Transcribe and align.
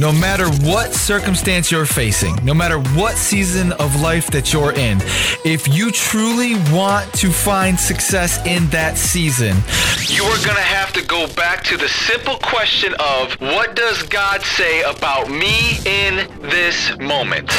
No 0.00 0.12
matter 0.12 0.48
what 0.66 0.94
circumstance 0.94 1.70
you're 1.70 1.84
facing, 1.84 2.34
no 2.42 2.54
matter 2.54 2.78
what 2.78 3.18
season 3.18 3.72
of 3.72 4.00
life 4.00 4.28
that 4.28 4.50
you're 4.50 4.72
in, 4.72 4.96
if 5.44 5.68
you 5.68 5.90
truly 5.90 6.54
want 6.72 7.12
to 7.16 7.30
find 7.30 7.78
success 7.78 8.38
in 8.46 8.66
that 8.68 8.96
season, 8.96 9.58
you 10.06 10.24
are 10.24 10.42
going 10.42 10.56
to 10.56 10.62
have 10.62 10.94
to 10.94 11.04
go 11.04 11.26
back 11.34 11.62
to 11.64 11.76
the 11.76 11.86
simple 11.86 12.36
question 12.36 12.94
of 12.98 13.38
what 13.42 13.76
does 13.76 14.02
God 14.04 14.40
say 14.40 14.80
about 14.84 15.28
me 15.28 15.76
in 15.84 16.26
this 16.40 16.96
moment? 16.98 17.50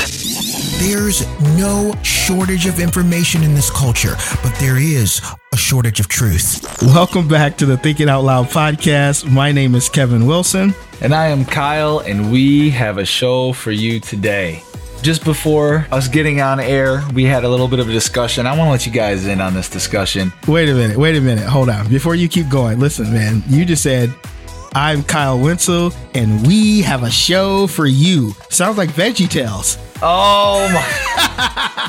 There's 0.80 1.28
no 1.60 1.94
shortage 2.02 2.66
of 2.66 2.80
information 2.80 3.44
in 3.44 3.54
this 3.54 3.70
culture, 3.70 4.16
but 4.42 4.56
there 4.56 4.78
is 4.78 5.22
a 5.54 5.58
shortage 5.58 6.00
of 6.00 6.08
truth. 6.08 6.66
Welcome 6.82 7.28
back 7.28 7.58
to 7.58 7.66
the 7.66 7.76
Thinking 7.76 8.08
Out 8.08 8.24
Loud 8.24 8.46
podcast. 8.46 9.30
My 9.30 9.52
name 9.52 9.76
is 9.76 9.90
Kevin 9.90 10.26
Wilson. 10.26 10.74
And 11.02 11.14
I 11.14 11.28
am 11.28 11.44
Kyle, 11.44 12.00
and 12.00 12.32
we 12.32 12.70
have 12.70 12.98
a 12.98 13.04
show 13.04 13.52
for 13.52 13.72
you 13.72 14.00
today. 14.00 14.64
Just 15.02 15.26
before 15.26 15.86
us 15.92 16.08
getting 16.08 16.40
on 16.40 16.62
air, 16.62 17.04
we 17.14 17.26
had 17.26 17.44
a 17.44 17.50
little 17.50 17.68
bit 17.68 17.80
of 17.80 17.90
a 17.90 17.92
discussion. 17.92 18.48
I 18.48 18.52
want 18.58 18.68
to 18.68 18.72
let 18.72 18.86
you 18.86 18.94
guys 18.94 19.28
in 19.28 19.42
on 19.42 19.54
this 19.54 19.68
discussion. 19.70 20.32
Wait 20.48 20.70
a 20.70 20.74
minute, 20.74 20.96
wait 20.96 21.18
a 21.18 21.22
minute, 21.22 21.44
hold 21.46 21.68
on. 21.68 21.86
Before 21.90 22.16
you 22.16 22.30
keep 22.30 22.48
going, 22.48 22.80
listen, 22.80 23.12
man, 23.12 23.44
you 23.50 23.66
just 23.66 23.84
said, 23.84 24.14
I'm 24.74 25.04
Kyle 25.04 25.38
Winsel, 25.38 25.94
and 26.14 26.48
we 26.48 26.82
have 26.84 27.04
a 27.04 27.12
show 27.12 27.68
for 27.68 27.86
you. 27.86 28.32
Sounds 28.48 28.78
like 28.78 28.92
Veggie 28.92 29.30
Tales. 29.30 29.78
Oh 30.02 30.70
my. 30.74 31.78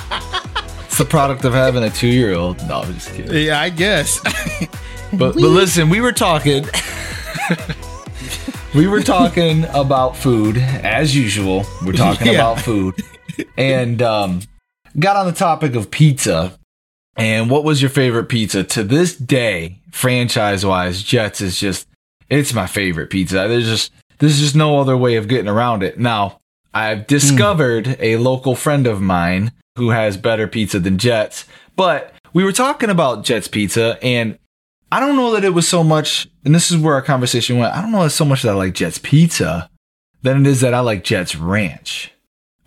the 1.03 1.09
product 1.09 1.45
of 1.45 1.53
having 1.53 1.83
a 1.83 1.91
two 1.91 2.07
year 2.07 2.35
old. 2.35 2.57
No, 2.69 2.83
I'm 2.83 2.95
just 2.95 3.13
kidding. 3.13 3.47
Yeah, 3.47 3.61
I 3.61 3.71
guess. 3.71 4.21
but, 5.13 5.35
but 5.35 5.37
listen, 5.37 5.89
we 5.89 6.01
were 6.01 6.13
talking. 6.13 6.65
we 8.75 8.87
were 8.87 9.03
talking 9.03 9.65
about 9.75 10.17
food 10.17 10.59
as 10.59 11.17
usual. 11.17 11.65
We're 11.85 11.95
talking 11.95 12.29
yeah. 12.29 12.35
about 12.35 12.61
food, 12.61 12.95
and 13.57 14.01
um, 14.01 14.43
got 14.97 15.17
on 15.17 15.27
the 15.27 15.33
topic 15.33 15.75
of 15.75 15.91
pizza. 15.91 16.57
And 17.17 17.51
what 17.51 17.65
was 17.65 17.83
your 17.83 17.91
favorite 17.91 18.27
pizza? 18.27 18.63
To 18.63 18.85
this 18.85 19.17
day, 19.17 19.81
franchise 19.91 20.65
wise, 20.65 21.03
Jets 21.03 21.41
is 21.41 21.59
just 21.59 21.89
it's 22.31 22.55
my 22.55 22.69
favorite 22.69 23.11
pizza. 23.11 23.49
There's 23.49 23.67
just 23.67 23.93
there's 24.19 24.39
just 24.39 24.55
no 24.55 24.79
other 24.79 24.97
way 24.97 25.17
of 25.17 25.27
getting 25.27 25.49
around 25.49 25.83
it. 25.83 25.99
Now, 25.99 26.39
I've 26.75 27.07
discovered 27.07 27.85
mm. 27.85 27.97
a 28.01 28.17
local 28.17 28.55
friend 28.55 28.87
of 28.87 29.01
mine 29.01 29.53
who 29.77 29.91
has 29.91 30.17
better 30.17 30.47
pizza 30.47 30.79
than 30.79 30.99
Jets, 30.99 31.47
but 31.77 32.15
we 32.33 32.45
were 32.45 32.53
talking 32.53 32.91
about 32.91 33.25
Jets 33.25 33.49
pizza 33.49 33.99
and 34.03 34.39
I 34.93 35.01
don't 35.01 35.17
know 35.17 35.33
that 35.33 35.45
it 35.45 35.55
was 35.55 35.67
so 35.67 35.83
much, 35.83 36.29
and 36.45 36.55
this 36.55 36.71
is 36.71 36.77
where 36.77 36.93
our 36.93 37.01
conversation 37.01 37.57
went. 37.57 37.75
I 37.75 37.81
don't 37.81 37.93
know 37.93 38.03
that 38.03 38.11
so 38.11 38.27
much 38.27 38.43
that 38.43 38.51
I 38.51 38.55
like 38.55 38.75
Jets 38.75 38.99
pizza 38.99 39.71
than 40.21 40.43
it 40.43 40.47
is 40.47 40.61
that 40.61 40.75
I 40.75 40.81
like 40.81 41.03
Jets 41.03 41.35
ranch 41.35 42.13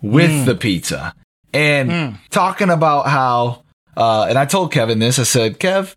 with 0.02 0.32
mm. 0.32 0.44
the 0.44 0.56
pizza. 0.56 1.14
And 1.52 1.88
mm. 1.88 2.18
talking 2.30 2.68
about 2.68 3.06
how, 3.06 3.62
uh, 3.96 4.26
and 4.28 4.36
I 4.36 4.44
told 4.44 4.72
Kevin 4.72 4.98
this, 4.98 5.20
I 5.20 5.22
said, 5.22 5.60
Kev, 5.60 5.94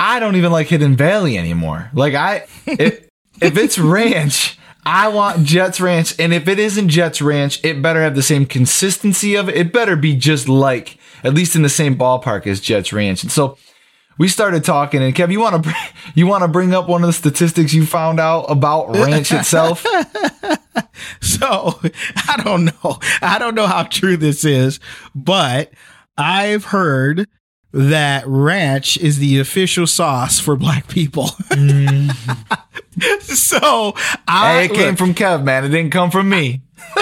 I 0.00 0.18
don't 0.18 0.34
even 0.34 0.50
like 0.50 0.66
Hidden 0.66 0.96
Valley 0.96 1.38
anymore. 1.38 1.88
Like 1.94 2.14
I, 2.14 2.46
if, 2.66 3.08
if 3.40 3.56
it's 3.56 3.78
ranch, 3.78 4.58
I 4.86 5.08
want 5.08 5.44
Jets 5.44 5.80
Ranch. 5.80 6.18
And 6.18 6.32
if 6.34 6.48
it 6.48 6.58
isn't 6.58 6.88
Jets 6.88 7.22
Ranch, 7.22 7.64
it 7.64 7.82
better 7.82 8.02
have 8.02 8.14
the 8.14 8.22
same 8.22 8.46
consistency 8.46 9.34
of 9.34 9.48
it. 9.48 9.56
It 9.56 9.72
better 9.72 9.96
be 9.96 10.14
just 10.14 10.48
like, 10.48 10.98
at 11.22 11.34
least 11.34 11.56
in 11.56 11.62
the 11.62 11.68
same 11.68 11.96
ballpark 11.96 12.46
as 12.46 12.60
Jets 12.60 12.92
Ranch. 12.92 13.22
And 13.22 13.32
so 13.32 13.56
we 14.18 14.28
started 14.28 14.64
talking 14.64 15.02
and 15.02 15.14
Kev, 15.14 15.32
you 15.32 15.40
want 15.40 15.64
to, 15.64 15.74
you 16.14 16.26
want 16.26 16.42
to 16.42 16.48
bring 16.48 16.74
up 16.74 16.88
one 16.88 17.02
of 17.02 17.06
the 17.06 17.12
statistics 17.12 17.72
you 17.72 17.86
found 17.86 18.20
out 18.20 18.44
about 18.44 18.94
ranch 18.94 19.32
itself? 19.32 19.84
so 21.20 21.80
I 22.28 22.40
don't 22.44 22.66
know. 22.66 22.98
I 23.22 23.38
don't 23.38 23.54
know 23.54 23.66
how 23.66 23.84
true 23.84 24.16
this 24.16 24.44
is, 24.44 24.80
but 25.14 25.72
I've 26.16 26.66
heard 26.66 27.28
that 27.74 28.24
ranch 28.28 28.96
is 28.98 29.18
the 29.18 29.40
official 29.40 29.84
sauce 29.86 30.38
for 30.38 30.54
black 30.54 30.86
people. 30.86 31.26
mm. 31.50 32.12
so 33.20 33.94
I 34.28 34.52
hey, 34.52 34.64
it 34.66 34.72
came 34.72 34.86
look, 34.90 34.98
from 34.98 35.14
Kev, 35.14 35.42
man. 35.42 35.64
It 35.64 35.70
didn't 35.70 35.90
come 35.90 36.12
from 36.12 36.28
me. 36.28 36.62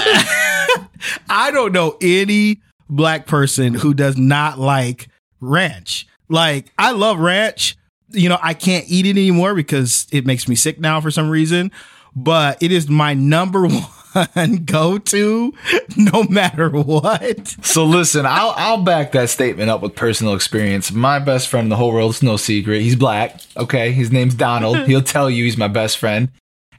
I 1.28 1.50
don't 1.52 1.72
know 1.72 1.98
any 2.00 2.62
black 2.88 3.26
person 3.26 3.74
who 3.74 3.92
does 3.92 4.16
not 4.16 4.58
like 4.58 5.08
ranch. 5.40 6.06
Like 6.30 6.72
I 6.78 6.92
love 6.92 7.18
ranch. 7.18 7.76
You 8.08 8.30
know, 8.30 8.38
I 8.42 8.54
can't 8.54 8.86
eat 8.88 9.04
it 9.04 9.10
anymore 9.10 9.54
because 9.54 10.06
it 10.10 10.24
makes 10.24 10.48
me 10.48 10.54
sick 10.54 10.80
now 10.80 11.02
for 11.02 11.10
some 11.10 11.28
reason, 11.28 11.70
but 12.16 12.62
it 12.62 12.72
is 12.72 12.88
my 12.88 13.12
number 13.12 13.62
one 13.66 13.84
one 14.12 14.64
go 14.64 14.98
to 14.98 15.52
no 15.96 16.24
matter 16.24 16.68
what. 16.70 17.48
So 17.64 17.84
listen, 17.84 18.26
I'll 18.26 18.54
I'll 18.56 18.82
back 18.82 19.12
that 19.12 19.30
statement 19.30 19.70
up 19.70 19.82
with 19.82 19.94
personal 19.94 20.34
experience. 20.34 20.92
My 20.92 21.18
best 21.18 21.48
friend 21.48 21.66
in 21.66 21.68
the 21.70 21.76
whole 21.76 21.92
world 21.92 22.12
is 22.12 22.22
no 22.22 22.36
secret. 22.36 22.82
He's 22.82 22.96
black. 22.96 23.40
Okay, 23.56 23.92
his 23.92 24.12
name's 24.12 24.34
Donald. 24.34 24.78
He'll 24.86 25.02
tell 25.02 25.30
you 25.30 25.44
he's 25.44 25.56
my 25.56 25.68
best 25.68 25.98
friend, 25.98 26.30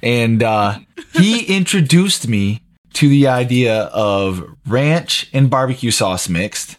and 0.02 0.42
uh, 0.42 0.80
he 1.14 1.46
introduced 1.46 2.28
me 2.28 2.62
to 2.94 3.10
the 3.10 3.28
idea 3.28 3.84
of 3.86 4.46
ranch 4.68 5.30
and 5.34 5.50
barbecue 5.50 5.92
sauce 5.92 6.30
mixed, 6.30 6.78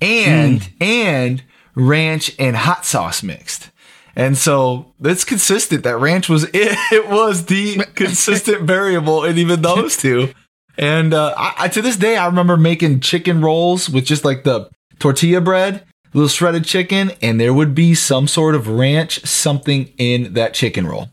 and 0.00 0.60
mm. 0.60 0.72
and 0.80 1.42
ranch 1.74 2.34
and 2.38 2.56
hot 2.56 2.84
sauce 2.84 3.22
mixed. 3.22 3.70
And 4.14 4.36
so 4.36 4.94
it's 5.02 5.24
consistent 5.24 5.84
that 5.84 5.98
ranch 5.98 6.28
was 6.28 6.44
it, 6.52 6.78
it 6.92 7.08
was 7.08 7.46
the 7.46 7.84
consistent 7.94 8.62
variable 8.66 9.24
in 9.24 9.38
even 9.38 9.62
those 9.62 9.96
two. 9.96 10.32
And 10.78 11.12
uh, 11.12 11.34
I, 11.36 11.54
I, 11.58 11.68
to 11.68 11.82
this 11.82 11.96
day, 11.96 12.16
I 12.16 12.26
remember 12.26 12.56
making 12.56 13.00
chicken 13.00 13.42
rolls 13.42 13.90
with 13.90 14.06
just 14.06 14.24
like 14.24 14.44
the 14.44 14.70
tortilla 14.98 15.40
bread, 15.40 15.84
little 16.14 16.28
shredded 16.28 16.64
chicken, 16.64 17.12
and 17.20 17.38
there 17.38 17.52
would 17.52 17.74
be 17.74 17.94
some 17.94 18.26
sort 18.26 18.54
of 18.54 18.68
ranch 18.68 19.24
something 19.26 19.92
in 19.98 20.32
that 20.32 20.54
chicken 20.54 20.86
roll. 20.86 21.10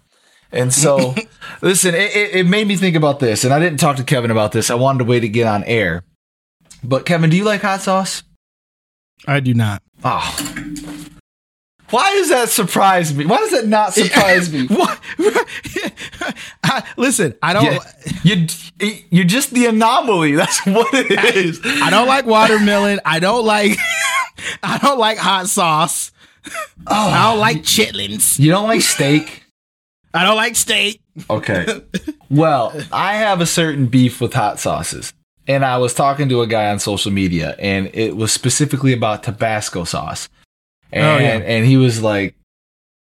And 0.52 0.74
so, 0.74 1.14
listen, 1.62 1.94
it, 1.94 2.12
it 2.16 2.48
made 2.48 2.68
me 2.68 2.78
think 2.78 2.96
about 2.96 3.20
this, 3.20 3.44
and 3.44 3.54
I 3.54 3.60
didn't 3.60 3.80
talk 3.80 3.98
to 3.98 4.04
Kevin 4.04 4.31
about 4.31 4.54
this. 4.54 4.70
I 4.70 4.76
wanted 4.76 5.00
to 5.00 5.06
wait 5.06 5.20
to 5.22 5.30
get 5.30 5.46
on 5.46 5.64
air. 5.66 6.04
But 6.84 7.06
Kevin, 7.06 7.30
do 7.30 7.36
you 7.36 7.44
like 7.44 7.62
hot 7.62 7.81
sauce? 7.81 8.24
I 9.28 9.42
do 9.42 9.54
not. 9.54 9.84
Oh, 10.04 10.36
why 11.90 12.12
does 12.14 12.30
that 12.30 12.50
surprise 12.50 13.14
me? 13.14 13.26
Why 13.26 13.38
does 13.38 13.52
that 13.52 13.68
not 13.68 13.94
surprise 13.94 14.52
me? 14.52 14.68
I, 16.64 16.84
listen, 16.98 17.36
I 17.42 17.54
don't. 17.54 17.80
You, 18.24 18.48
you, 18.80 18.98
you're 19.10 19.26
just 19.26 19.52
the 19.52 19.66
anomaly. 19.66 20.32
That's 20.36 20.66
what 20.66 20.88
it 20.94 21.36
is. 21.36 21.60
I 21.64 21.90
don't 21.90 22.08
like 22.08 22.26
watermelon. 22.26 23.00
I 23.06 23.20
don't 23.20 23.46
like. 23.46 23.78
I 24.64 24.78
don't 24.78 25.00
like 25.00 25.18
hot 25.18 25.48
sauce. 25.48 26.12
Oh, 26.88 27.10
I 27.10 27.30
don't 27.30 27.40
like 27.40 27.58
chitlins. 27.58 28.40
You 28.40 28.52
don't 28.52 28.68
like 28.68 28.82
steak. 28.82 29.44
I 30.14 30.24
don't 30.24 30.38
like 30.38 30.56
steak. 30.56 31.02
Okay. 31.30 31.82
Well, 32.30 32.74
I 32.92 33.16
have 33.16 33.42
a 33.42 33.46
certain 33.46 33.88
beef 33.88 34.22
with 34.22 34.34
hot 34.34 34.60
sauces. 34.60 35.14
And 35.48 35.66
I 35.66 35.78
was 35.80 35.96
talking 35.96 36.30
to 36.30 36.42
a 36.42 36.48
guy 36.48 36.70
on 36.70 36.78
social 36.78 37.12
media, 37.12 37.56
and 37.58 37.90
it 37.96 38.16
was 38.16 38.32
specifically 38.32 38.94
about 38.94 39.24
Tabasco 39.24 39.84
sauce. 39.84 40.30
And, 40.92 41.06
oh, 41.06 41.18
yeah. 41.18 41.38
and 41.38 41.66
he 41.66 41.78
was 41.78 42.02
like, 42.02 42.36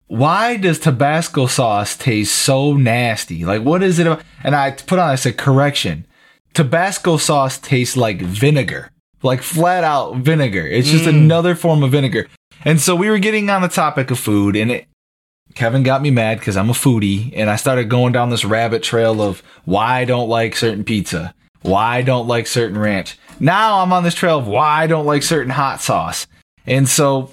why 0.06 0.56
does 0.56 0.78
Tabasco 0.78 1.46
sauce 1.46 1.96
taste 1.96 2.34
so 2.34 2.74
nasty? 2.74 3.44
Like, 3.44 3.62
what 3.62 3.82
is 3.82 3.98
it? 3.98 4.06
About? 4.06 4.22
And 4.44 4.54
I 4.54 4.70
put 4.72 4.98
on, 4.98 5.08
I 5.08 5.14
said, 5.14 5.38
correction. 5.38 6.06
Tabasco 6.52 7.16
sauce 7.16 7.58
tastes 7.58 7.96
like 7.96 8.20
vinegar, 8.20 8.90
like 9.22 9.40
flat 9.40 9.84
out 9.84 10.16
vinegar. 10.16 10.66
It's 10.66 10.90
just 10.90 11.04
mm. 11.04 11.10
another 11.10 11.54
form 11.54 11.82
of 11.82 11.92
vinegar. 11.92 12.28
And 12.64 12.78
so 12.78 12.94
we 12.94 13.08
were 13.08 13.18
getting 13.18 13.48
on 13.48 13.62
the 13.62 13.68
topic 13.68 14.10
of 14.10 14.18
food, 14.18 14.54
and 14.54 14.70
it, 14.70 14.86
Kevin 15.54 15.82
got 15.82 16.02
me 16.02 16.10
mad 16.10 16.38
because 16.38 16.56
I'm 16.58 16.70
a 16.70 16.74
foodie, 16.74 17.32
and 17.34 17.48
I 17.48 17.56
started 17.56 17.88
going 17.88 18.12
down 18.12 18.28
this 18.28 18.44
rabbit 18.44 18.82
trail 18.82 19.22
of 19.22 19.42
why 19.64 20.00
I 20.00 20.04
don't 20.04 20.28
like 20.28 20.56
certain 20.56 20.84
pizza, 20.84 21.34
why 21.62 21.96
I 21.96 22.02
don't 22.02 22.28
like 22.28 22.46
certain 22.46 22.78
ranch. 22.78 23.18
Now 23.40 23.80
I'm 23.80 23.92
on 23.94 24.04
this 24.04 24.14
trail 24.14 24.38
of 24.38 24.46
why 24.46 24.82
I 24.82 24.86
don't 24.86 25.06
like 25.06 25.22
certain 25.22 25.52
hot 25.52 25.80
sauce. 25.80 26.26
And 26.66 26.88
so 26.88 27.30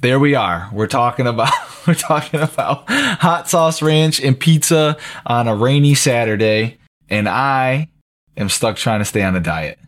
there 0.00 0.18
we 0.18 0.34
are. 0.34 0.68
We're 0.72 0.86
talking 0.86 1.26
about 1.26 1.52
we're 1.86 1.94
talking 1.94 2.40
about 2.40 2.84
hot 2.88 3.48
sauce 3.48 3.82
ranch 3.82 4.20
and 4.20 4.38
pizza 4.38 4.96
on 5.26 5.48
a 5.48 5.54
rainy 5.54 5.94
Saturday, 5.94 6.78
and 7.08 7.28
I 7.28 7.88
am 8.36 8.48
stuck 8.48 8.76
trying 8.76 9.00
to 9.00 9.04
stay 9.04 9.22
on 9.22 9.36
a 9.36 9.40
diet. 9.40 9.78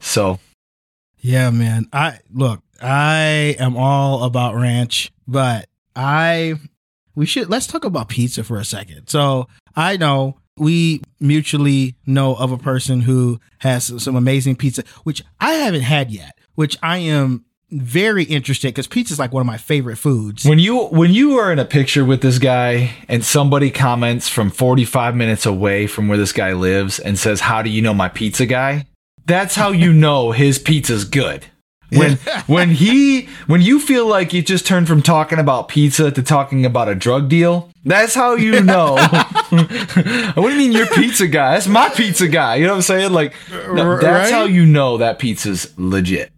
So, 0.00 0.38
yeah, 1.18 1.50
man. 1.50 1.86
I 1.92 2.18
look. 2.32 2.62
I 2.82 3.56
am 3.58 3.76
all 3.76 4.24
about 4.24 4.54
ranch, 4.54 5.12
but 5.28 5.68
I 5.94 6.54
we 7.14 7.26
should 7.26 7.50
let's 7.50 7.66
talk 7.66 7.84
about 7.84 8.08
pizza 8.08 8.42
for 8.42 8.58
a 8.58 8.64
second. 8.64 9.08
So 9.08 9.46
I 9.76 9.96
know 9.96 10.38
we 10.56 11.02
mutually 11.20 11.96
know 12.06 12.34
of 12.34 12.52
a 12.52 12.58
person 12.58 13.02
who 13.02 13.40
has 13.58 14.02
some 14.02 14.16
amazing 14.16 14.56
pizza, 14.56 14.84
which 15.04 15.22
I 15.38 15.52
haven't 15.52 15.82
had 15.82 16.10
yet, 16.10 16.38
which 16.54 16.78
I 16.82 16.98
am 16.98 17.44
very 17.72 18.24
interesting 18.24 18.70
because 18.70 18.86
pizza 18.86 19.12
is 19.12 19.18
like 19.18 19.32
one 19.32 19.40
of 19.40 19.46
my 19.46 19.56
favorite 19.56 19.96
foods. 19.96 20.44
When 20.44 20.58
you 20.58 20.86
when 20.86 21.12
you 21.12 21.38
are 21.38 21.52
in 21.52 21.58
a 21.58 21.64
picture 21.64 22.04
with 22.04 22.20
this 22.22 22.38
guy 22.38 22.92
and 23.08 23.24
somebody 23.24 23.70
comments 23.70 24.28
from 24.28 24.50
45 24.50 25.14
minutes 25.16 25.46
away 25.46 25.86
from 25.86 26.08
where 26.08 26.18
this 26.18 26.32
guy 26.32 26.52
lives 26.52 26.98
and 26.98 27.18
says, 27.18 27.40
"How 27.42 27.62
do 27.62 27.70
you 27.70 27.82
know 27.82 27.94
my 27.94 28.08
pizza 28.08 28.46
guy?" 28.46 28.86
That's 29.26 29.54
how 29.54 29.70
you 29.70 29.92
know 30.04 30.32
his 30.32 30.58
pizza's 30.58 31.04
good. 31.04 31.46
When 31.92 32.12
when 32.46 32.70
he 32.70 33.28
when 33.46 33.62
you 33.62 33.80
feel 33.80 34.06
like 34.06 34.32
you 34.32 34.42
just 34.42 34.66
turned 34.66 34.86
from 34.88 35.02
talking 35.02 35.38
about 35.38 35.68
pizza 35.68 36.10
to 36.10 36.22
talking 36.22 36.64
about 36.64 36.88
a 36.88 36.94
drug 36.94 37.28
deal, 37.28 37.70
that's 37.84 38.14
how 38.14 38.34
you 38.36 38.60
know. 38.62 38.96
I 38.98 40.32
you 40.36 40.56
mean 40.56 40.72
your 40.72 40.86
pizza 40.86 41.26
guy? 41.26 41.54
That's 41.54 41.66
my 41.66 41.88
pizza 41.88 42.28
guy. 42.28 42.56
You 42.56 42.66
know 42.66 42.72
what 42.72 42.76
I'm 42.76 42.82
saying? 42.82 43.12
Like 43.12 43.34
no, 43.50 43.98
that's 43.98 44.30
Right? 44.30 44.32
how 44.32 44.44
you 44.44 44.66
know 44.66 44.98
that 44.98 45.18
pizza's 45.18 45.72
legit. 45.76 46.32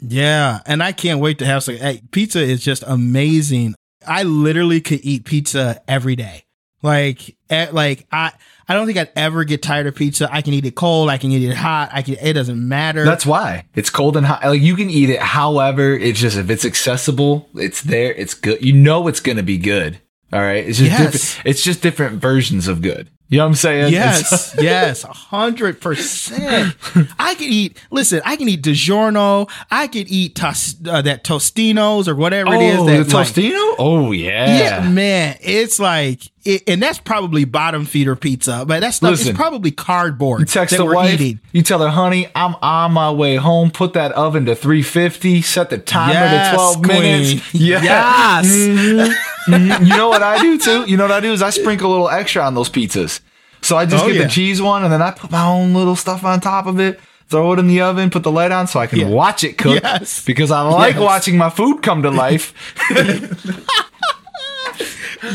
Yeah, 0.00 0.60
and 0.66 0.82
I 0.82 0.92
can't 0.92 1.20
wait 1.20 1.38
to 1.38 1.46
have 1.46 1.62
some. 1.62 1.76
Hey, 1.76 2.02
pizza 2.10 2.40
is 2.40 2.62
just 2.62 2.82
amazing. 2.86 3.74
I 4.06 4.22
literally 4.22 4.80
could 4.80 5.00
eat 5.02 5.24
pizza 5.24 5.82
every 5.86 6.16
day. 6.16 6.44
Like, 6.82 7.36
eh, 7.50 7.66
like 7.72 8.06
I, 8.10 8.32
I 8.66 8.72
don't 8.72 8.86
think 8.86 8.96
I'd 8.96 9.12
ever 9.14 9.44
get 9.44 9.62
tired 9.62 9.86
of 9.86 9.94
pizza. 9.94 10.32
I 10.32 10.40
can 10.40 10.54
eat 10.54 10.64
it 10.64 10.74
cold. 10.74 11.10
I 11.10 11.18
can 11.18 11.30
eat 11.30 11.46
it 11.46 11.54
hot. 11.54 11.90
I 11.92 12.00
can. 12.00 12.14
It 12.14 12.32
doesn't 12.32 12.66
matter. 12.66 13.04
That's 13.04 13.26
why 13.26 13.66
it's 13.74 13.90
cold 13.90 14.16
and 14.16 14.24
hot. 14.24 14.42
Like 14.42 14.62
you 14.62 14.74
can 14.76 14.88
eat 14.88 15.10
it. 15.10 15.20
However, 15.20 15.92
it's 15.92 16.18
just 16.18 16.38
if 16.38 16.48
it's 16.48 16.64
accessible, 16.64 17.48
it's 17.54 17.82
there. 17.82 18.14
It's 18.14 18.32
good. 18.32 18.64
You 18.64 18.72
know 18.72 19.08
it's 19.08 19.20
gonna 19.20 19.42
be 19.42 19.58
good. 19.58 20.00
All 20.32 20.40
right. 20.40 20.66
It's 20.66 20.78
just 20.78 20.90
Yes. 20.90 21.12
different. 21.12 21.46
It's 21.46 21.62
just 21.62 21.82
different 21.82 22.22
versions 22.22 22.68
of 22.68 22.80
good. 22.80 23.10
You 23.30 23.38
know 23.38 23.44
what 23.44 23.48
I'm 23.50 23.54
saying? 23.54 23.92
Yes, 23.92 24.56
yes, 24.60 25.04
a 25.04 25.12
hundred 25.12 25.80
percent. 25.80 26.74
I 27.18 27.34
can 27.36 27.48
eat. 27.48 27.76
Listen, 27.92 28.20
I 28.24 28.34
can 28.34 28.48
eat 28.48 28.60
DiGiorno. 28.62 29.48
I 29.70 29.86
could 29.86 30.08
eat 30.10 30.34
tos, 30.34 30.74
uh, 30.88 31.00
that 31.02 31.22
Tostinos 31.22 32.08
or 32.08 32.16
whatever 32.16 32.52
it 32.54 32.60
is. 32.60 32.78
oh, 32.80 32.86
That 32.86 33.06
the 33.06 33.16
like- 33.16 33.26
Tostino. 33.28 33.74
Oh 33.78 34.10
yeah. 34.10 34.58
Yeah, 34.58 34.88
man, 34.90 35.36
it's 35.40 35.78
like, 35.78 36.22
it, 36.44 36.64
and 36.68 36.82
that's 36.82 36.98
probably 36.98 37.44
bottom 37.44 37.84
feeder 37.84 38.16
pizza, 38.16 38.64
but 38.66 38.80
that's 38.80 38.96
stuff. 38.96 39.10
Listen. 39.12 39.28
it's 39.28 39.36
probably 39.38 39.70
cardboard 39.70 40.40
You 40.40 40.46
text 40.46 40.72
that 40.72 40.78
the 40.78 40.84
we're 40.86 40.94
wife. 40.96 41.20
eating. 41.20 41.38
You 41.52 41.62
tell 41.62 41.78
her, 41.80 41.88
honey, 41.88 42.26
I'm 42.34 42.56
on 42.62 42.92
my 42.92 43.12
way 43.12 43.36
home. 43.36 43.70
Put 43.70 43.92
that 43.92 44.10
oven 44.12 44.46
to 44.46 44.56
350. 44.56 45.42
Set 45.42 45.70
the 45.70 45.78
timer 45.78 46.14
Yes, 46.14 46.50
to 46.50 46.56
12 46.56 46.82
queen. 46.82 47.02
minutes. 47.02 47.54
Yeah. 47.54 47.82
Yes. 47.82 48.46
Mhm. 48.46 49.14
Mhm. 49.50 49.86
You 49.86 49.96
know 49.96 50.08
what 50.08 50.22
I 50.22 50.40
do 50.40 50.58
too? 50.58 50.84
You 50.86 50.96
know 50.96 51.04
what 51.04 51.12
I 51.12 51.20
do 51.20 51.32
is 51.32 51.42
I 51.42 51.50
sprinkle 51.50 51.90
a 51.90 51.92
little 51.92 52.08
extra 52.10 52.42
on 52.42 52.54
those 52.54 52.68
pizzas. 52.70 53.20
So 53.62 53.76
I 53.76 53.84
just 53.86 54.02
Oh, 54.04 54.06
get 54.08 54.16
yeah. 54.16 54.22
the 54.24 54.28
cheese 54.30 54.60
one 54.62 54.84
and 54.84 54.92
then 54.92 55.02
I 55.02 55.10
put 55.10 55.30
my 55.30 55.44
own 55.44 55.74
little 55.74 55.96
stuff 55.96 56.24
on 56.24 56.40
top 56.40 56.66
of 56.66 56.78
it. 56.80 56.98
Throw 57.28 57.52
it 57.52 57.58
in 57.60 57.68
the 57.68 57.80
oven, 57.82 58.10
put 58.10 58.22
the 58.24 58.30
light 58.32 58.50
on 58.50 58.66
so 58.66 58.80
I 58.80 58.86
can 58.88 58.98
Yeah. 59.00 59.06
watch 59.08 59.44
it 59.44 59.56
cook. 59.58 59.80
Yes. 59.82 60.24
Because 60.24 60.50
I 60.50 60.62
like 60.62 60.94
Yes. 60.94 61.02
watching 61.02 61.36
my 61.38 61.50
food 61.50 61.82
come 61.82 62.02
to 62.02 62.10
life. 62.10 62.52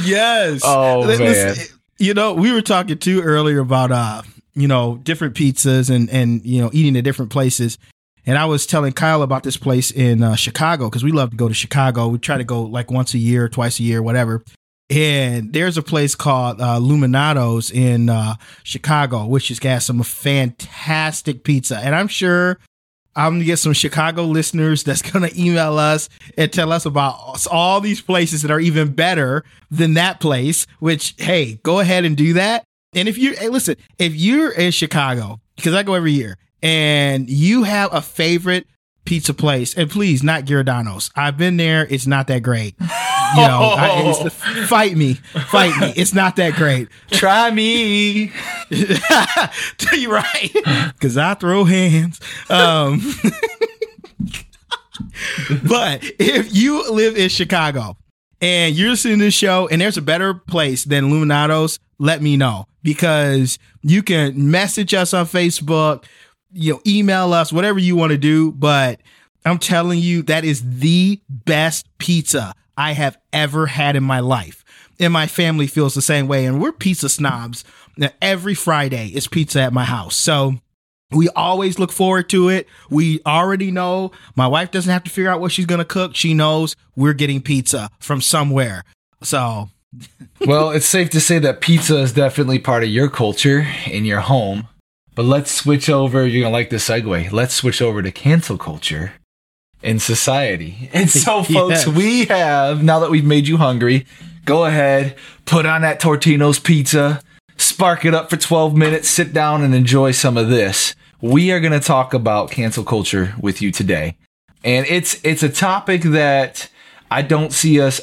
Yes. 0.04 0.62
Oh, 0.64 1.06
man. 1.18 1.56
you 2.00 2.14
know, 2.16 2.34
we 2.34 2.52
were 2.52 2.62
talking 2.64 2.98
too 2.98 3.22
earlier 3.22 3.60
about 3.60 3.92
uh, 3.92 4.24
you 4.56 4.68
know, 4.68 5.00
different 5.04 5.36
pizzas 5.36 5.90
and 5.94 6.10
and 6.10 6.44
you 6.46 6.60
know, 6.62 6.70
eating 6.74 6.98
at 6.98 7.04
different 7.04 7.32
places. 7.32 7.78
And 8.26 8.38
I 8.38 8.46
was 8.46 8.66
telling 8.66 8.94
Kyle 8.94 9.22
about 9.22 9.44
this 9.44 9.58
place 9.58 9.92
in 9.92 10.24
uh, 10.24 10.36
Chicago 10.36 10.90
because 10.90 11.04
we 11.04 11.12
love 11.12 11.32
to 11.32 11.38
go 11.38 11.48
to 11.48 11.54
Chicago. 11.54 12.08
We 12.08 12.18
try 12.18 12.38
to 12.38 12.44
go 12.44 12.64
like 12.64 12.90
once 12.90 13.14
a 13.14 13.20
year, 13.20 13.48
twice 13.48 13.80
a 13.80 13.84
year, 13.84 14.02
whatever. 14.02 14.44
And 14.90 15.52
there's 15.54 15.78
a 15.78 15.84
place 15.84 16.16
called 16.16 16.62
uh, 16.62 16.78
Lou 16.78 16.98
Malnati's 16.98 17.72
in 17.72 18.10
uh, 18.10 18.36
Chicago, 18.64 19.26
which 19.26 19.48
has 19.50 19.60
got 19.60 19.82
some 19.82 20.02
fantastic 20.04 21.44
pizza. 21.44 21.78
And 21.78 21.96
I'm 21.96 22.08
sure 22.08 22.60
I'm 23.16 23.36
gonna 23.36 23.46
get 23.46 23.58
some 23.58 23.74
Chicago 23.74 24.24
listeners 24.24 24.84
that's 24.84 25.02
gonna 25.12 25.30
email 25.36 25.80
us 25.80 26.10
and 26.38 26.52
tell 26.52 26.72
us 26.72 26.86
about 26.86 27.46
all 27.48 27.80
these 27.80 28.02
places 28.02 28.42
that 28.42 28.52
are 28.52 28.60
even 28.60 28.94
better 28.94 29.44
than 29.72 29.96
that 29.96 30.20
place. 30.20 30.68
Which, 30.80 31.16
hey, 31.18 31.60
go 31.64 31.80
ahead 31.80 32.06
and 32.06 32.18
do 32.18 32.34
that. 32.34 32.64
And 32.94 33.08
if 33.08 33.18
you, 33.18 33.34
hey, 33.34 33.50
listen, 33.50 33.76
if 34.00 34.16
you're 34.16 34.52
in 34.52 34.72
Chicago, 34.72 35.42
because 35.56 35.74
I 35.74 35.84
go 35.84 35.96
every 35.96 36.14
year, 36.14 36.38
and 36.66 37.30
you 37.30 37.62
have 37.62 37.94
a 37.94 38.02
favorite 38.02 38.66
pizza 39.06 39.36
place, 39.36 39.76
and 39.76 39.88
please, 39.88 40.24
not 40.24 40.46
Giordano's. 40.46 41.12
I've 41.16 41.38
been 41.38 41.58
there; 41.58 41.86
it's 41.90 42.08
not 42.08 42.28
that 42.28 42.42
great. 42.44 42.76
You 43.36 43.42
know, 43.42 43.74
I, 43.76 44.04
it's, 44.06 44.70
fight 44.70 44.96
me, 44.96 45.16
fight 45.16 45.78
me. 45.82 45.92
It's 45.98 46.14
not 46.14 46.38
that 46.38 46.54
great. 46.54 46.88
Try 47.10 47.50
me. 47.52 48.32
Tell 49.78 50.00
you 50.00 50.14
right, 50.14 50.52
because 50.94 51.18
I 51.18 51.34
throw 51.34 51.66
hands. 51.66 52.22
Um, 52.50 53.02
but 55.68 56.04
if 56.18 56.56
you 56.56 56.90
live 56.94 57.18
in 57.18 57.28
Chicago 57.30 57.98
and 58.40 58.76
you're 58.76 58.92
listening 58.92 59.18
to 59.18 59.26
this 59.26 59.34
show 59.34 59.68
and 59.70 59.82
there's 59.82 59.98
a 59.98 60.04
better 60.04 60.36
place 60.36 60.86
than 60.86 61.10
Lou 61.10 61.26
Malnati's, 61.26 61.80
let 61.98 62.22
me 62.22 62.38
know 62.38 62.68
because 62.84 63.58
you 63.82 64.04
can 64.04 64.52
message 64.52 64.94
us 64.94 65.14
on 65.14 65.26
Facebook, 65.26 66.06
you 66.56 66.74
know, 66.74 66.82
email 66.88 67.34
us, 67.34 67.52
whatever 67.54 67.80
you 67.80 67.96
want 67.96 68.12
to 68.12 68.18
do. 68.18 68.52
But 68.52 69.02
I'm 69.46 69.60
telling 69.60 70.00
you, 70.00 70.24
that 70.24 70.46
is 70.46 70.80
the 70.80 71.22
best 71.30 71.86
pizza 71.98 72.54
I 72.78 72.94
have 72.94 73.18
ever 73.32 73.68
had 73.68 73.96
in 73.96 74.04
my 74.04 74.20
life. 74.20 74.64
And 75.00 75.12
my 75.12 75.28
family 75.28 75.68
feels 75.68 75.94
the 75.94 76.02
same 76.02 76.28
way. 76.28 76.46
And 76.46 76.62
we're 76.62 76.72
pizza 76.72 77.10
snobs. 77.10 77.64
Now, 77.98 78.10
every 78.22 78.56
Friday 78.56 79.10
is 79.10 79.28
pizza 79.28 79.62
at 79.62 79.74
my 79.74 79.84
house. 79.84 80.16
So 80.16 80.56
we 81.12 81.30
always 81.30 81.78
look 81.78 81.92
forward 81.92 82.30
to 82.30 82.50
it. 82.50 82.68
We 82.90 83.20
already 83.26 83.72
know 83.72 84.12
my 84.36 84.48
wife 84.48 84.72
doesn't 84.72 84.92
have 84.92 85.04
to 85.04 85.12
figure 85.12 85.30
out 85.30 85.42
what 85.42 85.52
she's 85.52 85.66
going 85.66 85.80
to 85.80 85.86
cook. 85.86 86.16
She 86.16 86.34
knows 86.34 86.76
we're 86.96 87.14
getting 87.14 87.42
pizza 87.42 87.90
from 88.00 88.22
somewhere. 88.22 88.84
So 89.22 89.70
well, 90.46 90.72
it's 90.72 90.86
safe 90.86 91.10
to 91.12 91.22
say 91.22 91.40
that 91.40 91.62
pizza 91.62 91.98
is 92.00 92.14
definitely 92.14 92.60
part 92.60 92.84
of 92.84 92.90
your 92.90 93.10
culture 93.10 93.68
in 93.86 94.06
your 94.06 94.22
home. 94.22 94.68
But 95.16 95.26
let's 95.26 95.52
switch 95.52 95.90
over. 95.90 96.28
You're 96.28 96.42
going 96.44 96.52
to 96.52 96.58
like 96.58 96.70
this 96.70 96.88
segue. 96.88 97.32
Let's 97.32 97.54
switch 97.56 97.82
over 97.82 98.02
to 98.04 98.12
cancel 98.12 98.58
culture 98.58 99.14
in 99.82 100.00
society. 100.00 100.90
And 100.94 101.10
so, 101.10 101.44
folks, 101.44 101.86
Yes. 101.86 101.88
we 101.88 102.26
have, 102.26 102.84
now 102.84 103.00
that 103.00 103.12
we've 103.12 103.26
made 103.26 103.48
you 103.48 103.58
hungry, 103.58 104.06
go 104.46 104.66
ahead, 104.66 105.16
put 105.46 105.66
on 105.66 105.82
that 105.82 106.00
Tortino's 106.02 106.60
pizza, 106.60 107.22
spark 107.58 108.04
it 108.06 108.14
up 108.14 108.30
for 108.30 108.38
12 108.38 108.76
minutes, 108.76 109.08
sit 109.10 109.34
down 109.34 109.64
and 109.64 109.74
enjoy 109.74 110.12
some 110.12 110.38
of 110.38 110.50
this. 110.50 110.96
We 111.22 111.52
are 111.52 111.60
going 111.60 111.74
to 111.74 111.80
talk 111.80 112.14
about 112.14 112.52
cancel 112.52 112.84
culture 112.84 113.34
with 113.40 113.62
you 113.62 113.72
today. 113.72 114.18
And 114.64 114.86
it's 114.88 115.20
it's 115.24 115.44
a 115.44 115.50
topic 115.50 116.02
that 116.02 116.70
I 117.10 117.22
don't 117.22 117.54
see 117.54 117.80
us 117.80 118.02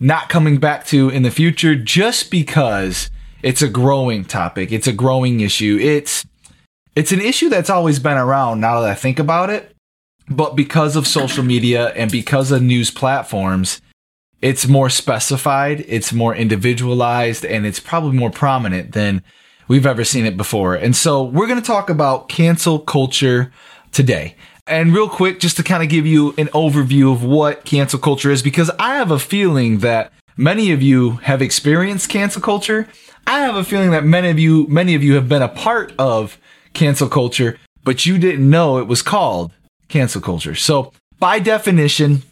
not 0.00 0.28
coming 0.28 0.58
back 0.58 0.86
to 0.86 1.08
in 1.10 1.22
the 1.22 1.30
future 1.30 1.74
just 1.74 2.30
because 2.30 3.10
it's 3.42 3.62
a 3.62 3.68
growing 3.68 4.24
topic. 4.24 4.72
It's 4.72 4.86
a 4.86 4.92
growing 4.92 5.40
issue. 5.40 5.78
It's 5.80 6.24
it's 6.96 7.12
an 7.12 7.20
issue 7.20 7.48
that's 7.48 7.70
always 7.70 7.98
been 7.98 8.16
around 8.16 8.60
now 8.60 8.80
that 8.80 8.90
I 8.90 8.94
think 8.94 9.18
about 9.18 9.50
it. 9.50 9.72
But 10.28 10.56
because 10.56 10.96
of 10.96 11.06
social 11.06 11.44
media 11.44 11.90
and 11.90 12.10
because 12.10 12.50
of 12.50 12.60
news 12.60 12.90
platforms, 12.90 13.80
it's 14.42 14.66
more 14.66 14.90
specified, 14.90 15.84
it's 15.86 16.12
more 16.12 16.34
individualized, 16.34 17.44
and 17.44 17.64
it's 17.64 17.78
probably 17.78 18.18
more 18.18 18.30
prominent 18.30 18.92
than 18.92 19.22
we've 19.68 19.86
ever 19.86 20.04
seen 20.04 20.26
it 20.26 20.36
before. 20.36 20.74
And 20.74 20.96
so 20.96 21.22
we're 21.22 21.46
going 21.46 21.60
to 21.60 21.66
talk 21.66 21.88
about 21.88 22.28
cancel 22.28 22.80
culture 22.80 23.52
today. 23.92 24.34
And 24.66 24.92
real 24.92 25.08
quick, 25.08 25.38
just 25.38 25.56
to 25.58 25.62
kind 25.62 25.82
of 25.82 25.88
give 25.88 26.06
you 26.06 26.34
an 26.38 26.48
overview 26.48 27.12
of 27.12 27.22
what 27.22 27.64
cancel 27.64 28.00
culture 28.00 28.32
is, 28.32 28.42
because 28.42 28.70
I 28.80 28.96
have 28.96 29.12
a 29.12 29.18
feeling 29.18 29.78
that 29.78 30.12
many 30.36 30.72
of 30.72 30.82
you 30.82 31.12
have 31.18 31.40
experienced 31.40 32.08
cancel 32.08 32.42
culture. 32.42 32.88
I 33.28 33.40
have 33.40 33.54
a 33.54 33.64
feeling 33.64 33.92
that 33.92 34.04
many 34.04 34.28
of 34.28 34.40
you, 34.40 34.66
many 34.66 34.96
of 34.96 35.04
you 35.04 35.14
have 35.14 35.28
been 35.28 35.42
a 35.42 35.48
part 35.48 35.92
of 35.98 36.38
cancel 36.76 37.08
culture, 37.08 37.58
but 37.82 38.06
you 38.06 38.18
didn't 38.18 38.48
know 38.48 38.78
it 38.78 38.86
was 38.86 39.02
called 39.02 39.50
cancel 39.88 40.20
culture. 40.20 40.54
So 40.54 40.92
by 41.18 41.38
definition, 41.40 42.22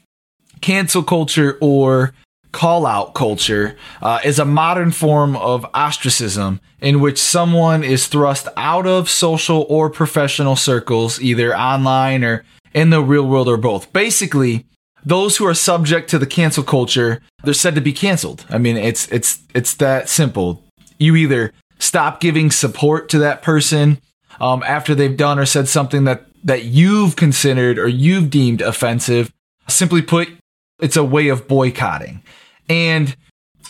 cancel 0.60 1.02
culture 1.02 1.58
or 1.60 2.14
call 2.52 2.86
out 2.86 3.14
culture 3.14 3.76
uh, 4.00 4.20
is 4.24 4.38
a 4.38 4.44
modern 4.44 4.92
form 4.92 5.36
of 5.36 5.66
ostracism 5.74 6.60
in 6.80 7.00
which 7.00 7.18
someone 7.18 7.82
is 7.82 8.06
thrust 8.06 8.46
out 8.56 8.86
of 8.86 9.10
social 9.10 9.66
or 9.68 9.90
professional 9.90 10.54
circles, 10.54 11.20
either 11.20 11.56
online 11.56 12.22
or 12.22 12.44
in 12.72 12.90
the 12.90 13.02
real 13.02 13.26
world 13.26 13.48
or 13.48 13.56
both. 13.56 13.92
Basically, 13.92 14.66
those 15.04 15.36
who 15.36 15.46
are 15.46 15.54
subject 15.54 16.08
to 16.10 16.18
the 16.18 16.26
cancel 16.26 16.62
culture, 16.62 17.20
they're 17.42 17.54
said 17.54 17.74
to 17.74 17.80
be 17.80 17.92
canceled. 17.92 18.46
I 18.48 18.58
mean, 18.58 18.76
it's 18.76 19.08
it's 19.08 19.40
it's 19.54 19.74
that 19.74 20.08
simple. 20.08 20.62
You 20.98 21.16
either 21.16 21.52
stop 21.78 22.20
giving 22.20 22.50
support 22.50 23.08
to 23.10 23.18
that 23.18 23.42
person 23.42 24.00
um, 24.40 24.62
after 24.62 24.94
they've 24.94 25.16
done 25.16 25.38
or 25.38 25.46
said 25.46 25.68
something 25.68 26.04
that 26.04 26.26
that 26.44 26.64
you've 26.64 27.16
considered 27.16 27.78
or 27.78 27.88
you've 27.88 28.30
deemed 28.30 28.60
offensive. 28.60 29.32
Simply 29.66 30.02
put, 30.02 30.28
it's 30.78 30.96
a 30.96 31.02
way 31.02 31.28
of 31.28 31.48
boycotting. 31.48 32.22
And 32.68 33.16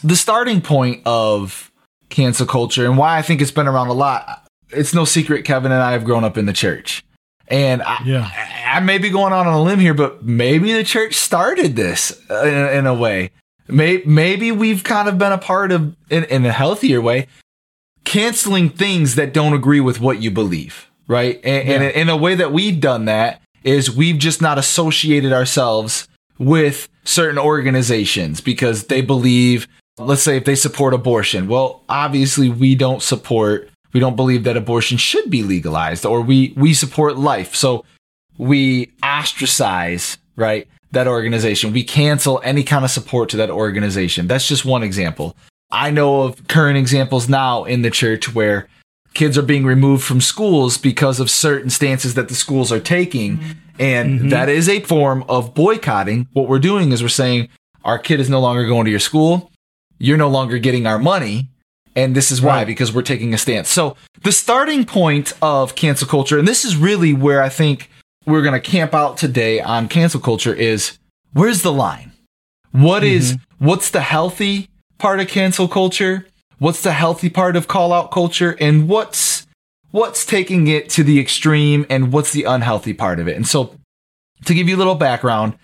the 0.03 0.17
starting 0.17 0.61
point 0.61 1.03
of 1.07 1.71
cancel 2.11 2.47
culture 2.47 2.85
and 2.85 2.99
why 2.99 3.17
I 3.17 3.23
think 3.23 3.41
it's 3.41 3.53
been 3.53 3.69
around 3.69 3.89
a 3.89 3.93
lot, 3.93 4.47
it's 4.71 4.93
no 4.93 5.05
secret 5.05 5.45
Kevin 5.45 5.71
and 5.73 5.81
I 5.81 5.93
have 5.93 6.05
grown 6.05 6.25
up 6.25 6.37
in 6.37 6.47
the 6.47 6.53
church. 6.53 7.05
And 7.49 7.83
I, 7.83 7.99
Yeah. 8.05 8.31
I, 8.67 8.81
may 8.81 8.99
be 8.99 9.11
going 9.11 9.33
on 9.33 9.47
on 9.47 9.53
a 9.53 9.63
limb 9.63 9.79
here, 9.79 9.95
but 9.95 10.25
maybe 10.25 10.73
the 10.73 10.83
church 10.83 11.15
started 11.15 11.77
this 11.77 12.19
uh, 12.31 12.43
in, 12.43 12.79
in 12.79 12.87
a 12.87 12.95
way. 12.95 13.31
May, 13.69 14.03
maybe 14.05 14.51
we've 14.51 14.83
kind 14.83 15.09
of 15.09 15.19
been 15.19 15.33
a 15.33 15.39
part 15.39 15.71
of, 15.71 15.95
in, 16.11 16.25
in 16.25 16.45
a 16.45 16.53
healthier 16.53 17.01
way, 17.01 17.29
canceling 18.05 18.71
things 18.71 19.15
that 19.15 19.33
don't 19.33 19.53
agree 19.53 19.81
with 19.81 20.01
what 20.01 20.23
you 20.23 20.31
believe, 20.31 20.91
right? 21.09 21.41
And, 21.45 21.69
and 21.69 21.85
in 21.85 22.09
a 22.09 22.17
way 22.17 22.35
that 22.35 22.53
we've 22.53 22.81
done 22.81 23.07
that 23.07 23.41
is 23.63 23.91
we've 23.91 24.19
just 24.19 24.43
not 24.43 24.59
associated 24.59 25.33
ourselves 25.33 26.07
with 26.39 26.89
certain 27.05 27.39
organizations 27.39 28.41
because 28.41 28.85
they 28.85 29.01
believe, 29.01 29.67
let's 29.99 30.23
say, 30.23 30.37
if 30.37 30.45
they 30.45 30.55
support 30.55 30.95
abortion. 30.95 31.49
Well, 31.49 31.83
obviously, 31.89 32.49
we 32.49 32.75
don't 32.75 33.03
support, 33.03 33.71
we 33.93 34.01
don't 34.01 34.17
believe 34.17 34.45
that 34.45 34.57
abortion 34.57 34.99
should 34.99 35.31
be 35.31 35.43
legalized, 35.43 36.05
or 36.05 36.21
we 36.21 36.53
we 36.57 36.75
support 36.75 37.17
life. 37.17 37.55
So 37.55 37.85
we 38.37 38.93
ostracize, 39.03 40.19
right? 40.37 40.69
That 40.93 41.09
organization. 41.09 41.73
We 41.73 41.85
cancel 41.85 42.41
any 42.45 42.63
kind 42.63 42.85
of 42.85 42.91
support 42.91 43.29
to 43.31 43.37
that 43.39 43.51
organization. 43.51 44.27
That's 44.27 44.47
just 44.47 44.65
one 44.65 44.83
example. 44.83 45.37
I 45.71 45.91
know 45.91 46.23
of 46.23 46.47
current 46.49 46.79
examples 46.79 47.29
now 47.29 47.65
in 47.65 47.83
the 47.83 47.91
church 47.91 48.35
where 48.35 48.69
kids 49.15 49.39
are 49.39 49.43
being 49.43 49.65
removed 49.65 50.05
from 50.05 50.21
schools 50.21 50.77
because 50.77 51.21
of 51.21 51.31
certain 51.31 51.71
stances 51.71 52.15
that 52.15 52.29
the 52.29 52.35
schools 52.35 52.71
are 52.71 52.81
taking. 52.81 53.39
Mm-hmm. 53.39 53.53
And 53.79 54.19
mm-hmm. 54.19 54.29
that 54.29 54.49
is 54.49 54.69
a 54.69 54.81
form 54.81 55.25
of 55.29 55.55
boycotting. 55.55 56.29
What 56.33 56.49
we're 56.49 56.59
doing 56.59 56.93
is 56.93 57.03
we're 57.03 57.09
saying 57.09 57.49
our 57.85 57.99
kid 57.99 58.21
is 58.21 58.31
no 58.31 58.41
longer 58.41 58.67
going 58.67 58.85
to 58.85 58.91
your 58.91 59.01
school. 59.01 59.51
You're 59.99 60.19
no 60.19 60.29
longer 60.29 60.59
getting 60.59 60.87
our 60.87 60.99
money. 60.99 61.49
And 61.97 62.15
this 62.17 62.33
is 62.33 62.43
why, 62.43 62.59
Right. 62.59 62.67
because 62.67 62.93
we're 62.93 63.03
taking 63.03 63.35
a 63.35 63.39
stance. 63.39 63.69
So 63.69 63.97
the 64.23 64.33
starting 64.33 64.85
point 64.85 65.33
of 65.41 65.77
cancel 65.77 66.09
culture, 66.09 66.39
and 66.39 66.47
this 66.47 66.65
is 66.65 66.77
really 66.77 67.13
where 67.13 67.41
I 67.41 67.49
think 67.49 67.89
we're 68.27 68.43
going 68.43 68.61
to 68.61 68.71
camp 68.71 68.95
out 68.95 69.17
today 69.17 69.61
on 69.61 69.89
cancel 69.89 70.21
culture 70.21 70.55
is 70.55 70.99
where's 71.33 71.63
the 71.63 71.73
line? 71.73 72.13
What 72.73 73.05
is 73.05 73.35
mm-hmm. 73.35 73.67
what's 73.67 73.91
the 73.91 74.01
healthy 74.01 74.69
part 75.05 75.21
of 75.21 75.29
cancel 75.29 75.69
culture? 75.69 76.27
What's 76.57 76.81
the 76.81 76.93
healthy 76.93 77.29
part 77.29 77.57
of 77.57 77.69
call 77.69 77.93
out 77.93 78.11
culture? 78.11 78.57
And 78.59 78.89
what's 78.89 79.47
what's 79.91 80.25
taking 80.25 80.67
it 80.67 80.89
to 80.89 81.05
the 81.05 81.21
extreme 81.21 81.85
and 81.91 82.11
what's 82.11 82.33
the 82.33 82.45
unhealthy 82.45 82.95
part 82.95 83.21
of 83.21 83.29
it? 83.29 83.37
And 83.37 83.47
so 83.47 83.77
to 84.47 84.55
give 84.55 84.67
you 84.67 84.77
a 84.77 84.79
little 84.79 84.95
background, 84.95 85.59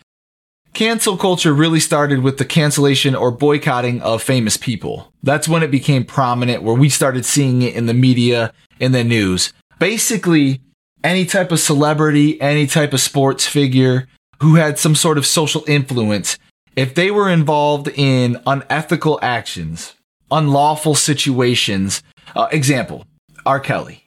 cancel 0.74 1.16
culture 1.16 1.54
really 1.54 1.80
started 1.80 2.22
with 2.22 2.36
the 2.36 2.44
cancellation 2.44 3.14
or 3.14 3.30
boycotting 3.30 4.02
of 4.02 4.22
famous 4.22 4.58
people. 4.58 5.10
That's 5.22 5.48
when 5.48 5.62
it 5.62 5.70
became 5.70 6.04
prominent 6.04 6.62
where 6.62 6.76
we 6.76 6.90
started 6.90 7.24
seeing 7.24 7.62
it 7.62 7.74
in 7.74 7.86
the 7.86 7.94
media, 7.94 8.52
in 8.78 8.92
the 8.92 9.04
news. 9.04 9.54
Basically, 9.78 10.60
any 11.02 11.24
type 11.24 11.50
of 11.50 11.60
celebrity, 11.60 12.38
any 12.42 12.66
type 12.66 12.92
of 12.92 13.00
sports 13.00 13.46
figure 13.46 14.06
who 14.42 14.56
had 14.56 14.78
some 14.78 14.94
sort 14.94 15.16
of 15.16 15.24
social 15.24 15.64
influence, 15.66 16.36
if 16.76 16.94
they 16.94 17.10
were 17.10 17.28
involved 17.28 17.88
in 17.88 18.40
unethical 18.46 19.18
actions, 19.22 19.94
unlawful 20.30 20.94
situations, 20.94 22.02
uh, 22.34 22.48
example, 22.52 23.06
R. 23.44 23.60
Kelly. 23.60 24.04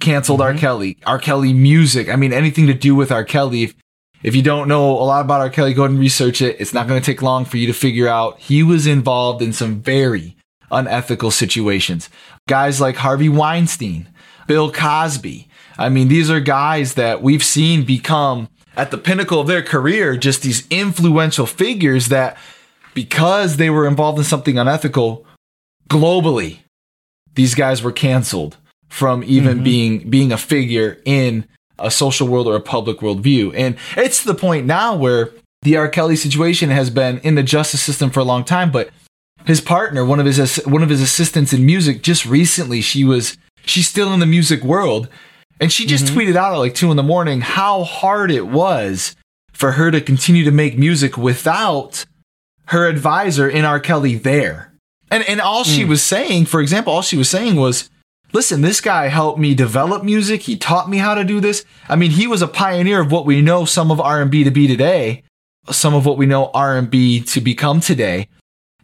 Canceled 0.00 0.40
R. 0.40 0.54
Kelly. 0.54 0.98
R. 1.06 1.18
Kelly 1.18 1.52
music. 1.52 2.08
I 2.08 2.16
mean, 2.16 2.32
anything 2.32 2.66
to 2.66 2.74
do 2.74 2.94
with 2.94 3.12
R. 3.12 3.24
Kelly. 3.24 3.62
If, 3.62 3.74
if 4.22 4.34
you 4.34 4.42
don't 4.42 4.68
know 4.68 4.90
a 4.90 5.04
lot 5.04 5.24
about 5.24 5.40
R. 5.40 5.50
Kelly, 5.50 5.74
go 5.74 5.82
ahead 5.82 5.92
and 5.92 6.00
research 6.00 6.42
it. 6.42 6.56
It's 6.58 6.74
not 6.74 6.88
going 6.88 7.00
to 7.00 7.04
take 7.04 7.22
long 7.22 7.44
for 7.44 7.56
you 7.56 7.66
to 7.68 7.72
figure 7.72 8.08
out 8.08 8.40
he 8.40 8.62
was 8.62 8.86
involved 8.86 9.42
in 9.42 9.52
some 9.52 9.80
very 9.80 10.36
unethical 10.70 11.30
situations. 11.30 12.10
Guys 12.48 12.80
like 12.80 12.96
Harvey 12.96 13.28
Weinstein, 13.28 14.08
Bill 14.46 14.72
Cosby. 14.72 15.48
I 15.78 15.88
mean, 15.88 16.08
these 16.08 16.30
are 16.30 16.40
guys 16.40 16.94
that 16.94 17.22
we've 17.22 17.44
seen 17.44 17.84
become 17.84 18.48
at 18.76 18.90
the 18.90 18.98
pinnacle 18.98 19.40
of 19.40 19.46
their 19.46 19.62
career, 19.62 20.16
just 20.16 20.42
these 20.42 20.66
influential 20.68 21.46
figures 21.46 22.08
that 22.08 22.36
because 22.94 23.56
they 23.56 23.70
were 23.70 23.86
involved 23.86 24.18
in 24.18 24.24
something 24.24 24.58
unethical 24.58 25.26
globally, 25.88 26.58
these 27.34 27.54
guys 27.54 27.82
were 27.82 27.92
canceled 27.92 28.56
from 28.88 29.24
even 29.24 29.56
mm-hmm. 29.56 29.64
being 29.64 30.10
being 30.10 30.32
a 30.32 30.38
figure 30.38 30.98
in 31.04 31.46
a 31.78 31.90
social 31.90 32.28
world 32.28 32.46
or 32.46 32.54
a 32.54 32.60
public 32.60 33.02
world 33.02 33.20
view. 33.20 33.52
And 33.52 33.76
it's 33.96 34.22
the 34.22 34.34
point 34.34 34.66
now 34.66 34.94
where 34.94 35.30
the 35.62 35.76
R. 35.76 35.88
Kelly 35.88 36.16
situation 36.16 36.70
has 36.70 36.90
been 36.90 37.18
in 37.18 37.34
the 37.34 37.42
justice 37.42 37.82
system 37.82 38.10
for 38.10 38.20
a 38.20 38.24
long 38.24 38.44
time, 38.44 38.70
but 38.70 38.90
his 39.46 39.60
partner, 39.60 40.04
one 40.04 40.20
of 40.20 40.26
his 40.26 40.56
one 40.64 40.82
of 40.82 40.88
his 40.88 41.02
assistants 41.02 41.52
in 41.52 41.66
music, 41.66 42.02
just 42.02 42.24
recently 42.24 42.80
she 42.80 43.04
was 43.04 43.36
she's 43.66 43.88
still 43.88 44.12
in 44.12 44.20
the 44.20 44.26
music 44.26 44.62
world, 44.62 45.08
and 45.60 45.72
she 45.72 45.86
just 45.86 46.06
mm-hmm. 46.06 46.18
tweeted 46.18 46.36
out 46.36 46.52
at 46.52 46.58
like 46.58 46.74
two 46.74 46.90
in 46.90 46.96
the 46.96 47.02
morning 47.02 47.40
how 47.40 47.84
hard 47.84 48.30
it 48.30 48.46
was 48.46 49.14
for 49.52 49.72
her 49.72 49.90
to 49.90 50.00
continue 50.00 50.44
to 50.44 50.50
make 50.50 50.76
music 50.76 51.16
without 51.16 52.04
her 52.66 52.86
advisor 52.86 53.48
in 53.48 53.64
R. 53.64 53.80
Kelly 53.80 54.16
there. 54.16 54.72
And 55.10 55.22
and 55.28 55.40
all 55.40 55.64
she 55.64 55.84
mm. 55.84 55.88
was 55.88 56.02
saying, 56.02 56.46
for 56.46 56.60
example, 56.60 56.92
all 56.92 57.02
she 57.02 57.16
was 57.16 57.30
saying 57.30 57.56
was, 57.56 57.88
listen, 58.32 58.62
this 58.62 58.80
guy 58.80 59.08
helped 59.08 59.38
me 59.38 59.54
develop 59.54 60.02
music. 60.02 60.42
He 60.42 60.56
taught 60.56 60.90
me 60.90 60.98
how 60.98 61.14
to 61.14 61.24
do 61.24 61.40
this. 61.40 61.64
I 61.88 61.96
mean, 61.96 62.10
he 62.10 62.26
was 62.26 62.42
a 62.42 62.48
pioneer 62.48 63.00
of 63.00 63.12
what 63.12 63.26
we 63.26 63.40
know 63.40 63.64
some 63.64 63.90
of 63.90 64.00
R&B 64.00 64.44
to 64.44 64.50
be 64.50 64.66
today, 64.66 65.22
some 65.70 65.94
of 65.94 66.04
what 66.04 66.18
we 66.18 66.26
know 66.26 66.50
R&B 66.52 67.20
to 67.20 67.40
become 67.40 67.80
today. 67.80 68.28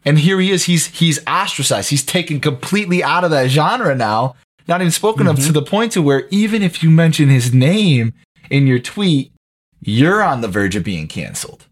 And 0.04 0.18
here 0.18 0.40
he 0.40 0.50
is. 0.50 0.64
He's 0.64 0.86
he's 0.86 1.24
ostracized. 1.26 1.90
He's 1.90 2.04
taken 2.04 2.40
completely 2.40 3.02
out 3.02 3.24
of 3.24 3.30
that 3.32 3.48
genre 3.50 3.94
now. 3.94 4.34
Not 4.68 4.80
even 4.80 4.90
spoken 4.90 5.26
of 5.26 5.36
to 5.36 5.42
mm-hmm. 5.42 5.52
the 5.52 5.62
point 5.62 5.92
to 5.92 6.02
where 6.02 6.28
even 6.30 6.62
if 6.62 6.82
you 6.82 6.90
mention 6.90 7.28
his 7.28 7.52
name 7.52 8.12
in 8.50 8.66
your 8.66 8.78
tweet, 8.78 9.32
you're 9.80 10.22
on 10.22 10.40
the 10.40 10.48
verge 10.48 10.76
of 10.76 10.84
being 10.84 11.08
canceled. 11.08 11.66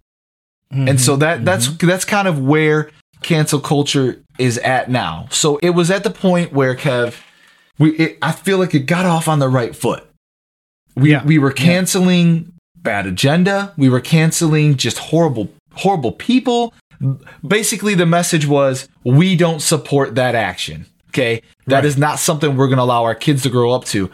And 0.71 1.01
so 1.01 1.17
that 1.17 1.45
that's 1.45 1.69
mm-hmm. 1.69 1.87
that's 1.87 2.05
kind 2.05 2.29
of 2.29 2.41
where 2.41 2.91
cancel 3.23 3.61
culture 3.61 4.23
is 4.39 4.59
at 4.59 4.91
now. 4.91 5.27
So 5.31 5.59
it 5.59 5.71
was 5.71 5.91
at 5.91 6.05
the 6.05 6.11
point 6.11 6.53
where 6.53 6.75
Kev, 6.75 7.15
we 7.79 7.93
it, 7.97 8.19
I 8.21 8.33
feel 8.33 8.59
like 8.59 8.75
it 8.75 8.81
got 8.81 9.07
off 9.07 9.29
on 9.29 9.39
the 9.39 9.49
right 9.49 9.75
foot. 9.75 10.07
We 10.95 11.13
Yeah. 11.13 11.25
we 11.25 11.39
were 11.39 11.53
canceling 11.53 12.53
bad 12.77 13.07
agenda. 13.07 13.73
We 13.77 13.89
were 13.89 14.01
canceling 14.01 14.77
just 14.77 14.99
horrible 14.99 15.49
horrible 15.75 16.13
people. 16.13 16.75
Basically, 17.47 17.95
the 17.95 18.07
message 18.07 18.47
was 18.47 18.89
we 19.05 19.37
don't 19.37 19.63
support 19.63 20.17
that 20.17 20.35
action. 20.35 20.87
Okay, 21.19 21.43
that 21.67 21.85
is 21.85 21.99
not 21.99 22.21
something 22.21 22.57
we're 22.57 22.69
going 22.69 22.79
to 22.79 22.85
allow 22.85 23.03
our 23.03 23.15
kids 23.15 23.43
to 23.43 23.51
grow 23.51 23.73
up 23.73 23.85
to. 23.87 24.09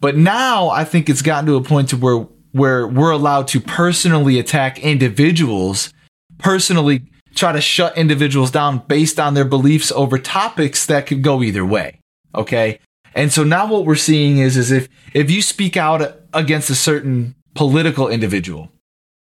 But 0.00 0.18
now 0.18 0.68
I 0.68 0.84
think 0.84 1.08
it's 1.08 1.22
gotten 1.22 1.46
to 1.46 1.56
a 1.56 1.62
point 1.62 1.88
to 1.90 1.96
where 1.96 2.26
where 2.52 2.86
we're 2.86 3.10
allowed 3.10 3.48
to 3.48 3.60
personally 3.60 4.38
attack 4.38 4.78
individuals, 4.78 5.92
personally 6.38 7.02
try 7.34 7.52
to 7.52 7.60
shut 7.60 7.96
individuals 7.96 8.50
down 8.50 8.78
based 8.86 9.18
on 9.18 9.32
their 9.32 9.44
beliefs 9.46 9.90
over 9.92 10.18
topics 10.18 10.84
that 10.86 11.06
could 11.06 11.22
go 11.22 11.42
either 11.42 11.64
way. 11.64 12.00
Okay? 12.34 12.80
And 13.14 13.32
so 13.32 13.42
now 13.42 13.66
what 13.66 13.86
we're 13.86 13.94
seeing 13.94 14.36
is 14.36 14.58
is 14.58 14.70
if 14.70 14.88
if 15.14 15.30
you 15.30 15.40
speak 15.40 15.76
out 15.78 16.20
against 16.34 16.68
a 16.68 16.74
certain 16.74 17.34
political 17.54 18.08
individual 18.08 18.70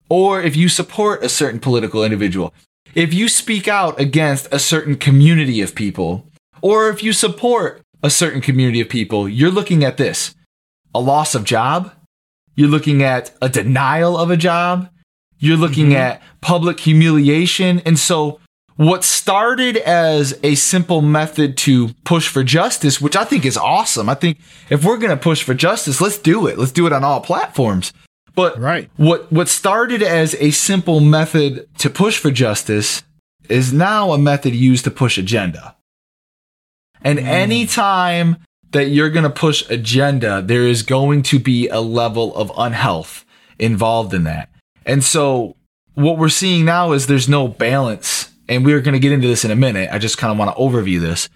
or 0.08 0.42
if 0.42 0.56
you 0.56 0.68
support 0.68 1.22
a 1.22 1.28
certain 1.28 1.60
political 1.60 2.02
individual, 2.02 2.52
if 2.96 3.14
you 3.14 3.28
speak 3.28 3.68
out 3.68 4.00
against 4.00 4.52
a 4.52 4.58
certain 4.58 4.96
community 4.96 5.60
of 5.60 5.76
people, 5.76 6.28
or 6.64 6.88
if 6.88 7.02
you 7.02 7.12
support 7.12 7.82
a 8.02 8.08
certain 8.08 8.40
community 8.40 8.80
of 8.80 8.88
people, 8.88 9.28
you're 9.28 9.50
looking 9.50 9.84
at 9.84 9.98
this 9.98 10.34
a 10.94 11.00
loss 11.00 11.34
of 11.34 11.44
job, 11.44 11.92
you're 12.54 12.68
looking 12.68 13.02
at 13.02 13.32
a 13.42 13.50
denial 13.50 14.16
of 14.16 14.30
a 14.30 14.36
job, 14.36 14.88
you're 15.38 15.58
looking 15.58 15.88
mm-hmm. 15.88 15.96
at 15.96 16.22
public 16.40 16.80
humiliation. 16.80 17.82
And 17.84 17.98
so, 17.98 18.40
what 18.76 19.04
started 19.04 19.76
as 19.76 20.38
a 20.42 20.54
simple 20.54 21.02
method 21.02 21.58
to 21.58 21.88
push 22.04 22.28
for 22.28 22.42
justice, 22.42 22.98
which 22.98 23.14
I 23.14 23.24
think 23.24 23.44
is 23.44 23.58
awesome. 23.58 24.08
I 24.08 24.14
think 24.14 24.38
if 24.70 24.84
we're 24.84 24.96
going 24.96 25.10
to 25.10 25.22
push 25.22 25.42
for 25.42 25.52
justice, 25.52 26.00
let's 26.00 26.18
do 26.18 26.46
it. 26.46 26.58
Let's 26.58 26.72
do 26.72 26.86
it 26.86 26.92
on 26.94 27.04
all 27.04 27.20
platforms. 27.20 27.92
But 28.34 28.58
Right. 28.58 28.90
what 28.96 29.30
what 29.30 29.48
started 29.48 30.02
as 30.02 30.34
a 30.40 30.50
simple 30.50 31.00
method 31.00 31.68
to 31.78 31.90
push 31.90 32.18
for 32.18 32.30
justice 32.30 33.02
is 33.50 33.72
now 33.72 34.12
a 34.12 34.18
method 34.18 34.54
used 34.54 34.84
to 34.84 34.90
push 34.90 35.18
agenda. 35.18 35.76
And 37.04 37.18
mm. 37.18 37.24
any 37.24 37.66
time 37.66 38.38
that 38.72 38.86
you're 38.88 39.10
going 39.10 39.24
to 39.24 39.30
push 39.30 39.68
agenda, 39.70 40.42
there 40.42 40.66
is 40.66 40.82
going 40.82 41.22
to 41.22 41.38
be 41.38 41.68
a 41.68 41.80
level 41.80 42.34
of 42.34 42.50
unhealth 42.56 43.24
involved 43.58 44.12
in 44.12 44.24
that. 44.24 44.50
And 44.84 45.04
so 45.04 45.56
what 45.94 46.18
we're 46.18 46.28
seeing 46.28 46.64
now 46.64 46.92
is 46.92 47.06
there's 47.06 47.28
no 47.28 47.46
balance. 47.46 48.32
And 48.48 48.64
we're 48.64 48.80
going 48.80 48.94
to 48.94 48.98
get 48.98 49.12
into 49.12 49.28
this 49.28 49.44
in 49.44 49.50
a 49.50 49.56
minute. 49.56 49.88
I 49.92 49.98
just 49.98 50.18
kind 50.18 50.30
of 50.32 50.38
want 50.38 50.54
to 50.54 50.60
overview 50.60 51.00
this. 51.00 51.28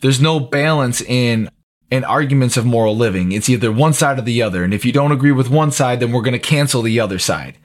There's 0.00 0.20
no 0.20 0.40
balance 0.40 1.00
in 1.00 1.48
in 1.90 2.04
arguments 2.04 2.56
of 2.56 2.64
moral 2.64 2.96
living. 2.96 3.32
It's 3.32 3.50
either 3.50 3.70
one 3.70 3.92
side 3.92 4.18
or 4.18 4.22
the 4.22 4.42
other. 4.42 4.64
And 4.64 4.72
if 4.72 4.84
you 4.86 4.92
don't 4.92 5.12
agree 5.12 5.30
with 5.30 5.50
one 5.50 5.70
side, 5.70 6.00
then 6.00 6.10
we're 6.10 6.22
going 6.22 6.32
to 6.32 6.38
cancel 6.38 6.80
the 6.80 6.98
other 6.98 7.18
side. 7.18 7.58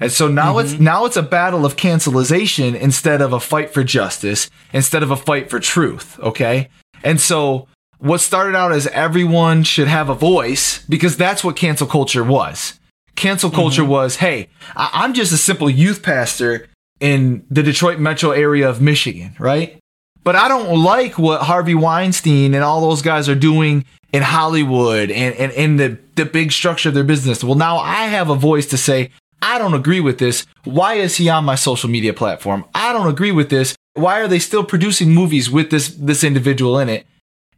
And 0.00 0.10
so 0.10 0.26
now 0.26 0.58
it's 0.58 0.72
mm-hmm. 0.72 0.84
now 0.84 1.04
it's 1.04 1.16
a 1.16 1.22
battle 1.22 1.64
of 1.64 1.76
cancelization 1.76 2.74
instead 2.74 3.20
of 3.20 3.32
a 3.32 3.40
fight 3.40 3.72
for 3.72 3.84
justice, 3.84 4.50
instead 4.72 5.02
of 5.02 5.10
a 5.10 5.16
fight 5.16 5.50
for 5.50 5.60
truth, 5.60 6.18
okay? 6.18 6.68
And 7.04 7.20
so 7.20 7.68
what 7.98 8.20
started 8.20 8.56
out 8.56 8.72
as 8.72 8.86
everyone 8.88 9.62
should 9.62 9.88
have 9.88 10.08
a 10.08 10.14
voice 10.14 10.84
because 10.86 11.16
that's 11.16 11.44
what 11.44 11.56
cancel 11.56 11.86
culture 11.86 12.24
was. 12.24 12.80
Cancel 13.14 13.50
mm-hmm. 13.50 13.56
culture 13.56 13.84
was, 13.84 14.16
hey, 14.16 14.48
I- 14.74 14.90
I'm 14.92 15.14
just 15.14 15.32
a 15.32 15.36
simple 15.36 15.70
youth 15.70 16.02
pastor 16.02 16.68
in 17.00 17.46
the 17.50 17.62
Detroit 17.62 17.98
metro 17.98 18.30
area 18.30 18.68
of 18.68 18.80
Michigan, 18.80 19.36
right? 19.38 19.78
But 20.24 20.36
I 20.36 20.48
don't 20.48 20.82
like 20.82 21.18
what 21.18 21.42
Harvey 21.42 21.74
Weinstein 21.74 22.54
and 22.54 22.64
all 22.64 22.80
those 22.80 23.02
guys 23.02 23.28
are 23.28 23.34
doing 23.34 23.84
in 24.12 24.22
Hollywood 24.22 25.10
and, 25.10 25.34
and 25.36 25.52
in 25.52 25.76
the, 25.76 25.98
the 26.16 26.24
big 26.24 26.50
structure 26.50 26.88
of 26.88 26.94
their 26.94 27.04
business. 27.04 27.44
Well, 27.44 27.56
now 27.56 27.76
I 27.76 28.06
have 28.06 28.30
a 28.30 28.34
voice 28.34 28.66
to 28.68 28.78
say, 28.78 29.10
I 29.42 29.58
don't 29.58 29.74
agree 29.74 30.00
with 30.00 30.18
this. 30.18 30.46
Why 30.64 30.94
is 30.94 31.16
he 31.16 31.28
on 31.28 31.44
my 31.44 31.56
social 31.56 31.90
media 31.90 32.14
platform? 32.14 32.64
I 32.74 32.94
don't 32.94 33.08
agree 33.08 33.32
with 33.32 33.50
this. 33.50 33.76
Why 33.94 34.20
are 34.20 34.28
they 34.28 34.38
still 34.38 34.64
producing 34.64 35.10
movies 35.10 35.50
with 35.50 35.70
this, 35.70 35.88
this 35.88 36.24
individual 36.24 36.78
in 36.78 36.88
it? 36.88 37.06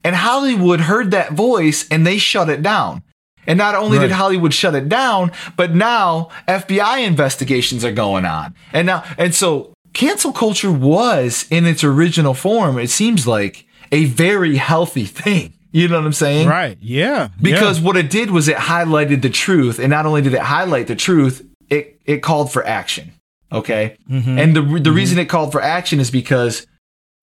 And 0.05 0.15
Hollywood 0.15 0.83
heard 0.83 1.11
that 1.11 1.33
voice 1.33 1.89
and 1.91 2.07
they 2.07 2.19
shut 2.19 2.49
it 2.49 2.63
down. 2.63 3.03
And 3.47 3.59
not 3.59 3.75
only 3.75 3.99
did 3.99 4.11
Hollywood 4.11 4.53
shut 4.53 4.75
it 4.75 4.89
down, 4.89 5.31
but 5.57 5.75
now 5.75 6.31
FBI 6.49 7.07
investigations 7.07 7.85
are 7.85 7.93
going 7.93 8.25
on. 8.25 8.55
And 8.73 8.87
now, 8.87 9.05
and 9.17 9.35
so 9.35 9.73
cancel 9.93 10.33
culture 10.33 10.73
was 10.73 11.47
in 11.51 11.65
its 11.65 11.85
original 11.85 12.35
form, 12.35 12.79
it 12.79 12.91
seems 12.91 13.27
like 13.27 13.67
a 13.93 14.05
very 14.07 14.57
healthy 14.57 15.05
thing. 15.05 15.53
You 15.73 15.89
know 15.89 15.99
what 15.99 16.07
I'm 16.07 16.15
saying? 16.15 16.49
Right. 16.49 16.79
Yeah. 16.81 17.29
Because 17.43 17.81
yeah. 17.81 17.87
what 17.87 17.99
it 17.99 18.09
did 18.09 18.31
was 18.31 18.49
it 18.49 18.57
highlighted 18.57 19.21
the 19.21 19.29
truth. 19.29 19.79
And 19.79 19.91
not 19.91 20.07
only 20.07 20.23
did 20.23 20.33
it 20.33 20.41
highlight 20.41 20.87
the 20.87 20.97
truth, 20.97 21.47
it, 21.69 22.01
it 22.07 22.23
called 22.23 22.51
for 22.51 22.67
action. 22.67 23.13
Okay. 23.53 23.97
Mm-hmm. 24.11 24.39
And 24.39 24.57
the, 24.57 24.61
the 24.61 24.67
mm-hmm. 24.67 24.95
reason 24.95 25.19
it 25.19 25.29
called 25.29 25.53
for 25.53 25.63
action 25.63 26.01
is 26.01 26.11
because 26.11 26.67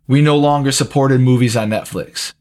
we 0.08 0.22
no 0.22 0.38
longer 0.38 0.72
supported 0.72 1.22
movies 1.22 1.56
on 1.56 1.70
Netflix. 1.70 2.34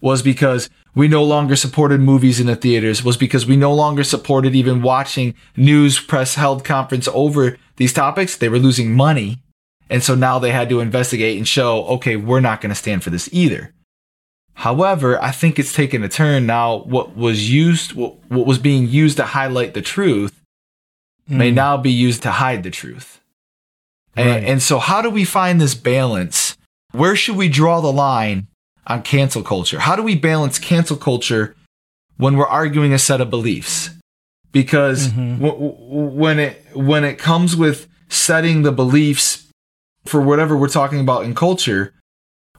Was 0.00 0.22
because 0.22 0.68
we 0.94 1.08
no 1.08 1.22
longer 1.22 1.56
supported 1.56 2.00
movies 2.00 2.40
in 2.40 2.46
the 2.46 2.56
theaters. 2.56 3.04
Was 3.04 3.16
because 3.16 3.46
we 3.46 3.56
no 3.56 3.72
longer 3.72 4.04
supported 4.04 4.54
even 4.54 4.82
watching 4.82 5.34
news 5.56 6.00
press 6.00 6.34
held 6.34 6.64
conference 6.64 7.08
over 7.08 7.56
these 7.76 7.92
topics. 7.92 8.36
They 8.36 8.48
were 8.48 8.58
losing 8.58 8.92
money. 8.94 9.38
And 9.88 10.02
so 10.02 10.14
now 10.14 10.38
they 10.38 10.52
had 10.52 10.68
to 10.70 10.80
investigate 10.80 11.36
and 11.36 11.46
show 11.46 11.84
okay 11.84 12.16
we're 12.16 12.40
not 12.40 12.60
going 12.60 12.70
to 12.70 12.74
stand 12.74 13.04
for 13.04 13.10
this 13.10 13.28
either. 13.32 13.72
However 14.54 15.22
i 15.22 15.30
think 15.30 15.58
it's 15.58 15.72
taken 15.72 16.02
a 16.02 16.08
turn. 16.08 16.46
Now 16.46 16.78
what 16.78 17.16
was 17.16 17.50
used 17.50 17.92
what, 17.92 18.16
what 18.28 18.46
was 18.46 18.58
being 18.58 18.88
used 18.88 19.16
to 19.18 19.24
highlight 19.24 19.74
the 19.74 19.82
truth 19.82 20.42
may 21.28 21.50
mm. 21.50 21.54
now 21.54 21.76
be 21.76 21.90
used 21.90 22.22
to 22.24 22.32
hide 22.32 22.62
the 22.62 22.70
truth 22.70 23.21
Right. 24.16 24.44
and 24.44 24.60
so 24.62 24.78
how 24.78 25.00
do 25.02 25.08
we 25.10 25.24
find 25.24 25.60
this 25.60 25.74
balance 25.74 26.56
where 26.92 27.16
should 27.16 27.36
we 27.36 27.48
draw 27.48 27.80
the 27.80 27.90
line 27.92 28.46
on 28.86 29.02
cancel 29.02 29.42
culture? 29.42 29.78
How 29.78 29.96
do 29.96 30.02
we 30.02 30.14
balance 30.14 30.58
cancel 30.58 30.96
culture 30.98 31.54
when 32.18 32.36
we're 32.36 32.46
arguing 32.46 32.92
a 32.92 32.98
set 32.98 33.20
of 33.22 33.30
beliefs? 33.30 33.88
Because 34.52 35.08
w- 35.08 35.38
w- 35.40 35.74
when 35.78 36.38
it 36.38 36.62
when 36.74 37.04
it 37.04 37.16
comes 37.18 37.56
with 37.56 37.86
setting 38.10 38.62
the 38.62 38.72
beliefs 38.72 39.46
for 40.04 40.20
whatever 40.20 40.54
we're 40.56 40.68
talking 40.68 41.00
about 41.00 41.24
in 41.24 41.34
culture, 41.34 41.94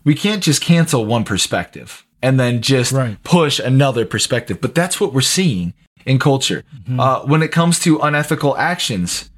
we 0.03 0.15
can't 0.15 0.41
just 0.41 0.61
cancel 0.61 1.05
one 1.05 1.23
perspective 1.23 2.03
and 2.23 2.39
then 2.39 2.61
just 2.61 2.91
Right. 2.91 3.21
push 3.23 3.59
another 3.59 4.05
perspective. 4.05 4.59
But 4.61 4.73
that's 4.73 4.99
what 4.99 5.13
we're 5.13 5.21
seeing 5.21 5.73
in 6.05 6.17
culture. 6.17 6.63
Uh, 6.97 7.19
when 7.21 7.43
it 7.43 7.51
comes 7.51 7.79
to 7.81 7.99
unethical 7.99 8.57
actions, 8.57 9.29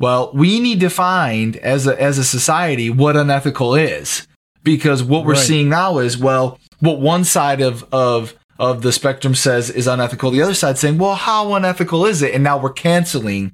well, 0.00 0.30
we 0.34 0.58
need 0.58 0.80
to 0.80 0.88
find 0.88 1.56
as 1.58 1.86
a, 1.86 2.00
as 2.02 2.16
a 2.18 2.24
society 2.24 2.88
what 2.90 3.16
unethical 3.16 3.74
is. 3.74 4.26
Because 4.62 5.02
what 5.02 5.24
we're 5.24 5.34
Right. 5.34 5.46
seeing 5.46 5.68
now 5.68 5.98
is, 5.98 6.18
well, 6.18 6.58
what 6.80 7.00
one 7.00 7.24
side 7.24 7.60
of, 7.60 7.84
of, 7.92 8.34
of 8.58 8.82
the 8.82 8.92
spectrum 8.92 9.34
says 9.34 9.70
is 9.70 9.86
unethical, 9.86 10.30
the 10.30 10.42
other 10.42 10.54
side 10.54 10.78
saying, 10.78 10.98
well, 10.98 11.14
how 11.14 11.54
unethical 11.54 12.04
is 12.06 12.22
it? 12.22 12.34
And 12.34 12.42
now 12.42 12.58
we're 12.58 12.72
canceling 12.72 13.52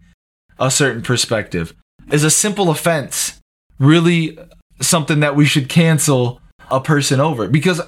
a 0.59 0.71
certain 0.71 1.03
perspective. 1.03 1.75
Is 2.11 2.25
a 2.25 2.31
simple 2.31 2.71
offense 2.71 3.41
really 3.79 4.39
something 4.81 5.21
that 5.21 5.37
we 5.37 5.45
should 5.45 5.69
cancel 5.69 6.41
a 6.71 6.81
person 6.81 7.21
over? 7.21 7.49
Because 7.49 7.81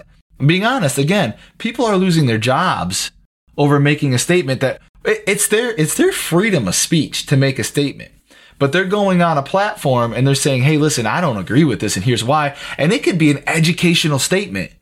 being 0.45 0.65
honest, 0.65 0.99
again, 0.99 1.35
people 1.59 1.85
are 1.87 1.97
losing 1.97 2.27
their 2.27 2.39
jobs 2.39 3.13
over 3.57 3.79
making 3.81 4.15
a 4.15 4.19
statement 4.19 4.61
that 4.61 4.81
it's 5.05 5.49
their 5.49 5.71
it's 5.77 5.95
their 5.95 6.13
freedom 6.13 6.69
of 6.69 6.75
speech 6.75 7.27
to 7.27 7.37
make 7.37 7.59
a 7.59 7.65
statement. 7.65 8.13
But 8.59 8.73
they're 8.73 8.85
going 8.85 9.23
on 9.23 9.39
a 9.39 9.43
platform 9.43 10.13
and 10.13 10.27
they're 10.27 10.35
saying, 10.35 10.63
"Hey, 10.63 10.79
listen, 10.79 11.07
I 11.07 11.21
don't 11.21 11.37
agree 11.37 11.65
with 11.65 11.81
this 11.81 11.97
and 11.97 12.05
here's 12.05 12.25
why." 12.25 12.57
And 12.77 12.93
it 12.93 13.03
could 13.03 13.19
be 13.19 13.31
an 13.31 13.43
educational 13.47 14.19
statement. 14.19 14.73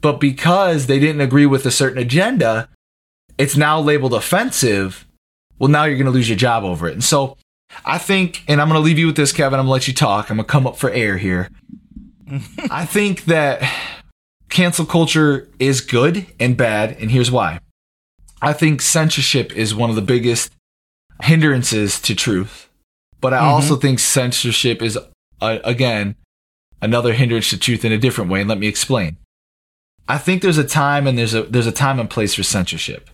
But 0.00 0.18
because 0.18 0.86
they 0.86 0.98
didn't 0.98 1.20
agree 1.20 1.46
with 1.46 1.64
a 1.64 1.70
certain 1.70 1.98
agenda, 1.98 2.68
it's 3.38 3.56
now 3.56 3.80
labeled 3.80 4.14
offensive. 4.14 5.06
Well, 5.58 5.70
now 5.70 5.84
you're 5.84 5.96
going 5.96 6.06
to 6.06 6.12
lose 6.12 6.28
your 6.28 6.38
job 6.38 6.64
over 6.64 6.88
it. 6.88 6.92
And 6.92 7.04
so 7.04 7.36
I 7.84 7.98
think, 7.98 8.42
and 8.48 8.60
I'm 8.60 8.68
going 8.68 8.80
to 8.80 8.84
leave 8.84 8.98
you 8.98 9.06
with 9.06 9.16
this, 9.16 9.32
Kevin. 9.32 9.58
I'm 9.58 9.66
going 9.66 9.68
to 9.68 9.72
let 9.72 9.88
you 9.88 9.94
talk. 9.94 10.30
I'm 10.30 10.36
going 10.36 10.46
to 10.46 10.50
come 10.50 10.66
up 10.66 10.76
for 10.76 10.90
air 10.90 11.18
here. 11.18 11.48
I 12.70 12.84
think 12.84 13.26
that 13.26 13.62
cancel 14.48 14.84
culture 14.84 15.48
is 15.58 15.80
good 15.80 16.26
and 16.38 16.56
bad, 16.56 16.96
and 17.00 17.10
here's 17.10 17.30
why. 17.30 17.60
I 18.40 18.52
think 18.52 18.82
censorship 18.82 19.56
is 19.56 19.74
one 19.74 19.90
of 19.90 19.96
the 19.96 20.02
biggest 20.02 20.52
hindrances 21.22 22.00
to 22.02 22.14
truth, 22.14 22.68
but 23.22 23.32
I 23.32 23.38
also 23.38 23.76
think 23.76 24.00
censorship 24.00 24.82
is, 24.82 24.98
uh, 25.40 25.58
again, 25.64 26.16
another 26.82 27.12
hindrance 27.12 27.50
to 27.50 27.58
truth 27.58 27.84
in 27.84 27.92
a 27.92 27.96
different 27.96 28.30
way. 28.30 28.40
And 28.40 28.48
let 28.48 28.58
me 28.58 28.66
explain. 28.66 29.16
I 30.08 30.18
think 30.18 30.42
there's 30.42 30.58
a 30.58 30.64
time 30.64 31.06
and 31.06 31.16
there's 31.16 31.32
a 31.32 31.44
there's 31.44 31.68
a 31.68 31.72
time 31.72 32.00
and 32.00 32.10
place 32.10 32.34
for 32.34 32.42
censorship. 32.42 33.08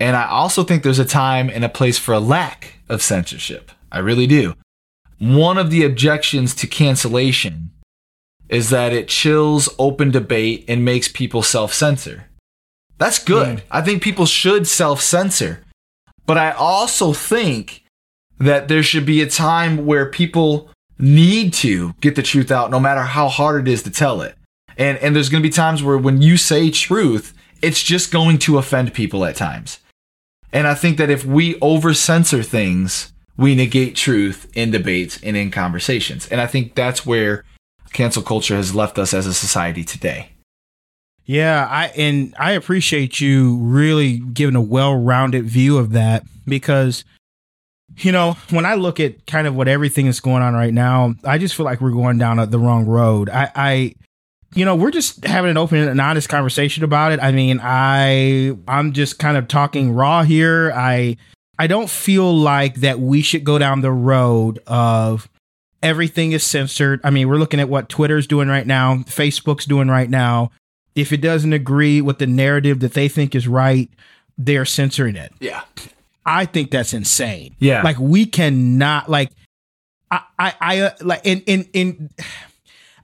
And 0.00 0.16
I 0.16 0.26
also 0.26 0.64
think 0.64 0.82
there's 0.82 0.98
a 0.98 1.04
time 1.04 1.50
and 1.50 1.62
a 1.64 1.68
place 1.68 1.98
for 1.98 2.12
a 2.14 2.18
lack 2.18 2.80
of 2.88 3.02
censorship. 3.02 3.70
I 3.92 3.98
really 3.98 4.26
do. 4.26 4.54
One 5.18 5.58
of 5.58 5.70
the 5.70 5.84
objections 5.84 6.54
to 6.56 6.66
cancellation 6.66 7.70
is 8.48 8.70
that 8.70 8.94
it 8.94 9.08
chills 9.08 9.68
open 9.78 10.10
debate 10.10 10.64
and 10.66 10.84
makes 10.84 11.06
people 11.06 11.42
self 11.42 11.74
censor. 11.74 12.30
That's 12.96 13.22
good. 13.22 13.62
I 13.70 13.82
think 13.82 14.02
people 14.02 14.24
should 14.26 14.66
self 14.66 15.02
censor. 15.02 15.62
But 16.24 16.38
I 16.38 16.52
also 16.52 17.12
think 17.12 17.81
that 18.42 18.68
there 18.68 18.82
should 18.82 19.06
be 19.06 19.22
a 19.22 19.26
time 19.26 19.86
where 19.86 20.06
people 20.06 20.68
need 20.98 21.52
to 21.52 21.94
get 22.00 22.16
the 22.16 22.22
truth 22.22 22.50
out 22.50 22.70
no 22.70 22.80
matter 22.80 23.02
how 23.02 23.28
hard 23.28 23.66
it 23.66 23.72
is 23.72 23.82
to 23.84 23.90
tell 23.90 24.20
it. 24.20 24.36
And 24.76 24.98
and 24.98 25.14
there's 25.14 25.28
going 25.28 25.42
to 25.42 25.48
be 25.48 25.52
times 25.52 25.82
where 25.82 25.98
when 25.98 26.22
you 26.22 26.36
say 26.36 26.70
truth, 26.70 27.34
it's 27.60 27.82
just 27.82 28.12
going 28.12 28.38
to 28.38 28.58
offend 28.58 28.94
people 28.94 29.24
at 29.24 29.36
times. 29.36 29.78
And 30.52 30.66
I 30.66 30.74
think 30.74 30.98
that 30.98 31.10
if 31.10 31.24
we 31.24 31.58
over 31.60 31.94
censor 31.94 32.42
things, 32.42 33.12
we 33.36 33.54
negate 33.54 33.96
truth 33.96 34.50
in 34.54 34.70
debates 34.70 35.20
and 35.22 35.36
in 35.36 35.50
conversations. 35.50 36.26
And 36.28 36.40
I 36.40 36.46
think 36.46 36.74
that's 36.74 37.06
where 37.06 37.44
cancel 37.92 38.22
culture 38.22 38.56
has 38.56 38.74
left 38.74 38.98
us 38.98 39.14
as 39.14 39.26
a 39.26 39.34
society 39.34 39.84
today. 39.84 40.30
Yeah, 41.24 41.66
I 41.70 41.86
and 41.96 42.34
I 42.38 42.52
appreciate 42.52 43.20
you 43.20 43.58
really 43.58 44.18
giving 44.18 44.56
a 44.56 44.60
well-rounded 44.60 45.44
view 45.44 45.78
of 45.78 45.92
that 45.92 46.24
because 46.46 47.04
you 47.98 48.12
know, 48.12 48.36
when 48.50 48.64
I 48.66 48.74
look 48.74 49.00
at 49.00 49.26
kind 49.26 49.46
of 49.46 49.54
what 49.54 49.68
everything 49.68 50.06
is 50.06 50.20
going 50.20 50.42
on 50.42 50.54
right 50.54 50.72
now, 50.72 51.14
I 51.24 51.38
just 51.38 51.54
feel 51.54 51.64
like 51.64 51.80
we're 51.80 51.90
going 51.90 52.18
down 52.18 52.36
the 52.50 52.58
wrong 52.58 52.86
road. 52.86 53.28
I 53.28 53.50
I 53.54 53.94
you 54.54 54.64
know, 54.64 54.76
we're 54.76 54.90
just 54.90 55.24
having 55.24 55.50
an 55.50 55.56
open 55.56 55.78
and 55.78 56.00
honest 56.00 56.28
conversation 56.28 56.84
about 56.84 57.12
it. 57.12 57.20
I 57.22 57.32
mean, 57.32 57.60
I 57.62 58.56
I'm 58.68 58.92
just 58.92 59.18
kind 59.18 59.36
of 59.36 59.48
talking 59.48 59.92
raw 59.92 60.22
here. 60.22 60.72
I 60.74 61.16
I 61.58 61.66
don't 61.66 61.88
feel 61.88 62.34
like 62.34 62.76
that 62.76 63.00
we 63.00 63.22
should 63.22 63.44
go 63.44 63.58
down 63.58 63.80
the 63.80 63.92
road 63.92 64.58
of 64.66 65.28
everything 65.82 66.32
is 66.32 66.44
censored. 66.44 67.00
I 67.04 67.10
mean, 67.10 67.28
we're 67.28 67.36
looking 67.36 67.60
at 67.60 67.68
what 67.68 67.88
Twitter's 67.88 68.26
doing 68.26 68.48
right 68.48 68.66
now, 68.66 68.96
Facebook's 68.96 69.64
doing 69.64 69.88
right 69.88 70.08
now. 70.10 70.50
If 70.94 71.12
it 71.12 71.22
doesn't 71.22 71.52
agree 71.52 72.00
with 72.00 72.18
the 72.18 72.26
narrative 72.26 72.80
that 72.80 72.92
they 72.92 73.08
think 73.08 73.34
is 73.34 73.48
right, 73.48 73.90
they're 74.36 74.66
censoring 74.66 75.16
it. 75.16 75.32
Yeah. 75.40 75.62
I 76.24 76.46
think 76.46 76.70
that's 76.70 76.92
insane. 76.94 77.56
Yeah. 77.58 77.82
Like 77.82 77.98
we 77.98 78.26
cannot 78.26 79.08
like 79.10 79.30
I 80.10 80.20
I, 80.38 80.54
I 80.60 80.80
uh, 80.80 80.90
like 81.00 81.20
in 81.24 81.40
in 81.46 81.68
in 81.72 82.10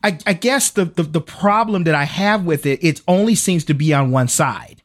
I, 0.05 0.19
I 0.27 0.33
guess 0.35 0.71
the, 0.71 0.85
the 0.85 1.03
the 1.03 1.21
problem 1.21 1.85
that 1.85 1.95
I 1.95 2.05
have 2.05 2.45
with 2.45 2.67
it, 2.67 2.83
it 2.85 3.01
only 3.09 3.35
seems 3.35 3.65
to 3.65 3.75
be 3.75 3.93
on 3.93 4.11
one 4.11 4.29
side. 4.29 4.83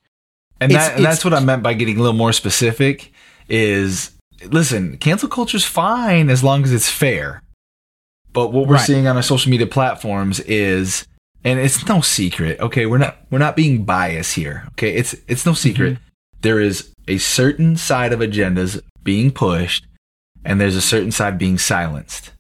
And, 0.60 0.72
It's- 0.72 0.88
that, 0.88 0.96
and 0.98 1.06
that's 1.06 1.24
what 1.24 1.34
I 1.34 1.40
meant 1.40 1.62
by 1.64 1.74
getting 1.74 1.98
a 1.98 2.00
little 2.02 2.16
more 2.18 2.34
specific 2.34 3.12
is 3.50 4.12
listen, 4.46 4.98
cancel 4.98 5.30
culture's 5.30 5.66
fine 5.66 6.30
as 6.30 6.44
long 6.44 6.64
as 6.64 6.74
it's 6.74 6.90
fair. 6.90 7.42
But 8.32 8.52
what 8.52 8.68
we're 8.68 8.76
Right. 8.76 8.86
seeing 8.86 9.06
on 9.08 9.16
our 9.16 9.22
social 9.22 9.52
media 9.52 9.68
platforms 9.68 10.40
is 10.42 11.06
and 11.44 11.60
it's 11.60 11.86
no 11.88 12.00
secret, 12.02 12.60
okay, 12.62 12.86
we're 12.88 12.98
not 12.98 13.18
we're 13.30 13.38
not 13.38 13.56
being 13.56 13.84
biased 13.86 14.34
here. 14.36 14.64
Okay. 14.72 14.96
It's 14.96 15.14
it's 15.28 15.46
no 15.46 15.54
secret. 15.54 16.00
There 16.42 16.60
is 16.60 16.90
a 17.08 17.18
certain 17.18 17.76
side 17.76 18.14
of 18.14 18.20
agendas 18.20 18.82
being 19.04 19.32
pushed 19.32 19.86
and 20.46 20.60
there's 20.60 20.76
a 20.76 20.82
certain 20.82 21.12
side 21.12 21.38
being 21.38 21.58
silenced. 21.58 22.32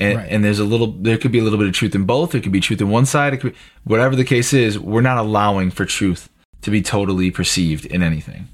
And, 0.00 0.18
Right. 0.18 0.28
and 0.30 0.44
there's 0.44 0.60
a 0.60 0.64
little, 0.64 0.92
there 0.92 1.18
could 1.18 1.32
be 1.32 1.40
a 1.40 1.42
little 1.42 1.58
bit 1.58 1.66
of 1.68 1.74
truth 1.74 1.94
in 1.94 2.04
both. 2.04 2.30
There 2.32 2.40
could 2.40 2.52
be 2.52 2.60
truth 2.60 2.80
in 2.80 2.88
one 2.88 3.04
side. 3.06 3.34
It 3.34 3.38
could 3.38 3.52
be, 3.52 3.58
whatever 3.84 4.14
the 4.14 4.24
case 4.24 4.52
is, 4.52 4.78
we're 4.78 5.00
not 5.00 5.18
allowing 5.18 5.70
for 5.70 5.84
truth 5.84 6.28
to 6.62 6.70
be 6.70 6.80
totally 6.82 7.30
perceived 7.30 7.84
in 7.86 8.02
anything. 8.02 8.48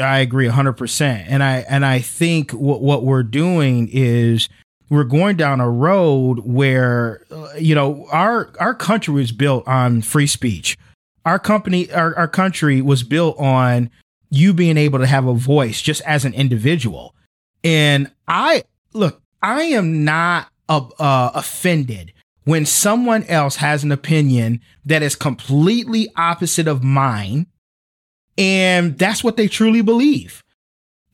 I 0.00 0.18
agree 0.18 0.48
100%. 0.48 1.24
And 1.28 1.42
I 1.42 1.64
and 1.68 1.84
I 1.84 1.98
think 1.98 2.52
what 2.52 2.80
what 2.80 3.04
we're 3.04 3.24
doing 3.24 3.88
is 3.92 4.48
we're 4.88 5.04
going 5.04 5.36
down 5.36 5.60
a 5.60 5.68
road 5.70 6.40
where 6.44 7.24
uh, 7.30 7.48
you 7.58 7.74
know 7.74 8.06
our 8.12 8.52
our 8.60 8.74
country 8.74 9.14
was 9.14 9.32
built 9.32 9.66
on 9.66 10.02
free 10.02 10.28
speech. 10.28 10.76
Our 11.24 11.38
company 11.40 11.90
our, 11.92 12.16
our 12.16 12.28
country 12.28 12.80
was 12.80 13.02
built 13.02 13.36
on 13.38 13.90
you 14.30 14.54
being 14.54 14.76
able 14.76 14.98
to 14.98 15.06
have 15.06 15.26
a 15.26 15.34
voice 15.34 15.82
just 15.82 16.02
as 16.02 16.24
an 16.24 16.34
individual. 16.34 17.14
And 17.62 18.10
I 18.26 18.64
look, 18.92 19.22
I 19.42 19.62
am 19.62 20.04
not 20.04 20.48
uh, 20.68 20.88
uh, 20.98 21.30
offended 21.34 22.12
when 22.44 22.64
someone 22.64 23.24
else 23.24 23.56
has 23.56 23.84
an 23.84 23.92
opinion 23.92 24.60
that 24.84 25.02
is 25.02 25.14
completely 25.14 26.08
opposite 26.16 26.66
of 26.66 26.82
mine 26.82 27.46
and 28.38 28.98
that's 28.98 29.22
what 29.22 29.36
they 29.36 29.48
truly 29.48 29.82
believe. 29.82 30.42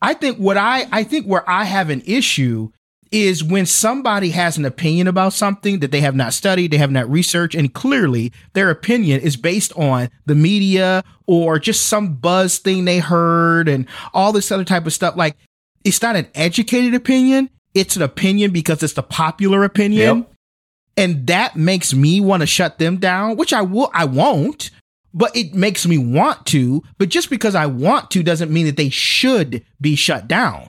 I 0.01 0.15
think 0.15 0.39
what 0.39 0.57
I 0.57 0.87
I 0.93 1.03
think 1.03 1.27
where 1.27 1.49
I 1.49 1.65
have 1.65 1.91
an 1.91 2.03
issue 2.07 2.71
is 3.11 3.43
when 3.43 3.67
somebody 3.67 4.31
has 4.31 4.59
an 4.59 4.65
opinion 4.65 5.07
about 5.07 5.33
something 5.33 5.81
that 5.81 5.91
they 5.91 6.01
have 6.01 6.15
not 6.15 6.33
studied, 6.33 6.71
they 6.71 6.79
have 6.79 6.91
not 6.91 7.11
researched, 7.11 7.55
and 7.55 7.73
clearly 7.73 8.33
their 8.53 8.71
opinion 8.71 9.21
is 9.21 9.37
based 9.37 9.73
on 9.75 10.11
the 10.27 10.35
media 10.35 11.05
or 11.27 11.59
just 11.59 11.87
some 11.87 12.15
buzz 12.15 12.59
thing 12.59 12.85
they 12.85 12.99
heard 12.99 13.69
and 13.69 13.87
all 14.13 14.33
this 14.33 14.51
other 14.51 14.65
type 14.65 14.87
of 14.87 14.93
stuff. 14.93 15.17
Like 15.17 15.37
it's 15.85 16.03
not 16.03 16.17
an 16.17 16.27
educated 16.35 16.95
opinion, 16.95 17.51
it's 17.75 17.97
an 17.97 18.03
opinion 18.03 18.51
because 18.51 18.83
it's 18.83 18.95
the 18.95 19.03
popular 19.03 19.65
opinion. 19.65 20.19
Yep. 20.19 20.33
And 20.99 21.27
that 21.27 21.57
makes 21.57 21.93
me 21.93 22.21
want 22.21 22.41
to 22.41 22.47
shut 22.47 22.79
them 22.79 22.97
down, 22.97 23.37
which 23.37 23.53
I 23.53 23.63
will 23.63 23.91
I 23.93 24.05
won't 24.05 24.71
but 25.17 25.35
it 25.35 25.55
makes 25.55 25.87
me 25.87 25.97
want 25.97 26.45
to. 26.45 26.83
But 26.99 27.09
just 27.09 27.31
because 27.31 27.55
I 27.55 27.65
want 27.65 28.11
to 28.11 28.23
doesn't 28.23 28.53
mean 28.53 28.67
that 28.67 28.77
they 28.77 28.91
should 28.91 29.65
be 29.81 29.97
shut 29.97 30.29
down. 30.29 30.69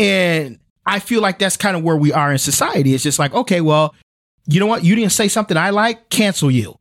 And 0.00 0.58
I 0.88 1.00
feel 1.00 1.20
like 1.20 1.38
that's 1.38 1.58
kind 1.58 1.76
of 1.76 1.82
where 1.82 1.96
we 1.96 2.12
are 2.14 2.32
in 2.32 2.38
society. 2.38 2.94
It's 2.94 3.02
just 3.02 3.18
like, 3.18 3.34
okay, 3.34 3.60
well, 3.60 3.94
you 4.46 4.58
know 4.58 4.66
what? 4.66 4.84
You 4.84 4.94
didn't 4.94 5.12
say 5.12 5.28
something 5.28 5.56
I 5.56 5.68
like, 5.68 6.08
cancel 6.08 6.50
you. 6.50 6.78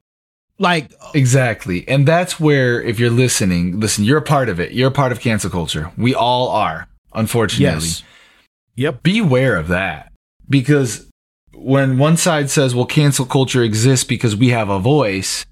Like, 0.58 0.91
Exactly. 1.13 1.86
And 1.89 2.08
that's 2.08 2.39
where, 2.39 2.82
if 2.82 3.00
you're 3.00 3.12
listening, 3.12 3.82
listen, 3.82 4.06
you're 4.06 4.17
a 4.17 4.24
part 4.24 4.48
of 4.48 4.62
it. 4.62 4.72
You're 4.72 4.88
a 4.88 4.91
part 4.91 5.12
of 5.12 5.20
cancel 5.20 5.50
culture. 5.50 5.91
We 5.98 6.15
all 6.15 6.48
are, 6.48 6.88
unfortunately. 7.13 7.86
yes. 7.86 8.04
Yep. 8.76 9.04
Beware 9.04 9.58
of 9.58 9.67
that. 9.67 10.13
Because 10.50 11.10
when 11.54 11.98
one 11.98 12.15
side 12.15 12.50
says, 12.50 12.74
well, 12.74 12.86
cancel 12.86 13.26
culture 13.26 13.62
exists 13.62 14.06
because 14.06 14.38
we 14.38 14.50
have 14.50 14.70
a 14.70 14.80
voice, 14.80 15.46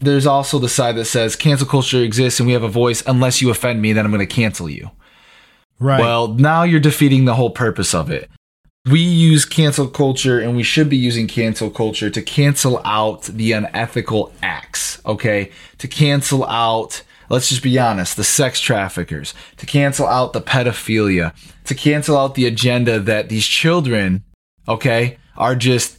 there's 0.00 0.26
also 0.26 0.58
the 0.58 0.68
side 0.68 0.96
that 0.96 1.04
says 1.04 1.36
cancel 1.36 1.66
culture 1.66 2.02
exists 2.02 2.40
and 2.40 2.46
we 2.46 2.54
have 2.54 2.62
a 2.62 2.68
voice. 2.68 3.02
Unless 3.06 3.42
you 3.42 3.50
offend 3.50 3.82
me, 3.82 3.92
then 3.92 4.06
I'm 4.06 4.12
going 4.12 4.26
to 4.26 4.34
cancel 4.34 4.70
you. 4.70 4.90
Right. 5.82 5.98
Well, 5.98 6.28
now 6.28 6.62
you're 6.62 6.78
defeating 6.78 7.24
the 7.24 7.34
whole 7.34 7.50
purpose 7.50 7.92
of 7.92 8.08
it. 8.08 8.30
We 8.88 9.00
use 9.00 9.44
cancel 9.44 9.88
culture 9.88 10.38
and 10.38 10.56
we 10.56 10.62
should 10.62 10.88
be 10.88 10.96
using 10.96 11.26
cancel 11.26 11.70
culture 11.70 12.08
to 12.08 12.22
cancel 12.22 12.80
out 12.84 13.24
the 13.24 13.50
unethical 13.50 14.32
acts, 14.42 15.00
okay? 15.04 15.50
To 15.78 15.88
cancel 15.88 16.44
out, 16.46 17.02
let's 17.28 17.48
just 17.48 17.64
be 17.64 17.78
honest, 17.80 18.16
the 18.16 18.22
sex 18.22 18.60
traffickers, 18.60 19.34
to 19.56 19.66
cancel 19.66 20.06
out 20.06 20.32
the 20.32 20.40
pedophilia, 20.40 21.34
to 21.64 21.74
cancel 21.74 22.16
out 22.16 22.36
the 22.36 22.46
agenda 22.46 23.00
that 23.00 23.28
these 23.28 23.46
children, 23.46 24.22
okay, 24.68 25.18
are 25.36 25.56
just 25.56 25.98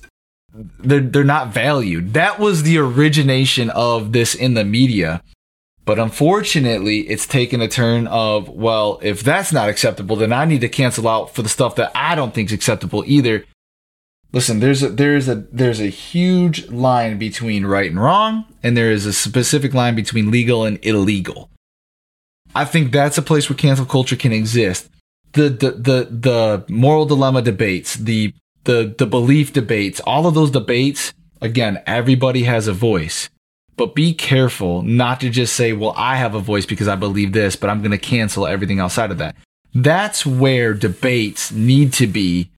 they're 0.79 1.01
they're 1.01 1.23
not 1.25 1.53
valued. 1.53 2.13
That 2.13 2.39
was 2.39 2.63
the 2.63 2.77
origination 2.77 3.69
of 3.71 4.13
this 4.13 4.33
in 4.33 4.53
the 4.53 4.63
media. 4.63 5.23
But 5.85 5.99
unfortunately, 5.99 7.01
it's 7.09 7.27
taken 7.27 7.61
a 7.61 7.67
turn 7.67 8.07
of, 8.07 8.47
well, 8.47 8.99
if 9.01 9.21
that's 9.21 9.51
not 9.51 9.67
acceptable, 9.67 10.15
then 10.15 10.31
I 10.31 10.45
need 10.45 10.61
to 10.61 10.69
cancel 10.69 11.07
out 11.07 11.35
for 11.35 11.41
the 11.41 11.49
stuff 11.49 11.75
that 11.75 11.91
I 11.93 12.15
don't 12.15 12.33
think 12.33 12.49
is 12.49 12.53
acceptable 12.53 13.03
either. 13.05 13.43
Listen, 14.31 14.59
there's 14.61 14.81
a 14.81 14.89
there's 14.89 15.29
a 15.29 15.35
there's 15.51 15.79
a 15.79 15.87
huge 15.87 16.67
line 16.69 17.19
between 17.19 17.67
right 17.67 17.91
and 17.91 18.01
wrong, 18.01 18.45
and 18.63 18.75
there 18.75 18.91
is 18.91 19.05
a 19.05 19.13
specific 19.13 19.75
line 19.75 19.93
between 19.93 20.31
legal 20.31 20.65
and 20.65 20.83
illegal. 20.83 21.51
I 22.55 22.65
think 22.65 22.91
that's 22.91 23.17
a 23.17 23.21
place 23.21 23.47
where 23.47 23.57
cancel 23.57 23.85
culture 23.85 24.15
can 24.15 24.31
exist. 24.31 24.89
The 25.33 25.49
the 25.49 25.71
the 25.71 26.07
the 26.09 26.65
moral 26.67 27.05
dilemma 27.05 27.43
debates, 27.43 27.93
the 27.93 28.33
the 28.63 28.95
the 28.97 29.05
belief 29.05 29.53
debates, 29.53 29.99
all 29.99 30.25
of 30.25 30.33
those 30.33 30.49
debates, 30.49 31.13
again, 31.39 31.83
everybody 31.85 32.43
has 32.43 32.67
a 32.67 32.73
voice. 32.73 33.29
But 33.75 33.95
be 33.95 34.13
careful 34.13 34.81
not 34.83 35.19
to 35.21 35.29
just 35.29 35.55
say, 35.55 35.73
well, 35.73 35.93
I 35.97 36.17
have 36.17 36.35
a 36.35 36.39
voice 36.39 36.65
because 36.65 36.87
I 36.87 36.95
believe 36.95 37.33
this, 37.33 37.55
but 37.55 37.69
I'm 37.69 37.79
going 37.79 37.91
to 37.91 37.97
cancel 37.97 38.45
everything 38.45 38.79
outside 38.79 39.11
of 39.11 39.17
that. 39.17 39.35
That's 39.73 40.25
where 40.25 40.73
debates 40.73 41.51
need 41.51 41.93
to 41.93 42.05
be 42.05 42.51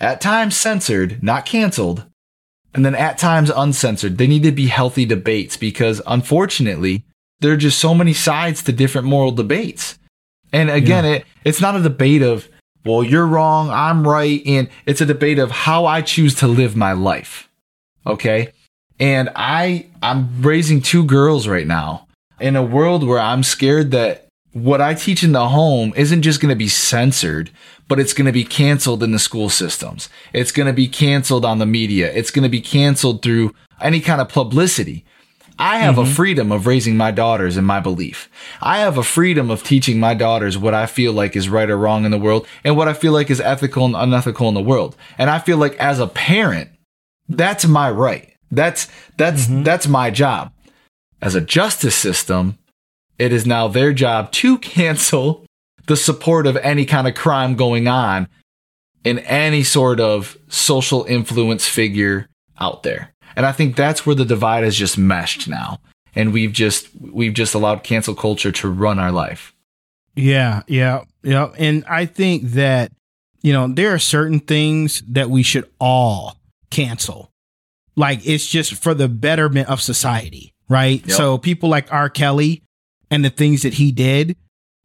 at 0.00 0.20
times 0.20 0.56
censored, 0.56 1.22
not 1.22 1.46
canceled, 1.46 2.04
and 2.74 2.84
then 2.84 2.94
at 2.94 3.18
times 3.18 3.50
uncensored. 3.50 4.18
They 4.18 4.26
need 4.26 4.42
to 4.42 4.52
be 4.52 4.66
healthy 4.66 5.04
debates 5.04 5.56
because 5.56 6.02
unfortunately, 6.06 7.04
there 7.40 7.52
are 7.52 7.56
just 7.56 7.78
so 7.78 7.94
many 7.94 8.12
sides 8.12 8.62
to 8.64 8.72
different 8.72 9.06
moral 9.06 9.32
debates. 9.32 9.98
And 10.52 10.68
again, 10.68 11.04
it, 11.04 11.24
it's 11.44 11.60
not 11.60 11.76
a 11.76 11.82
debate 11.82 12.22
of, 12.22 12.48
well, 12.84 13.04
you're 13.04 13.26
wrong, 13.26 13.70
I'm 13.70 14.06
right, 14.06 14.42
and 14.44 14.68
it's 14.84 15.00
a 15.00 15.06
debate 15.06 15.38
of 15.38 15.50
how 15.50 15.86
I 15.86 16.02
choose 16.02 16.34
to 16.36 16.48
live 16.48 16.76
my 16.76 16.92
life. 16.92 17.48
Okay? 18.06 18.52
And 19.00 19.30
I 19.34 19.86
I'm 20.02 20.42
raising 20.42 20.82
two 20.82 21.04
girls 21.04 21.48
right 21.48 21.66
now 21.66 22.06
in 22.38 22.54
a 22.54 22.62
world 22.62 23.02
where 23.02 23.18
I'm 23.18 23.42
scared 23.42 23.90
that 23.90 24.28
what 24.52 24.80
I 24.80 24.94
teach 24.94 25.22
in 25.22 25.32
the 25.32 25.48
home 25.48 25.92
isn't 25.96 26.22
just 26.22 26.40
going 26.40 26.50
to 26.50 26.56
be 26.56 26.68
censored, 26.68 27.50
but 27.88 28.00
it's 28.00 28.12
going 28.12 28.26
to 28.26 28.32
be 28.32 28.44
canceled 28.44 29.02
in 29.02 29.12
the 29.12 29.18
school 29.18 29.48
systems. 29.48 30.08
It's 30.32 30.52
going 30.52 30.66
to 30.66 30.72
be 30.72 30.88
canceled 30.88 31.44
on 31.44 31.58
the 31.58 31.66
media. 31.66 32.12
It's 32.12 32.30
going 32.30 32.42
to 32.42 32.48
be 32.48 32.60
canceled 32.60 33.22
through 33.22 33.54
any 33.80 34.00
kind 34.00 34.20
of 34.20 34.28
publicity. 34.28 35.04
I 35.58 35.78
have 35.78 35.98
a 35.98 36.02
mm-hmm. 36.02 36.12
freedom 36.12 36.52
of 36.52 36.66
raising 36.66 36.96
my 36.96 37.10
daughters 37.10 37.58
in 37.58 37.64
my 37.64 37.80
belief. 37.80 38.30
I 38.62 38.78
have 38.78 38.96
a 38.96 39.02
freedom 39.02 39.50
of 39.50 39.62
teaching 39.62 40.00
my 40.00 40.14
daughters 40.14 40.56
what 40.56 40.72
I 40.72 40.86
feel 40.86 41.12
like 41.12 41.36
is 41.36 41.50
right 41.50 41.68
or 41.68 41.76
wrong 41.76 42.06
in 42.06 42.10
the 42.10 42.18
world 42.18 42.46
and 42.64 42.78
what 42.78 42.88
I 42.88 42.94
feel 42.94 43.12
like 43.12 43.30
is 43.30 43.42
ethical 43.42 43.84
and 43.84 43.94
unethical 43.94 44.48
in 44.48 44.54
the 44.54 44.62
world. 44.62 44.96
And 45.18 45.28
I 45.28 45.38
feel 45.38 45.58
like 45.58 45.76
as 45.76 46.00
a 46.00 46.06
parent, 46.06 46.70
that's 47.28 47.66
my 47.66 47.90
right. 47.90 48.29
That's 48.50 48.88
that's 49.16 49.46
mm-hmm. 49.46 49.62
that's 49.62 49.86
my 49.86 50.10
job. 50.10 50.52
As 51.22 51.34
a 51.34 51.40
justice 51.40 51.94
system, 51.94 52.58
it 53.18 53.32
is 53.32 53.46
now 53.46 53.68
their 53.68 53.92
job 53.92 54.32
to 54.32 54.58
cancel 54.58 55.44
the 55.86 55.96
support 55.96 56.46
of 56.46 56.56
any 56.58 56.86
kind 56.86 57.06
of 57.06 57.14
crime 57.14 57.56
going 57.56 57.88
on 57.88 58.28
in 59.04 59.18
any 59.20 59.62
sort 59.62 60.00
of 60.00 60.38
social 60.48 61.04
influence 61.04 61.66
figure 61.66 62.28
out 62.58 62.82
there. 62.82 63.12
And 63.36 63.46
I 63.46 63.52
think 63.52 63.76
that's 63.76 64.04
where 64.04 64.16
the 64.16 64.24
divide 64.24 64.64
has 64.64 64.76
just 64.76 64.98
meshed 64.98 65.48
now. 65.48 65.78
And 66.14 66.32
we've 66.32 66.52
just 66.52 66.88
we've 67.00 67.34
just 67.34 67.54
allowed 67.54 67.84
cancel 67.84 68.14
culture 68.14 68.52
to 68.52 68.68
run 68.68 68.98
our 68.98 69.12
life. 69.12 69.54
Yeah, 70.16 70.62
yeah, 70.66 71.04
yeah. 71.22 71.52
And 71.56 71.84
I 71.86 72.06
think 72.06 72.42
that, 72.52 72.92
you 73.42 73.52
know, 73.52 73.68
there 73.68 73.94
are 73.94 73.98
certain 73.98 74.40
things 74.40 75.02
that 75.08 75.30
we 75.30 75.42
should 75.42 75.70
all 75.78 76.36
cancel. 76.70 77.30
Like 77.96 78.26
it's 78.26 78.46
just 78.46 78.74
for 78.74 78.94
the 78.94 79.08
betterment 79.08 79.68
of 79.68 79.80
society, 79.80 80.54
right? 80.68 81.00
Yep. 81.06 81.16
So 81.16 81.38
people 81.38 81.68
like 81.68 81.92
R. 81.92 82.08
Kelly 82.08 82.62
and 83.10 83.24
the 83.24 83.30
things 83.30 83.62
that 83.62 83.74
he 83.74 83.92
did, 83.92 84.36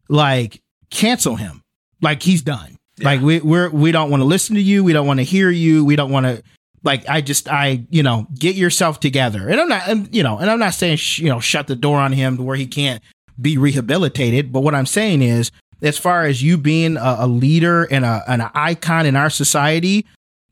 like 0.08 0.62
cancel 0.90 1.36
him. 1.36 1.62
Like 2.02 2.22
he's 2.22 2.42
done. 2.42 2.76
Like 3.02 3.20
we 3.20 3.40
we're 3.40 3.68
we 3.68 3.92
don't 3.92 4.10
want 4.10 4.22
to 4.22 4.24
listen 4.24 4.54
to 4.56 4.62
you. 4.62 4.82
We 4.82 4.92
don't 4.92 5.06
want 5.06 5.20
to 5.20 5.24
hear 5.24 5.50
you. 5.50 5.84
We 5.84 5.96
don't 5.96 6.10
want 6.10 6.26
to 6.26 6.42
like 6.82 7.06
I 7.08 7.20
just 7.20 7.48
I 7.48 7.84
you 7.90 8.02
know 8.02 8.26
get 8.38 8.56
yourself 8.56 9.00
together. 9.00 9.48
And 9.48 9.60
I'm 9.60 9.68
not 9.68 9.88
and, 9.88 10.14
you 10.14 10.22
know 10.22 10.38
and 10.38 10.50
I'm 10.50 10.58
not 10.58 10.74
saying 10.74 10.96
sh- 10.96 11.18
you 11.18 11.28
know 11.28 11.40
shut 11.40 11.66
the 11.66 11.76
door 11.76 11.98
on 11.98 12.12
him 12.12 12.38
to 12.38 12.42
where 12.42 12.56
he 12.56 12.66
can't 12.66 13.02
be 13.40 13.58
rehabilitated. 13.58 14.50
But 14.52 14.60
what 14.60 14.74
I'm 14.74 14.86
saying 14.86 15.20
is, 15.20 15.50
as 15.82 15.98
far 15.98 16.24
as 16.24 16.42
you 16.42 16.56
being 16.56 16.96
a, 16.96 17.16
a 17.20 17.26
leader 17.26 17.84
and 17.84 18.04
a 18.04 18.22
and 18.26 18.40
an 18.40 18.50
icon 18.54 19.04
in 19.04 19.14
our 19.14 19.30
society, 19.30 20.06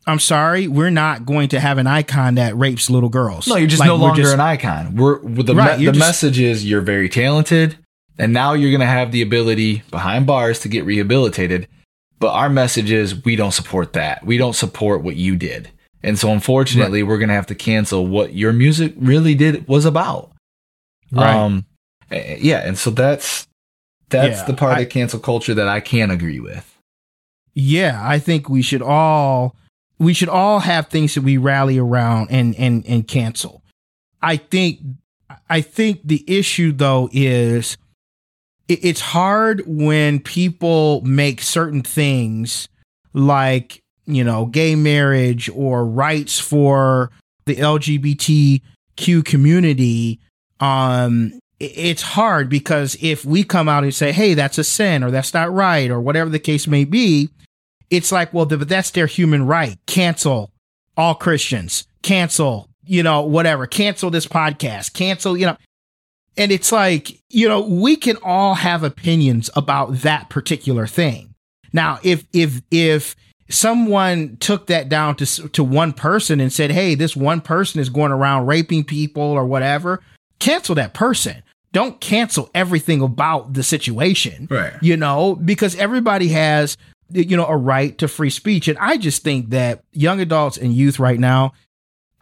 I'm 0.07 0.19
sorry, 0.19 0.69
we're 0.69 0.91
not 0.91 1.25
going 1.25 1.49
to 1.49 1.61
have 1.61 1.79
an 1.79 1.87
icon 1.87 2.35
that 2.35 2.57
rapes 2.57 2.91
little 2.91 3.09
girls. 3.09 3.47
No, 3.47 3.57
you're 3.57 3.67
just 3.69 3.81
Like, 3.81 3.87
no 3.89 3.97
longer 3.97 4.23
just- 4.23 4.35
an 4.35 4.41
icon. 4.41 4.97
We're 4.97 5.19
the 5.21 5.55
Right, 5.55 5.79
me- 5.79 5.87
the 5.87 5.93
just- 5.93 5.99
message 6.07 6.39
is 6.39 6.65
you're 6.67 6.83
very 6.83 7.09
talented, 7.09 7.77
and 8.19 8.33
now 8.33 8.53
you're 8.53 8.71
gonna 8.73 8.85
have 8.87 9.13
the 9.13 9.23
ability 9.23 9.83
behind 9.91 10.27
bars 10.27 10.59
to 10.61 10.69
get 10.69 10.85
rehabilitated. 10.85 11.69
But 12.21 12.33
our 12.33 12.49
message 12.51 12.91
is 12.91 13.25
we 13.25 13.35
don't 13.37 13.53
support 13.53 13.93
that. 13.95 14.25
We 14.27 14.37
don't 14.37 14.55
support 14.55 15.03
what 15.03 15.17
you 15.17 15.37
did, 15.37 15.71
and 16.03 16.19
so 16.19 16.31
unfortunately, 16.33 17.03
we're 17.03 17.19
gonna 17.19 17.33
have 17.35 17.47
to 17.47 17.55
cancel 17.55 18.07
what 18.07 18.35
your 18.35 18.53
music 18.53 18.93
really 18.99 19.35
did 19.35 19.67
was 19.67 19.85
about. 19.85 20.33
Right. 21.11 21.35
Um, 21.35 21.65
yeah, 22.11 22.59
and 22.67 22.77
so 22.79 22.91
that's 22.91 23.47
that's 24.11 24.41
Yeah, 24.41 24.45
the 24.45 24.55
part 24.55 24.77
I- 24.79 24.83
of 24.83 24.91
cancel 24.91 25.19
culture 25.19 25.55
that 25.55 25.67
I 25.67 25.81
can't 25.81 26.13
agree 26.13 26.41
with. 26.41 26.71
yeah, 27.55 28.01
I 28.03 28.19
think 28.19 28.49
we 28.49 28.61
should 28.63 28.83
all 28.83 29.57
we 29.99 30.15
should 30.15 30.29
all 30.29 30.61
have 30.61 30.89
things 30.89 31.15
that 31.15 31.23
we 31.23 31.37
rally 31.37 31.79
around 31.79 32.31
and 32.31 32.55
and 32.57 32.85
and 32.87 33.07
cancel. 33.07 33.63
I 34.23 34.37
think 34.37 34.81
I 35.49 35.61
think 35.61 36.01
the 36.05 36.25
issue 36.27 36.73
though 36.73 37.09
is 37.13 37.77
it's 38.69 39.01
hard 39.01 39.63
when 39.67 40.21
people 40.21 41.03
make 41.03 41.43
certain 41.43 41.83
things 41.83 42.69
like 43.13 43.83
you 44.07 44.25
know 44.25 44.47
gay 44.47 44.75
marriage 44.75 45.49
or 45.51 45.85
rights 45.85 46.39
for 46.41 47.11
the 47.47 47.57
LGBTQ 47.57 49.25
community 49.25 50.21
um 50.61 51.39
it's 51.61 52.03
hard 52.03 52.49
because 52.49 52.97
if 53.01 53.25
we 53.25 53.45
come 53.45 53.69
out 53.69 53.85
and 53.85 53.95
say 53.95 54.13
hey 54.13 54.35
that's 54.35 54.59
a 54.59 54.65
sin 54.65 55.05
or 55.05 55.11
that's 55.11 55.35
not 55.35 55.53
right 55.53 55.91
or 55.91 56.01
whatever 56.01 56.31
the 56.31 56.39
case 56.39 56.67
may 56.67 56.85
be 56.85 57.29
it's 57.91 58.13
like 58.13 58.33
well 58.33 58.47
but 58.47 58.69
that's 58.69 58.91
their 58.91 59.07
human 59.07 59.47
right 59.47 59.79
cancel 59.87 60.51
all 60.97 61.15
Christians 61.15 61.87
cancel 62.03 62.69
you 62.85 63.03
know 63.03 63.23
whatever 63.23 63.67
cancel 63.67 64.11
this 64.11 64.27
podcast 64.27 64.93
cancel 64.93 65.37
you 65.37 65.47
know 65.47 65.57
and 66.37 66.51
it's 66.53 66.73
like 66.73 67.21
you 67.31 67.49
know 67.49 67.61
we 67.61 67.97
can 67.97 68.17
all 68.23 68.55
have 68.55 68.83
opinions 68.83 69.51
about 69.57 69.93
that 69.99 70.29
particular 70.29 70.87
thing 70.87 71.35
now 71.73 71.99
if 72.03 72.25
if 72.33 72.61
if 72.71 73.17
someone 73.49 74.37
took 74.39 74.67
that 74.67 74.89
down 74.89 75.17
to 75.17 75.49
to 75.49 75.65
one 75.65 75.93
person 75.93 76.41
and 76.41 76.53
said, 76.53 76.71
"Hey, 76.71 76.95
this 76.95 77.17
one 77.17 77.41
person 77.41 77.81
is 77.81 77.89
going 77.89 78.13
around 78.13 78.47
raping 78.47 78.85
people 78.85 79.23
or 79.23 79.45
whatever," 79.45 80.01
cancel 80.39 80.75
that 80.77 80.95
person. 80.95 81.43
Don't 81.73 82.01
cancel 82.01 82.51
everything 82.55 83.01
about 83.01 83.55
the 83.55 83.63
situation. 83.63 84.47
Right. 84.49 84.75
You 84.81 84.97
know, 84.97 85.35
because 85.35 85.75
everybody 85.77 86.29
has 86.29 86.77
you 87.11 87.37
know 87.37 87.47
a 87.47 87.57
right 87.57 87.97
to 87.99 88.09
free 88.09 88.31
speech 88.31 88.69
and 88.69 88.79
I 88.79 88.97
just 88.97 89.23
think 89.23 89.51
that 89.51 89.83
young 89.93 90.21
adults 90.21 90.57
and 90.57 90.73
youth 90.73 90.99
right 90.99 91.19
now 91.19 91.53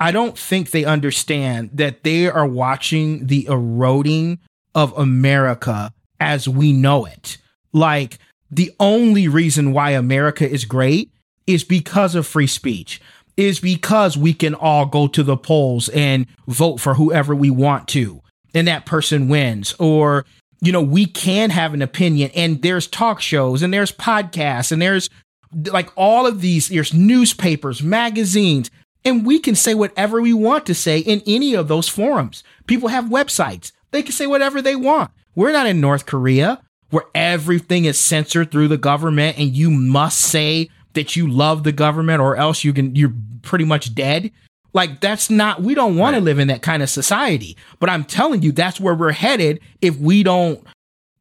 I 0.03 0.11
don't 0.11 0.37
think 0.37 0.71
they 0.71 0.85
understand 0.85 1.71
that 1.75 2.03
they 2.03 2.29
are 2.29 2.47
watching 2.47 3.29
the 3.29 3.47
eroding 3.47 4.41
of 4.75 4.97
America 4.99 5.93
as 6.19 6.49
we 6.49 6.73
know 6.73 7.05
it. 7.05 7.39
Like 7.73 8.19
the 8.51 8.73
only 8.81 9.29
reason 9.29 9.73
why 9.73 9.91
America 9.91 10.49
is 10.49 10.65
great 10.65 11.13
is 11.47 11.63
because 11.63 12.15
of 12.17 12.27
free 12.27 12.49
speech, 12.49 13.01
is 13.37 13.61
because 13.61 14.17
we 14.17 14.35
can 14.35 14.55
all 14.55 14.87
go 14.87 15.07
to 15.07 15.23
the 15.23 15.37
polls 15.37 15.89
and 15.91 16.27
vote 16.49 16.81
for 16.81 16.95
whoever 16.95 17.35
we 17.35 17.51
want 17.51 17.89
to, 17.89 18.23
and 18.55 18.67
that 18.67 18.87
person 18.87 19.29
wins. 19.29 19.75
Or, 19.79 20.25
you 20.63 20.73
know, 20.73 20.81
we 20.81 21.05
can 21.05 21.51
have 21.51 21.75
an 21.75 21.83
opinion, 21.83 22.31
and 22.35 22.63
there's 22.63 22.87
talk 22.87 23.21
shows, 23.21 23.63
and 23.63 23.75
there's 23.75 23.93
podcasts, 23.93 24.73
and 24.73 24.81
there's 24.81 25.11
like 25.53 25.91
all 25.97 26.27
of 26.27 26.41
these, 26.41 26.69
there's 26.69 26.95
newspapers, 26.95 27.83
magazines, 27.83 28.71
and 29.05 29.27
we 29.27 29.39
can 29.39 29.55
say 29.55 29.75
whatever 29.75 30.23
we 30.23 30.33
want 30.33 30.65
to 30.67 30.75
say 30.75 31.01
in 31.01 31.21
any 31.27 31.55
of 31.55 31.69
those 31.69 31.89
forums. 31.89 32.45
People 32.67 32.89
have 32.89 33.07
websites, 33.07 33.73
they 33.91 34.03
can 34.03 34.13
say 34.13 34.27
whatever 34.27 34.63
they 34.63 34.77
want. 34.77 35.11
We're 35.35 35.53
not 35.53 35.67
in 35.67 35.81
North 35.81 36.07
Korea 36.07 36.63
where 36.91 37.05
everything 37.15 37.87
is 37.87 37.99
censored 37.99 38.51
through 38.51 38.69
the 38.69 38.77
government 38.77 39.39
and 39.39 39.57
you 39.57 39.71
must 39.71 40.21
say 40.21 40.69
that 40.93 41.17
you 41.17 41.27
love 41.27 41.65
the 41.65 41.73
government 41.73 42.21
or 42.21 42.37
else 42.37 42.65
you 42.65 42.73
can 42.73 42.95
you're 42.95 43.15
pretty 43.41 43.65
much 43.65 43.95
dead. 43.95 44.31
Like 44.75 45.01
that's 45.01 45.31
not 45.31 45.63
we 45.63 45.75
don't 45.75 45.97
want 45.97 46.15
right. 46.15 46.21
to 46.21 46.25
live 46.25 46.39
in 46.39 46.49
that 46.49 46.63
kind 46.63 46.83
of 46.83 46.91
society. 46.91 47.57
But 47.79 47.91
I'm 47.91 48.05
telling 48.05 48.43
you 48.43 48.53
that's 48.53 48.81
where 48.81 48.95
we're 48.95 49.13
headed 49.13 49.61
if 49.81 49.97
we 49.99 50.23
don't 50.23 50.65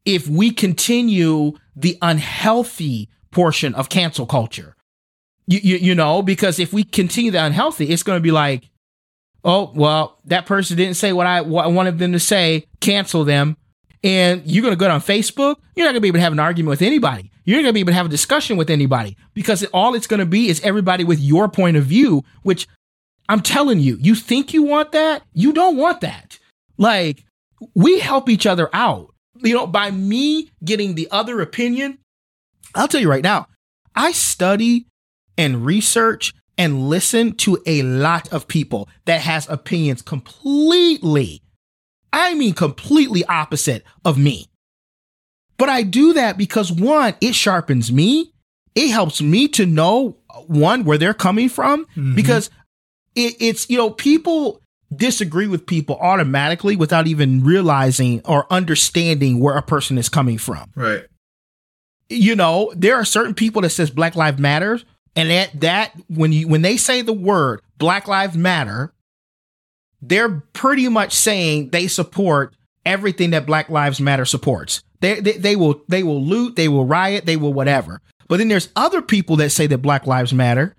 if 0.04 0.28
we 0.28 0.50
continue 0.50 1.52
the 1.76 1.98
unhealthy 2.02 3.08
portion 3.30 3.74
of 3.74 3.88
cancel 3.88 4.26
culture. 4.26 4.74
You, 5.46 5.58
you, 5.62 5.76
you 5.76 5.94
know, 5.94 6.22
because 6.22 6.58
if 6.58 6.72
we 6.72 6.84
continue 6.84 7.30
the 7.30 7.44
unhealthy, 7.44 7.90
it's 7.90 8.02
going 8.02 8.16
to 8.16 8.22
be 8.22 8.30
like, 8.30 8.68
oh, 9.44 9.72
well, 9.74 10.18
that 10.24 10.46
person 10.46 10.76
didn't 10.76 10.94
say 10.94 11.12
what 11.12 11.26
I, 11.26 11.40
what 11.40 11.64
I 11.64 11.68
wanted 11.68 11.98
them 11.98 12.12
to 12.12 12.20
say, 12.20 12.66
cancel 12.80 13.24
them 13.24 13.56
and 14.04 14.42
you're 14.44 14.62
going 14.62 14.72
to 14.72 14.78
go 14.78 14.90
on 14.90 15.00
Facebook, 15.00 15.56
you're 15.76 15.86
not 15.86 15.92
going 15.92 15.94
to 15.94 16.00
be 16.00 16.08
able 16.08 16.18
to 16.18 16.22
have 16.22 16.32
an 16.32 16.40
argument 16.40 16.70
with 16.70 16.82
anybody. 16.82 17.30
You're 17.44 17.58
not 17.58 17.62
going 17.62 17.70
to 17.70 17.74
be 17.74 17.80
able 17.80 17.92
to 17.92 17.96
have 17.96 18.06
a 18.06 18.10
discussion 18.10 18.56
with 18.56 18.70
anybody 18.70 19.16
because 19.34 19.64
all 19.66 19.94
it's 19.94 20.06
going 20.06 20.20
to 20.20 20.26
be 20.26 20.48
is 20.48 20.60
everybody 20.60 21.04
with 21.04 21.20
your 21.20 21.48
point 21.48 21.76
of 21.76 21.84
view, 21.84 22.24
which 22.42 22.66
I'm 23.28 23.40
telling 23.40 23.80
you, 23.80 23.96
you 24.00 24.14
think 24.14 24.52
you 24.52 24.62
want 24.62 24.92
that? 24.92 25.22
You 25.32 25.52
don't 25.52 25.76
want 25.76 26.00
that. 26.00 26.38
Like, 26.76 27.24
we 27.74 28.00
help 28.00 28.28
each 28.28 28.46
other 28.46 28.68
out. 28.72 29.14
You 29.36 29.54
know, 29.54 29.66
by 29.66 29.90
me 29.90 30.50
getting 30.64 30.94
the 30.94 31.08
other 31.10 31.40
opinion, 31.40 31.98
I'll 32.74 32.88
tell 32.88 33.00
you 33.00 33.10
right 33.10 33.22
now, 33.22 33.46
I 33.94 34.12
study 34.12 34.86
and 35.38 35.64
research 35.64 36.32
and 36.58 36.88
listen 36.88 37.34
to 37.36 37.62
a 37.66 37.82
lot 37.82 38.32
of 38.32 38.46
people 38.46 38.88
that 39.06 39.20
has 39.22 39.48
opinions 39.48 40.02
completely 40.02 41.42
I 42.12 42.34
mean, 42.34 42.52
completely 42.52 43.24
opposite 43.24 43.84
of 44.04 44.18
me. 44.18 44.46
But 45.56 45.68
I 45.68 45.82
do 45.82 46.12
that 46.14 46.36
because 46.36 46.70
one, 46.70 47.14
it 47.20 47.34
sharpens 47.34 47.90
me. 47.90 48.32
It 48.74 48.88
helps 48.88 49.22
me 49.22 49.48
to 49.48 49.66
know 49.66 50.18
one 50.46 50.84
where 50.84 50.98
they're 50.98 51.14
coming 51.14 51.48
from 51.48 51.84
mm-hmm. 51.86 52.14
because 52.14 52.50
it, 53.14 53.36
it's, 53.40 53.68
you 53.68 53.76
know, 53.76 53.90
people 53.90 54.60
disagree 54.94 55.46
with 55.46 55.66
people 55.66 55.96
automatically 56.00 56.76
without 56.76 57.06
even 57.06 57.42
realizing 57.42 58.20
or 58.24 58.46
understanding 58.52 59.40
where 59.40 59.56
a 59.56 59.62
person 59.62 59.98
is 59.98 60.08
coming 60.08 60.38
from. 60.38 60.70
Right. 60.74 61.04
You 62.08 62.36
know, 62.36 62.72
there 62.76 62.96
are 62.96 63.04
certain 63.04 63.34
people 63.34 63.62
that 63.62 63.70
says 63.70 63.90
Black 63.90 64.16
Lives 64.16 64.38
Matter, 64.38 64.80
and 65.16 65.30
that 65.30 65.60
that 65.60 65.92
when 66.08 66.32
you 66.32 66.46
when 66.46 66.62
they 66.62 66.76
say 66.76 67.00
the 67.00 67.12
word 67.12 67.62
Black 67.78 68.06
Lives 68.06 68.36
Matter, 68.36 68.92
they're 70.02 70.42
pretty 70.52 70.88
much 70.88 71.14
saying 71.14 71.70
they 71.70 71.86
support 71.86 72.54
everything 72.84 73.30
that 73.30 73.46
Black 73.46 73.70
Lives 73.70 74.00
Matter 74.00 74.24
supports. 74.24 74.82
They, 75.00 75.20
they, 75.20 75.32
they 75.32 75.56
will 75.56 75.82
they 75.88 76.02
will 76.02 76.22
loot, 76.22 76.56
they 76.56 76.68
will 76.68 76.84
riot, 76.84 77.24
they 77.24 77.36
will 77.36 77.54
whatever. 77.54 78.00
But 78.28 78.38
then 78.38 78.48
there's 78.48 78.68
other 78.76 79.02
people 79.02 79.36
that 79.36 79.50
say 79.50 79.66
that 79.66 79.78
Black 79.78 80.06
Lives 80.06 80.32
Matter, 80.32 80.74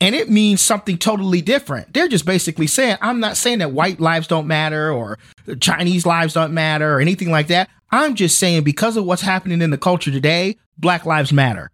and 0.00 0.14
it 0.14 0.28
means 0.28 0.60
something 0.60 0.98
totally 0.98 1.40
different. 1.40 1.92
They're 1.94 2.08
just 2.08 2.26
basically 2.26 2.66
saying, 2.66 2.96
I'm 3.00 3.20
not 3.20 3.36
saying 3.36 3.60
that 3.60 3.72
white 3.72 4.00
lives 4.00 4.26
don't 4.26 4.46
matter 4.46 4.90
or 4.90 5.18
Chinese 5.60 6.04
lives 6.04 6.34
don't 6.34 6.52
matter 6.52 6.94
or 6.94 7.00
anything 7.00 7.30
like 7.30 7.46
that. 7.48 7.68
I'm 7.90 8.14
just 8.14 8.38
saying 8.38 8.64
because 8.64 8.96
of 8.96 9.04
what's 9.04 9.22
happening 9.22 9.62
in 9.62 9.70
the 9.70 9.78
culture 9.78 10.10
today, 10.10 10.56
Black 10.76 11.06
Lives 11.06 11.32
Matter. 11.32 11.70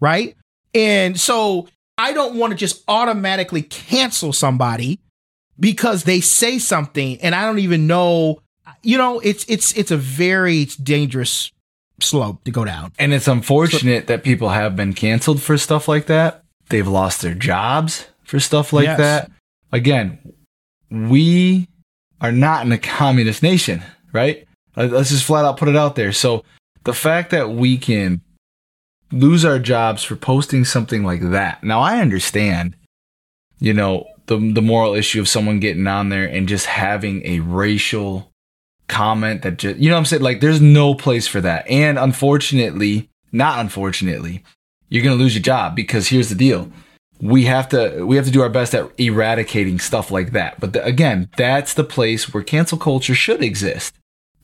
Right? 0.00 0.34
And 0.74 1.18
so 1.18 1.68
I 1.96 2.12
don't 2.12 2.34
want 2.34 2.50
to 2.52 2.56
just 2.56 2.82
automatically 2.88 3.62
cancel 3.62 4.32
somebody 4.32 4.98
because 5.60 6.04
they 6.04 6.20
say 6.20 6.58
something 6.58 7.20
and 7.20 7.34
I 7.34 7.44
don't 7.44 7.60
even 7.60 7.86
know. 7.86 8.40
You 8.82 8.98
know, 8.98 9.20
it's 9.20 9.44
it's 9.48 9.72
it's 9.74 9.90
a 9.90 9.96
very 9.96 10.64
dangerous 10.82 11.52
slope 12.00 12.42
to 12.44 12.50
go 12.50 12.64
down. 12.64 12.92
And 12.98 13.12
it's 13.12 13.28
unfortunate 13.28 14.04
so, 14.04 14.06
that 14.06 14.24
people 14.24 14.48
have 14.48 14.74
been 14.74 14.92
canceled 14.92 15.40
for 15.40 15.56
stuff 15.56 15.86
like 15.86 16.06
that. 16.06 16.41
They've 16.72 16.88
lost 16.88 17.22
their 17.22 17.34
jobs 17.34 18.06
for 18.24 18.40
stuff 18.40 18.72
like 18.72 18.86
yes. 18.86 18.98
that. 18.98 19.30
Again, 19.70 20.18
we 20.90 21.68
are 22.20 22.32
not 22.32 22.66
in 22.66 22.72
a 22.72 22.78
communist 22.78 23.42
nation, 23.42 23.82
right? 24.12 24.46
Let's 24.74 25.10
just 25.10 25.24
flat 25.24 25.44
out 25.44 25.58
put 25.58 25.68
it 25.68 25.76
out 25.76 25.96
there. 25.96 26.12
So 26.12 26.44
the 26.84 26.94
fact 26.94 27.30
that 27.30 27.50
we 27.50 27.78
can 27.78 28.20
lose 29.12 29.44
our 29.44 29.58
jobs 29.58 30.02
for 30.02 30.16
posting 30.16 30.64
something 30.64 31.04
like 31.04 31.20
that. 31.30 31.62
Now 31.62 31.80
I 31.80 32.00
understand, 32.00 32.74
you 33.58 33.74
know, 33.74 34.06
the 34.26 34.38
the 34.38 34.62
moral 34.62 34.94
issue 34.94 35.20
of 35.20 35.28
someone 35.28 35.60
getting 35.60 35.86
on 35.86 36.08
there 36.08 36.26
and 36.26 36.48
just 36.48 36.66
having 36.66 37.24
a 37.26 37.40
racial 37.40 38.32
comment 38.88 39.42
that 39.42 39.58
just 39.58 39.78
you 39.78 39.88
know 39.88 39.96
what 39.96 40.00
I'm 40.00 40.04
saying 40.06 40.22
like 40.22 40.40
there's 40.40 40.60
no 40.60 40.94
place 40.94 41.26
for 41.26 41.40
that. 41.40 41.66
And 41.68 41.98
unfortunately, 41.98 43.10
not 43.30 43.58
unfortunately, 43.58 44.42
you're 44.92 45.02
going 45.02 45.16
to 45.16 45.22
lose 45.22 45.34
your 45.34 45.42
job 45.42 45.74
because 45.74 46.08
here's 46.08 46.28
the 46.28 46.34
deal. 46.34 46.70
We 47.18 47.44
have 47.46 47.68
to 47.70 48.04
we 48.04 48.16
have 48.16 48.26
to 48.26 48.30
do 48.30 48.42
our 48.42 48.50
best 48.50 48.74
at 48.74 48.90
eradicating 49.00 49.78
stuff 49.78 50.10
like 50.10 50.32
that. 50.32 50.60
But 50.60 50.74
the, 50.74 50.84
again, 50.84 51.30
that's 51.36 51.72
the 51.72 51.84
place 51.84 52.32
where 52.32 52.42
cancel 52.42 52.76
culture 52.76 53.14
should 53.14 53.42
exist. 53.42 53.94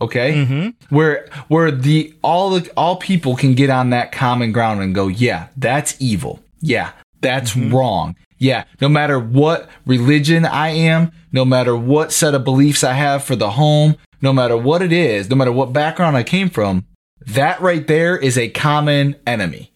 Okay? 0.00 0.32
Mm-hmm. 0.32 0.94
Where 0.94 1.28
where 1.48 1.70
the 1.70 2.14
all 2.22 2.50
the 2.50 2.70
all 2.76 2.96
people 2.96 3.36
can 3.36 3.54
get 3.54 3.68
on 3.68 3.90
that 3.90 4.10
common 4.10 4.52
ground 4.52 4.80
and 4.80 4.94
go, 4.94 5.08
"Yeah, 5.08 5.48
that's 5.56 6.00
evil. 6.00 6.40
Yeah, 6.60 6.92
that's 7.20 7.52
mm-hmm. 7.52 7.74
wrong. 7.74 8.16
Yeah, 8.38 8.64
no 8.80 8.88
matter 8.88 9.18
what 9.18 9.68
religion 9.84 10.46
I 10.46 10.68
am, 10.68 11.10
no 11.30 11.44
matter 11.44 11.76
what 11.76 12.12
set 12.12 12.34
of 12.34 12.44
beliefs 12.44 12.84
I 12.84 12.92
have 12.92 13.22
for 13.24 13.36
the 13.36 13.50
home, 13.50 13.96
no 14.22 14.32
matter 14.32 14.56
what 14.56 14.80
it 14.80 14.92
is, 14.92 15.28
no 15.28 15.36
matter 15.36 15.52
what 15.52 15.72
background 15.72 16.16
I 16.16 16.22
came 16.22 16.48
from, 16.48 16.86
that 17.26 17.60
right 17.60 17.86
there 17.86 18.16
is 18.16 18.38
a 18.38 18.48
common 18.48 19.16
enemy. 19.26 19.72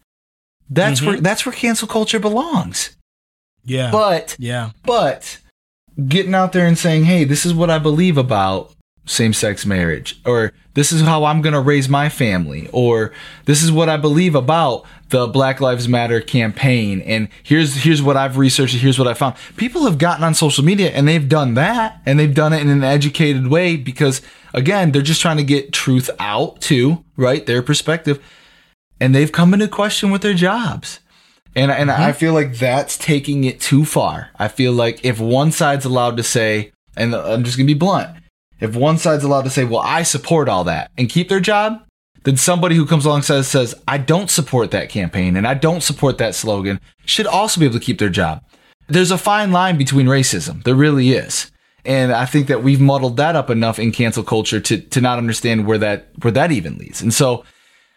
That's 0.74 1.00
mm-hmm. 1.00 1.08
where 1.08 1.20
that's 1.20 1.44
where 1.44 1.54
cancel 1.54 1.88
culture 1.88 2.18
belongs. 2.18 2.96
Yeah. 3.64 3.90
But 3.90 4.37
yeah. 4.38 4.70
But 4.85 5.38
getting 6.08 6.35
out 6.35 6.52
there 6.52 6.66
and 6.66 6.78
saying, 6.78 7.04
"Hey, 7.04 7.24
this 7.24 7.44
is 7.44 7.54
what 7.54 7.70
I 7.70 7.78
believe 7.78 8.16
about 8.16 8.74
same 9.04 9.32
sex 9.32 9.66
marriage, 9.66 10.20
or 10.24 10.52
this 10.74 10.92
is 10.92 11.02
how 11.02 11.24
I'm 11.24 11.42
going 11.42 11.54
to 11.54 11.61
raise 11.61 11.88
my 11.88 12.08
family, 12.08 12.68
or 12.72 13.12
this 13.46 13.62
is 13.62 13.72
what 13.72 13.88
I 13.88 13.96
believe 13.96 14.35
about 14.35 14.87
the 15.08 15.26
Black 15.26 15.61
Lives 15.61 15.88
Matter 15.88 16.20
campaign, 16.20 17.00
and 17.02 17.28
here's 17.42 17.82
here's 17.82 18.00
what 18.00 18.16
I've 18.16 18.38
researched, 18.38 18.76
here's 18.76 18.98
what 18.98 19.08
I 19.08 19.14
found. 19.14 19.35
People 19.56 19.85
have 19.85 19.98
gotten 19.98 20.24
on 20.24 20.35
social 20.35 20.64
media 20.64 20.90
and 20.90 21.06
they've 21.06 21.28
done 21.28 21.54
that, 21.54 22.00
and 22.06 22.18
they've 22.18 22.35
done 22.35 22.52
it 22.52 22.62
in 22.62 22.68
an 22.68 22.85
educated 22.85 23.48
way 23.48 23.76
because 23.76 24.22
again, 24.54 24.92
they're 24.92 25.02
just 25.02 25.20
trying 25.20 25.37
to 25.38 25.44
get 25.44 25.72
truth 25.72 26.08
out 26.18 26.61
to 26.62 27.04
right 27.16 27.44
their 27.46 27.62
perspective, 27.62 28.22
and 29.03 29.12
they've 29.12 29.33
come 29.33 29.53
into 29.53 29.67
question 29.67 30.12
with 30.12 30.23
their 30.23 30.33
jobs. 30.33 31.01
And, 31.57 31.73
and 31.73 31.91
mm-hmm. 31.91 32.03
I 32.03 32.12
feel 32.12 32.33
like 32.33 32.55
that's 32.55 32.97
taking 32.97 33.43
it 33.43 33.61
too 33.61 33.85
far. 33.85 34.31
I 34.38 34.47
feel 34.47 34.73
like 34.73 35.05
if 35.05 35.19
one 35.19 35.51
side's 35.51 35.85
allowed 35.85 36.17
to 36.19 36.23
say, 36.23 36.71
and 36.97 37.12
I'm 37.12 37.43
just 37.43 37.57
gonna 37.57 37.67
be 37.67 37.75
blunt, 37.75 38.17
if 38.61 38.77
one 38.77 38.99
side's 38.99 39.25
allowed 39.25 39.43
to 39.43 39.51
say, 39.51 39.65
well, 39.65 39.81
I 39.81 40.05
support 40.05 40.49
all 40.49 40.62
that 40.65 40.93
and 40.97 41.09
keep 41.09 41.29
their 41.29 41.41
job, 41.41 41.85
then 42.23 42.37
somebody 42.37 42.77
who 42.77 42.87
comes 42.87 43.05
along 43.05 43.23
says, 43.23 43.49
says, 43.49 43.75
I 43.88 43.99
don't 43.99 44.31
support 44.31 44.71
that 44.71 44.88
campaign 44.88 45.37
and 45.37 45.49
I 45.49 45.55
don't 45.55 45.83
support 45.83 46.19
that 46.19 46.37
slogan 46.37 46.79
should 47.05 47.27
also 47.27 47.59
be 47.59 47.67
able 47.67 47.81
to 47.81 47.85
keep 47.85 47.99
their 47.99 48.09
job. 48.09 48.45
There's 48.87 49.11
a 49.11 49.19
fine 49.19 49.51
line 49.51 49.79
between 49.79 50.07
racism. 50.07 50.62
There 50.62 50.77
really 50.77 51.11
is. 51.11 51.51
And 51.85 52.12
I 52.12 52.25
think 52.25 52.47
that 52.47 52.62
we've 52.62 52.81
muddled 52.81 53.17
that 53.17 53.35
up 53.35 53.51
enough 53.51 53.81
in 53.81 53.91
cancel 53.91 54.23
culture 54.23 54.61
to, 54.61 54.81
to 54.81 55.01
not 55.01 55.19
understand 55.19 55.67
where 55.67 55.79
that, 55.79 56.07
where 56.21 56.31
that 56.31 56.53
even 56.53 56.79
leads. 56.79 57.03
And 57.03 57.12
so 57.12 57.45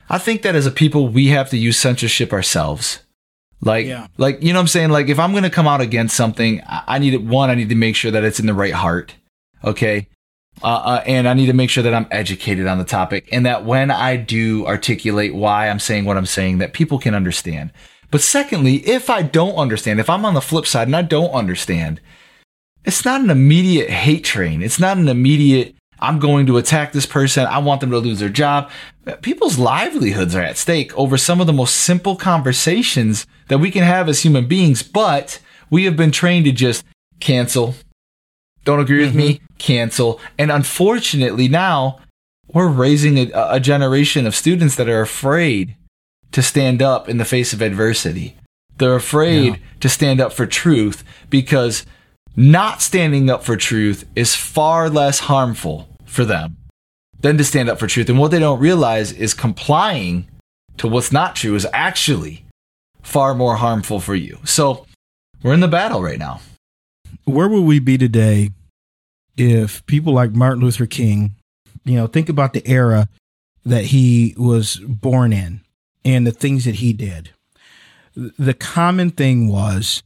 I 0.10 0.18
think 0.18 0.44
that 0.44 0.56
as 0.56 0.66
a 0.66 0.72
people, 0.72 1.08
we 1.08 1.28
have 1.28 1.50
to 1.50 1.58
use 1.58 1.78
censorship 1.78 2.32
ourselves. 2.32 3.00
Like, 3.62 3.88
yeah. 3.88 4.08
like, 4.18 4.44
you 4.44 4.54
know 4.54 4.60
what 4.60 4.64
I'm 4.64 4.68
saying? 4.68 4.90
Like, 4.90 5.10
if 5.10 5.18
I'm 5.18 5.32
going 5.32 5.44
to 5.44 5.50
come 5.50 5.68
out 5.68 5.82
against 5.82 6.16
something, 6.16 6.62
I 6.68 7.00
need 7.00 7.14
it. 7.14 7.24
One, 7.24 7.50
I 7.50 7.56
need 7.56 7.70
to 7.70 7.76
make 7.76 7.96
sure 7.96 8.12
that 8.12 8.24
it's 8.24 8.40
in 8.40 8.46
the 8.46 8.54
right 8.54 8.74
heart. 8.74 9.16
Okay. 9.64 10.08
Uh, 10.64 10.68
uh, 10.68 11.04
and 11.06 11.28
I 11.28 11.34
need 11.34 11.48
to 11.48 11.54
make 11.54 11.70
sure 11.70 11.84
that 11.84 11.94
I'm 11.94 12.08
educated 12.12 12.68
on 12.68 12.78
the 12.78 12.86
topic 12.86 13.28
and 13.32 13.46
that 13.46 13.66
when 13.66 13.92
I 13.92 14.16
do 14.16 14.66
articulate 14.68 15.36
why 15.36 15.68
I'm 15.68 15.80
saying 15.80 16.06
what 16.06 16.16
I'm 16.16 16.26
saying, 16.26 16.60
that 16.60 16.74
people 16.74 17.00
can 17.00 17.14
understand. 17.14 17.72
But 18.10 18.22
secondly, 18.22 18.76
if 18.88 19.10
I 19.10 19.22
don't 19.22 19.56
understand, 19.56 20.00
if 20.00 20.10
I'm 20.10 20.24
on 20.24 20.34
the 20.34 20.42
flip 20.42 20.66
side 20.66 20.88
and 20.88 20.96
I 20.96 21.02
don't 21.02 21.32
understand, 21.32 22.00
it's 22.86 23.04
not 23.04 23.22
an 23.22 23.30
immediate 23.30 23.90
hate 23.90 24.24
train. 24.24 24.62
It's 24.62 24.80
not 24.80 24.98
an 24.98 25.10
immediate, 25.10 25.76
I'm 26.00 26.20
going 26.20 26.46
to 26.46 26.58
attack 26.58 26.94
this 26.94 27.06
person. 27.06 27.46
I 27.46 27.58
want 27.58 27.82
them 27.82 27.92
to 27.92 27.98
lose 27.98 28.20
their 28.20 28.30
job. 28.30 28.70
People's 29.22 29.60
livelihoods 29.60 30.36
are 30.36 30.42
at 30.42 30.58
stake 30.58 30.96
over 30.98 31.18
some 31.18 31.40
of 31.40 31.48
the 31.48 31.54
most 31.54 31.76
simple 31.76 32.16
conversations 32.16 33.28
that 33.50 33.60
we 33.60 33.70
can 33.70 33.84
have 33.84 34.10
as 34.10 34.22
human 34.22 34.48
beings, 34.48 34.82
but 34.82 35.40
we 35.70 35.86
have 35.86 35.96
been 35.96 36.12
trained 36.12 36.46
to 36.46 36.52
just 36.52 36.84
cancel, 37.20 37.76
don't 38.64 38.80
agree 38.80 39.00
with 39.00 39.10
mm-hmm. 39.10 39.18
me, 39.20 39.42
cancel. 39.60 40.20
And 40.40 40.52
unfortunately, 40.52 41.48
now 41.48 42.00
we're 42.48 42.68
raising 42.68 43.18
a, 43.18 43.32
a 43.34 43.60
generation 43.60 44.26
of 44.26 44.36
students 44.36 44.76
that 44.76 44.90
are 44.90 45.02
afraid 45.02 45.76
to 46.32 46.42
stand 46.42 46.82
up 46.82 47.08
in 47.08 47.18
the 47.18 47.26
face 47.26 47.54
of 47.54 47.62
adversity. 47.62 48.36
They're 48.78 48.96
afraid 48.96 49.46
yeah. 49.46 49.58
to 49.82 49.90
stand 49.90 50.20
up 50.20 50.34
for 50.34 50.48
truth 50.48 51.04
because 51.30 51.86
not 52.36 52.82
standing 52.82 53.30
up 53.30 53.44
for 53.44 53.56
truth 53.56 54.06
is 54.16 54.36
far 54.36 54.90
less 54.90 55.20
harmful 55.20 55.88
for 56.06 56.26
them 56.26 56.58
than 57.26 57.38
to 57.38 57.44
stand 57.44 57.70
up 57.70 57.80
for 57.80 57.88
truth. 57.88 58.10
And 58.10 58.20
what 58.20 58.32
they 58.32 58.40
don't 58.40 58.60
realize 58.60 59.12
is 59.12 59.34
complying 59.34 60.28
to 60.78 60.88
what's 60.88 61.12
not 61.12 61.36
true 61.36 61.56
is 61.56 61.68
actually 61.74 62.46
far 63.02 63.34
more 63.34 63.56
harmful 63.56 64.00
for 64.00 64.16
you. 64.16 64.40
So 64.44 64.86
we're 65.44 65.54
in 65.54 65.60
the 65.60 65.68
battle 65.68 66.02
right 66.02 66.20
now 66.20 66.42
where 67.26 67.48
would 67.48 67.62
we 67.62 67.80
be 67.80 67.98
today 67.98 68.52
if 69.36 69.86
people 69.86 70.14
like 70.14 70.32
Martin 70.32 70.64
Luther 70.64 70.86
King, 70.86 71.36
you 71.84 71.96
know, 71.96 72.08
think 72.08 72.30
about 72.30 72.54
the 72.54 72.66
era 72.68 73.10
that 73.66 73.86
he 73.86 74.34
was 74.38 74.78
born 74.78 75.34
in 75.34 75.62
and 76.06 76.26
the 76.26 76.32
things 76.32 76.66
that 76.66 76.76
he 76.76 76.94
did. 76.94 77.32
The 78.16 78.54
common 78.54 79.10
thing 79.10 79.50
was 79.50 80.04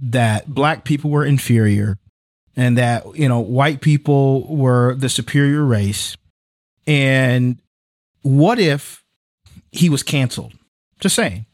that 0.00 0.52
black 0.52 0.84
people 0.84 1.10
were 1.10 1.24
inferior 1.24 1.96
and 2.56 2.76
that, 2.76 3.16
you 3.16 3.28
know, 3.28 3.40
white 3.40 3.80
people 3.80 4.54
were 4.54 4.94
the 4.94 5.08
superior 5.08 5.64
race. 5.64 6.16
And 6.88 7.60
what 8.22 8.58
if 8.58 9.04
he 9.70 9.90
was 9.90 10.02
canceled? 10.02 10.54
Just 10.98 11.14
saying. 11.14 11.44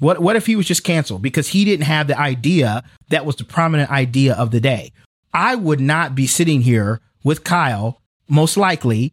What 0.00 0.20
what 0.20 0.36
if 0.36 0.46
he 0.46 0.56
was 0.56 0.66
just 0.66 0.82
canceled 0.82 1.22
because 1.22 1.48
he 1.48 1.64
didn't 1.64 1.84
have 1.84 2.06
the 2.06 2.18
idea 2.18 2.84
that 3.10 3.26
was 3.26 3.36
the 3.36 3.44
prominent 3.44 3.90
idea 3.90 4.34
of 4.34 4.50
the 4.50 4.60
day? 4.60 4.92
I 5.34 5.56
would 5.56 5.80
not 5.80 6.14
be 6.14 6.26
sitting 6.26 6.62
here 6.62 7.00
with 7.22 7.44
Kyle, 7.44 8.00
most 8.28 8.56
likely, 8.56 9.12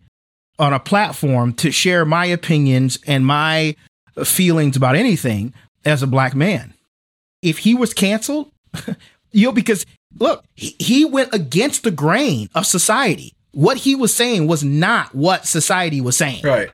on 0.57 0.73
a 0.73 0.79
platform 0.79 1.53
to 1.55 1.71
share 1.71 2.05
my 2.05 2.25
opinions 2.25 2.97
and 3.05 3.25
my 3.25 3.75
feelings 4.23 4.77
about 4.77 4.95
anything 4.95 5.53
as 5.83 6.01
a 6.01 6.07
black 6.07 6.33
man. 6.35 6.73
If 7.41 7.59
he 7.59 7.75
was 7.75 7.93
canceled, 7.93 8.51
you 9.31 9.47
know, 9.47 9.51
because 9.51 9.85
look, 10.17 10.45
he, 10.55 10.75
he 10.79 11.05
went 11.05 11.33
against 11.33 11.83
the 11.83 11.91
grain 11.91 12.49
of 12.55 12.65
society. 12.65 13.34
What 13.55 13.77
he 13.77 13.95
was 13.95 14.13
saying 14.13 14.47
was 14.47 14.65
not 14.65 15.15
what 15.15 15.47
society 15.47 16.01
was 16.01 16.17
saying. 16.17 16.43
Right. 16.43 16.69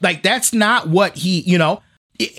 Like 0.00 0.24
that's 0.24 0.52
not 0.52 0.88
what 0.88 1.16
he, 1.16 1.40
you 1.42 1.56
know, 1.56 1.82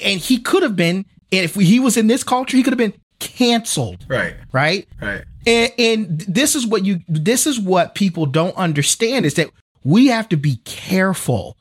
and 0.04 0.19
he 0.19 0.39
could 0.39 0.62
have 0.62 0.76
been, 0.76 1.06
and 1.32 1.45
if 1.45 1.56
he 1.56 1.80
was 1.80 1.95
in 1.95 2.08
this 2.08 2.21
culture, 2.21 2.58
he 2.58 2.63
could 2.63 2.73
have 2.73 2.78
been 2.78 2.93
canceled. 3.19 4.06
Right. 4.10 4.36
Right. 4.52 4.88
Right. 5.02 5.23
And, 5.45 5.71
and 5.80 6.19
this 6.21 6.54
is 6.54 6.67
what 6.67 6.86
you, 6.86 7.00
this 7.08 7.47
is 7.47 7.62
what 7.62 7.95
people 7.95 8.26
don't 8.26 8.56
understand 8.58 9.26
is 9.26 9.36
that 9.36 9.50
we 9.86 10.08
have 10.08 10.28
to 10.30 10.38
be 10.38 10.58
careful 10.65 11.56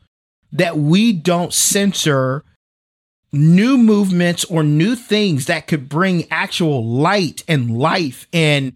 that 0.51 0.77
we 0.77 1.12
don't 1.12 1.55
censor 1.55 2.45
new 3.33 3.79
movements 3.79 4.45
or 4.47 4.65
new 4.65 4.97
things 4.97 5.47
that 5.47 5.69
could 5.69 5.89
bring 5.89 6.27
actual 6.33 6.85
light 6.85 7.45
and 7.47 7.79
life 7.79 8.27
and 8.33 8.73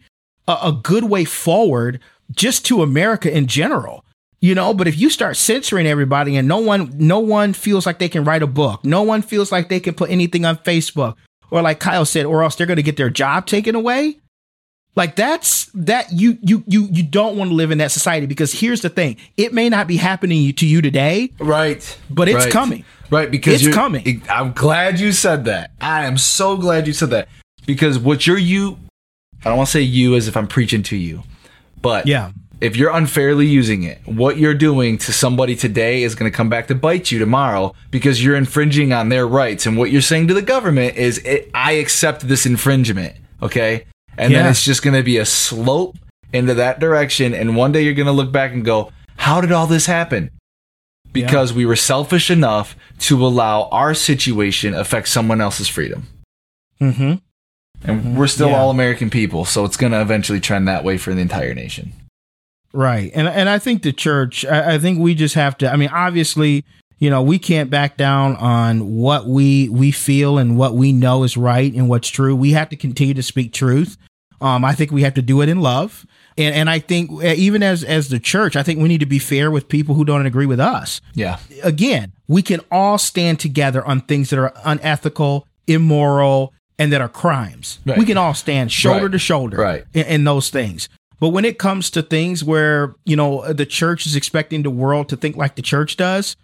a, 0.47 0.57
a 0.65 0.73
good 0.73 1.05
way 1.05 1.25
forward 1.25 2.01
just 2.31 2.65
to 2.67 2.83
America 2.83 3.35
in 3.35 3.47
general 3.47 4.05
you 4.41 4.55
know 4.55 4.73
but 4.75 4.89
if 4.89 4.99
you 4.99 5.11
start 5.11 5.37
censoring 5.37 5.87
everybody 5.87 6.37
and 6.37 6.49
no 6.49 6.59
one 6.59 6.93
no 6.97 7.19
one 7.19 7.53
feels 7.53 7.87
like 7.87 7.99
they 7.99 8.09
can 8.09 8.25
write 8.25 8.43
a 8.43 8.47
book 8.47 8.85
no 8.85 9.03
one 9.03 9.23
feels 9.23 9.53
like 9.53 9.69
they 9.69 9.81
can 9.81 9.95
put 9.95 10.11
anything 10.11 10.45
on 10.45 10.57
facebook 10.59 11.17
or 11.51 11.63
like 11.63 11.79
kyle 11.79 12.05
said 12.05 12.27
or 12.27 12.43
else 12.43 12.57
they're 12.57 12.67
going 12.67 12.77
to 12.77 12.83
get 12.83 12.97
their 12.97 13.11
job 13.11 13.47
taken 13.47 13.75
away 13.75 14.17
like 14.97 15.15
that's 15.15 15.67
that 15.67 16.13
you 16.13 16.39
you 16.43 16.65
you 16.67 16.89
you 16.91 17.03
don't 17.03 17.37
want 17.37 17.51
to 17.51 17.55
live 17.55 17.71
in 17.71 17.79
that 17.79 17.93
society 17.93 18.27
because 18.27 18.53
here's 18.53 18.81
the 18.81 18.89
thing 18.89 19.17
it 19.37 19.53
may 19.53 19.69
not 19.69 19.87
be 19.87 19.97
happening 19.97 20.53
to 20.53 20.67
you 20.67 20.83
today 20.83 21.31
right. 21.39 21.99
but 22.11 22.29
it's 22.29 22.45
right. 22.45 22.53
coming. 22.53 22.85
Right 23.11 23.31
because 23.31 23.65
it's 23.67 23.75
coming. 23.75 24.23
i'm 24.29 24.53
glad 24.53 25.01
you 25.01 25.11
said 25.13 25.45
that. 25.47 25.73
I 25.81 26.07
am 26.07 26.17
so 26.17 26.57
glad 26.57 26.87
you 26.87 26.93
said 26.93 27.11
that 27.11 27.29
because 27.67 27.99
what 27.99 28.27
you're 28.27 28.39
you 28.39 28.79
i 29.41 29.49
don't 29.49 29.57
want 29.57 29.69
to 29.69 29.73
say 29.73 29.81
you 29.81 30.17
as 30.17 30.29
if 30.29 30.37
i'm 30.37 30.47
preaching 30.47 30.83
to 30.85 30.97
you 30.97 31.23
but 31.83 32.07
yeah 32.07 32.31
if 32.61 32.77
you're 32.77 32.91
unfairly 32.91 33.47
using 33.47 33.85
it, 33.85 34.01
what 34.07 34.37
you're 34.37 34.55
doing 34.55 34.99
to 34.99 35.13
somebody 35.13 35.57
today 35.57 36.03
is 36.03 36.15
going 36.15 36.31
to 36.31 36.37
come 36.37 36.49
back 36.49 36.67
to 36.69 36.75
bite 36.75 37.11
you 37.11 37.19
tomorrow 37.19 37.75
because 37.91 38.23
you're 38.23 38.37
infringing 38.37 38.93
on 38.93 39.09
their 39.09 39.27
rights. 39.27 39.67
And 39.67 39.79
what 39.79 39.91
you're 39.91 40.03
saying 40.03 40.29
to 40.29 40.35
the 40.35 40.43
government 40.43 40.97
is, 40.97 41.19
it, 41.19 41.51
I 41.55 41.73
accept 41.73 42.29
this 42.29 42.45
infringement. 42.45 43.17
Okay. 43.43 43.87
And 44.19 44.33
yeah. 44.33 44.43
then 44.43 44.51
it's 44.51 44.63
just 44.63 44.83
going 44.83 44.97
to 44.97 45.03
be 45.03 45.17
a 45.17 45.25
slope 45.25 45.97
into 46.33 46.55
that 46.55 46.81
direction. 46.81 47.33
And 47.33 47.57
one 47.57 47.73
day 47.73 47.83
you're 47.83 47.95
going 47.95 48.07
to 48.07 48.13
look 48.13 48.31
back 48.31 48.53
and 48.53 48.65
go, 48.65 48.93
how 49.17 49.41
did 49.41 49.53
all 49.53 49.67
this 49.67 49.87
happen? 49.87 50.31
Because 51.13 51.53
yeah. 51.53 51.59
we 51.59 51.67
were 51.67 51.77
selfish 51.77 52.31
enough 52.31 52.77
to 53.01 53.25
allow 53.25 53.69
our 53.71 53.95
situation 53.95 54.75
affect 54.75 55.09
someone 55.09 55.41
else's 55.41 55.69
freedom. 55.69 56.07
Mm-hmm. 56.81 57.15
And 57.83 58.17
we're 58.17 58.27
still 58.27 58.51
yeah. 58.51 58.59
all 58.59 58.71
American 58.71 59.11
people, 59.11 59.45
so 59.45 59.65
it's 59.65 59.77
going 59.77 59.93
to 59.93 60.01
eventually 60.01 60.41
trend 60.41 60.69
that 60.69 60.85
way 60.85 60.99
for 60.99 61.15
the 61.15 61.21
entire 61.21 61.55
nation. 61.55 61.93
Right. 62.73 63.11
And 63.15 63.27
and 63.27 63.49
I 63.49 63.59
think 63.59 63.83
the 63.83 63.93
church, 63.93 64.45
I, 64.45 64.75
I, 64.75 64.79
think 64.79 65.01
we 65.01 65.15
just 65.15 65.35
have 65.35 65.59
to 65.59 65.73
I 65.73 65.77
mean, 65.77 65.89
obviously, 65.89 66.65
you 66.99 67.11
know, 67.11 67.23
we 67.23 67.39
can't 67.39 67.69
back 67.69 67.97
down 67.97 68.37
on 68.37 68.97
what 68.97 69.27
we 69.27 69.69
we 69.71 69.91
feel 69.91 70.39
and 70.39 70.57
what 70.57 70.75
we 70.75 70.93
know 70.93 71.25
is 71.25 71.37
right 71.37 71.73
and 71.73 71.89
what's 71.89 72.09
true. 72.09 72.37
We 72.37 72.53
have 72.53 72.69
to 72.69 72.77
continue 72.77 73.15
to 73.15 73.23
speak 73.23 73.53
truth. 73.53 73.97
Um, 74.41 74.65
I 74.65 74.75
think 74.75 74.91
we 74.91 75.03
have 75.03 75.15
to 75.15 75.23
do 75.23 75.43
it 75.43 75.49
in 75.49 75.61
love. 75.61 76.07
And 76.39 76.55
and 76.55 76.71
I 76.71 76.79
think 76.79 77.11
uh, 77.11 77.35
even 77.37 77.63
as 77.63 77.83
as 77.83 78.09
the 78.09 78.21
church, 78.21 78.55
I 78.55 78.63
think 78.63 78.79
we 78.79 78.89
need 78.89 79.01
to 79.01 79.07
be 79.07 79.19
fair 79.19 79.51
with 79.51 79.69
people 79.69 79.97
who 79.97 80.05
don't 80.05 80.25
agree 80.25 80.47
with 80.47 80.61
us. 80.61 81.01
Yeah. 81.15 81.39
Again, 81.65 82.13
we 82.29 82.43
can 82.43 82.61
all 82.71 82.99
stand 82.99 83.41
together 83.41 83.85
on 83.85 84.03
things 84.03 84.31
that 84.31 84.39
are 84.39 84.53
unethical, 84.65 85.49
immoral, 85.67 86.55
and 86.81 86.91
that 86.95 87.03
are 87.03 87.11
crimes. 87.11 87.79
Right. 87.85 87.99
We 87.99 88.07
can 88.07 88.17
all 88.17 88.33
stand 88.33 88.73
shoulder 88.73 89.03
right. 89.03 89.13
to 89.13 89.19
shoulder 89.19 89.59
right. 89.59 89.85
in, 89.93 90.07
in 90.07 90.25
those 90.25 90.49
things. 90.49 90.89
But 91.21 91.29
when 91.29 91.45
it 91.45 91.59
comes 91.59 91.91
to 91.91 92.03
things 92.03 92.43
where, 92.43 92.95
you 93.05 93.17
know, 93.17 93.53
the 93.53 93.67
church 93.67 94.07
is 94.07 94.17
expecting 94.17 94.63
the 94.63 94.71
world 94.71 95.11
to 95.11 95.17
think 95.19 95.37
like 95.37 95.57
the 95.57 95.63
church 95.63 95.99
does, 95.99 96.37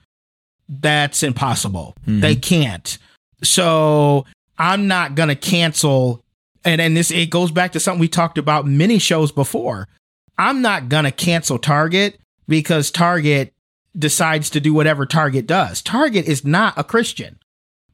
that's 0.68 1.22
impossible. 1.22 1.96
Mm-hmm. 2.02 2.20
They 2.20 2.36
can't. 2.36 2.98
So 3.42 4.26
I'm 4.58 4.86
not 4.86 5.14
going 5.14 5.30
to 5.30 5.34
cancel. 5.34 6.22
And, 6.66 6.82
and 6.82 6.94
this, 6.94 7.10
it 7.10 7.30
goes 7.30 7.50
back 7.50 7.72
to 7.72 7.80
something 7.80 8.00
we 8.00 8.08
talked 8.08 8.36
about 8.36 8.66
many 8.66 8.98
shows 8.98 9.32
before. 9.32 9.88
I'm 10.36 10.60
not 10.60 10.90
going 10.90 11.04
to 11.04 11.12
cancel 11.12 11.58
Target 11.58 12.20
because 12.46 12.90
Target 12.90 13.54
decides 13.98 14.50
to 14.50 14.60
do 14.60 14.74
whatever 14.74 15.06
Target 15.06 15.46
does. 15.46 15.80
Target 15.80 16.26
is 16.26 16.44
not 16.44 16.74
a 16.76 16.84
Christian. 16.84 17.38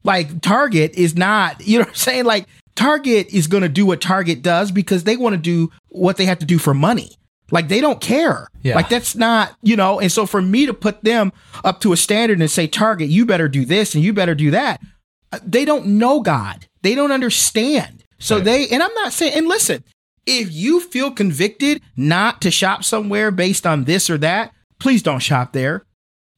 Like 0.05 0.40
Target 0.40 0.94
is 0.94 1.16
not, 1.16 1.66
you 1.66 1.78
know 1.78 1.82
what 1.84 1.90
I'm 1.90 1.94
saying? 1.94 2.24
Like 2.24 2.46
Target 2.74 3.28
is 3.28 3.46
going 3.46 3.62
to 3.62 3.68
do 3.68 3.86
what 3.86 4.00
Target 4.00 4.42
does 4.42 4.70
because 4.70 5.05
they 5.05 5.16
want 5.16 5.34
to 5.34 5.40
do 5.40 5.70
what 5.88 6.16
they 6.16 6.24
have 6.24 6.38
to 6.40 6.46
do 6.46 6.59
for 6.59 6.74
money. 6.74 7.12
Like 7.50 7.68
they 7.68 7.80
don't 7.80 8.00
care. 8.00 8.48
Yeah. 8.62 8.74
Like 8.76 8.88
that's 8.88 9.14
not, 9.14 9.55
you 9.62 9.76
know, 9.76 10.00
and 10.00 10.11
so 10.11 10.24
for 10.26 10.40
me 10.40 10.66
to 10.66 10.72
put 10.74 11.05
them 11.05 11.32
up 11.64 11.80
to 11.82 11.92
a 11.92 11.96
standard 11.96 12.40
and 12.40 12.50
say, 12.50 12.66
Target, 12.66 13.11
you 13.11 13.26
better 13.26 13.48
do 13.48 13.64
this 13.64 13.94
and 13.94 14.03
you 14.03 14.12
better 14.12 14.34
do 14.34 14.50
that, 14.53 14.80
uh, 15.32 15.38
they 15.44 15.64
don't 15.64 15.86
know 15.86 16.20
God. 16.20 16.66
They 16.80 16.94
don't 16.94 17.12
understand. 17.12 18.05
So 18.18 18.36
Right. 18.36 18.44
they, 18.44 18.68
and 18.68 18.82
I'm 18.82 18.94
not 18.94 19.12
saying, 19.12 19.34
and 19.36 19.48
listen, 19.48 19.84
if 20.24 20.50
you 20.53 20.80
feel 20.80 21.11
convicted 21.11 21.82
not 21.96 22.40
to 22.42 22.50
shop 22.50 22.84
somewhere 22.84 23.30
based 23.30 23.66
on 23.66 23.84
this 23.84 24.09
or 24.09 24.16
that, 24.18 24.53
please 24.78 25.03
don't 25.03 25.20
shop 25.20 25.53
there. 25.53 25.84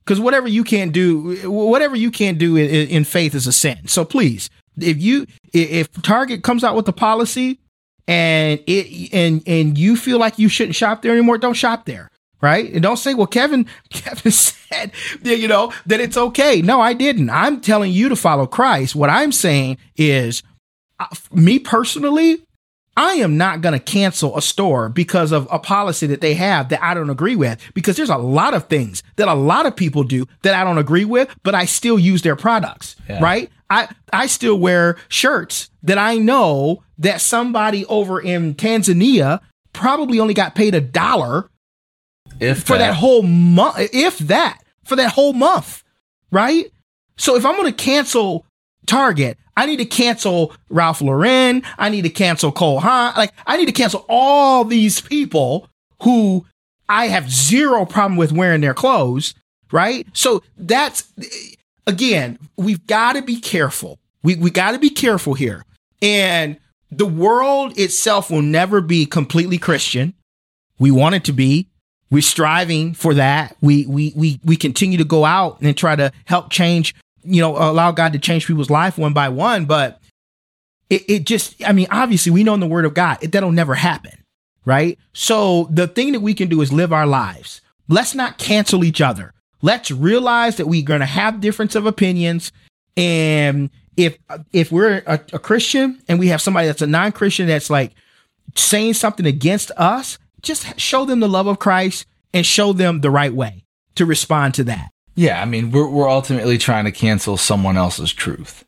Because 0.05 0.20
whatever 0.20 0.46
you 0.46 0.64
can't 0.64 0.92
do, 0.92 1.50
whatever 1.50 1.96
you 1.96 2.11
can't 2.11 2.38
do 2.38 2.57
in, 2.57 2.68
in 2.68 3.05
faith 3.05 3.34
is 3.34 3.46
a 3.46 3.52
sin. 3.52 3.86
So 3.86 4.05
please, 4.05 4.50
if 4.78 5.00
you, 5.00 5.26
if 5.52 5.90
Target 6.02 6.42
comes 6.42 6.62
out 6.62 6.76
with 6.76 6.86
a 6.88 6.92
policy 6.92 7.59
and 8.07 8.61
it, 8.66 9.12
and, 9.14 9.42
and 9.46 9.78
you 9.78 9.96
feel 9.96 10.18
like 10.18 10.38
you 10.38 10.48
shouldn't 10.48 10.76
shop 10.76 11.02
there 11.02 11.12
anymore, 11.12 11.38
don't 11.38 11.55
shop 11.55 11.86
there. 11.86 12.11
Right. 12.42 12.70
And 12.70 12.82
don't 12.82 12.98
say, 12.98 13.14
well, 13.14 13.26
Kevin, 13.26 13.66
Kevin 13.90 14.30
said, 14.30 14.92
you 15.22 15.48
know, 15.48 15.72
that 15.86 16.00
it's 16.00 16.18
okay. 16.18 16.61
No, 16.61 16.78
I 16.78 16.92
didn't. 16.92 17.30
I'm 17.30 17.62
telling 17.62 17.90
you 17.90 18.11
to 18.11 18.16
follow 18.16 18.46
Christ. 18.46 18.94
What 18.94 19.09
I'm 19.09 19.32
saying 19.32 19.78
is, 19.96 20.42
uh, 21.00 21.07
me 21.32 21.59
personally, 21.59 22.44
I 22.97 23.14
am 23.14 23.36
not 23.36 23.61
going 23.61 23.72
to 23.72 23.80
cancel 23.80 24.36
a 24.36 24.42
store 24.42 24.88
because 24.88 25.32
of 25.32 25.49
a 25.51 25.59
policy 25.59 26.07
that 26.09 26.20
they 26.20 26.34
have 26.34 26.68
that 26.68 26.82
I 26.82 26.95
don't 26.95 27.11
agree 27.11 27.34
with. 27.36 27.61
Because 27.74 27.97
there's 27.97 28.11
a 28.11 28.16
lot 28.16 28.55
of 28.55 28.68
things 28.68 29.03
that 29.16 29.26
a 29.28 29.34
lot 29.34 29.66
of 29.66 29.74
people 29.74 30.05
do 30.05 30.26
that 30.42 30.55
I 30.55 30.62
don't 30.64 30.78
agree 30.78 31.05
with, 31.05 31.34
but 31.42 31.55
I 31.55 31.64
still 31.64 31.99
use 31.99 32.22
their 32.22 32.36
products, 32.36 32.95
Yeah. 33.09 33.20
right? 33.22 33.51
I, 33.70 33.88
I 34.12 34.26
still 34.26 34.57
wear 34.59 34.97
shirts 35.09 35.70
that 35.82 35.99
I 35.99 36.16
know 36.16 36.82
that 36.99 37.20
somebody 37.20 37.84
over 37.86 38.20
in 38.20 38.55
Tanzania 38.55 39.40
probably 39.72 40.20
only 40.20 40.34
got 40.34 40.55
paid 40.55 40.74
a 40.74 40.80
dollar 40.80 41.49
If 42.38 42.62
for 42.62 42.78
that 42.78 42.95
whole 42.95 43.22
month, 43.22 43.76
if 43.92 44.18
that, 44.18 44.61
for 44.84 44.95
that 44.97 45.12
whole 45.12 45.32
month, 45.32 45.82
right? 46.30 46.70
So 47.16 47.36
if 47.36 47.45
I'm 47.47 47.57
going 47.57 47.72
to 47.72 47.84
cancel 47.84 48.47
Target, 48.87 49.39
I 49.57 49.66
need 49.66 49.78
to 49.78 49.85
cancel 49.85 50.53
Ralph 50.68 51.01
Lauren. 51.01 51.62
I 51.78 51.89
need 51.89 52.03
to 52.03 52.11
cancel 52.11 52.53
Cole 52.53 52.80
Haan. 52.80 53.14
Like 53.16 53.32
I 53.47 53.57
need 53.57 53.66
to 53.66 53.72
cancel 53.72 54.05
all 54.09 54.64
these 54.64 55.01
people 55.01 55.68
who 56.03 56.47
I 56.89 57.07
have 57.09 57.30
zero 57.30 57.85
problem 57.85 58.16
with 58.16 58.32
wearing 58.32 58.61
their 58.61 58.74
clothes, 58.74 59.35
right? 59.72 60.07
So 60.12 60.43
that's 60.57 61.05
again, 61.87 62.39
we've 62.57 62.87
got 62.87 63.14
to 63.14 63.22
be 63.22 63.41
careful. 63.41 63.99
We 64.22 64.37
we 64.37 64.51
got 64.51 64.72
to 64.72 64.78
be 64.78 64.91
careful 64.91 65.35
here. 65.35 65.64
And 66.03 66.59
the 66.91 67.07
world 67.07 67.78
itself 67.78 68.30
will 68.30 68.43
never 68.43 68.80
be 68.80 69.07
completely 69.07 69.59
Christian. 69.59 70.14
We 70.78 70.91
want 70.91 71.14
it 71.14 71.24
to 71.24 71.32
be. 71.32 71.68
We're 72.11 72.22
striving 72.22 72.95
for 72.95 73.14
that. 73.14 73.57
We 73.61 73.87
we 73.87 74.12
we 74.14 74.41
we 74.45 74.57
continue 74.57 74.99
to 74.99 75.05
go 75.05 75.24
out 75.24 75.61
and 75.61 75.76
try 75.76 75.97
to 75.97 76.12
help 76.26 76.51
change, 76.51 76.95
you 77.24 77.40
know, 77.40 77.56
allow 77.56 77.92
God 77.92 78.12
to 78.12 78.18
change 78.18 78.46
people's 78.46 78.70
life 78.70 78.98
one 78.98 79.12
by 79.12 79.28
one. 79.28 79.64
But 79.64 80.00
it, 80.90 81.02
it 81.08 81.24
just, 81.24 81.62
I 81.64 81.72
mean, 81.72 81.86
obviously 81.90 82.32
we 82.32 82.44
know 82.44 82.54
in 82.54 82.60
the 82.60 82.66
word 82.66 82.84
of 82.84 82.94
God, 82.94 83.18
it, 83.22 83.32
that'll 83.32 83.52
never 83.52 83.74
happen. 83.74 84.12
Right. 84.66 84.98
So 85.12 85.68
the 85.70 85.86
thing 85.86 86.12
that 86.12 86.20
we 86.20 86.32
can 86.32 86.48
do 86.48 86.62
is 86.62 86.72
live 86.72 86.92
our 86.92 87.06
lives. 87.06 87.60
Let's 87.86 88.14
not 88.14 88.38
cancel 88.38 88.82
each 88.82 89.02
other. 89.02 89.34
Let's 89.60 89.90
realize 89.90 90.56
that 90.56 90.68
we're 90.68 90.84
going 90.84 91.00
to 91.00 91.06
have 91.06 91.40
difference 91.40 91.74
of 91.74 91.84
opinions. 91.84 92.50
And 92.96 93.68
if, 93.96 94.16
if 94.52 94.72
we're 94.72 95.02
a, 95.06 95.20
a 95.34 95.38
Christian 95.38 96.00
and 96.08 96.18
we 96.18 96.28
have 96.28 96.40
somebody 96.40 96.66
that's 96.66 96.80
a 96.80 96.86
non-Christian 96.86 97.46
that's 97.46 97.68
like 97.68 97.92
saying 98.54 98.94
something 98.94 99.26
against 99.26 99.70
us, 99.76 100.18
just 100.40 100.80
show 100.80 101.04
them 101.04 101.20
the 101.20 101.28
love 101.28 101.46
of 101.46 101.58
Christ 101.58 102.06
and 102.32 102.46
show 102.46 102.72
them 102.72 103.02
the 103.02 103.10
right 103.10 103.34
way 103.34 103.64
to 103.96 104.06
respond 104.06 104.54
to 104.54 104.64
that. 104.64 104.90
Yeah, 105.14 105.40
I 105.40 105.44
mean, 105.44 105.70
we're 105.70 105.88
we're 105.88 106.10
ultimately 106.10 106.58
trying 106.58 106.84
to 106.86 106.92
cancel 106.92 107.36
someone 107.36 107.76
else's 107.76 108.12
truth. 108.12 108.64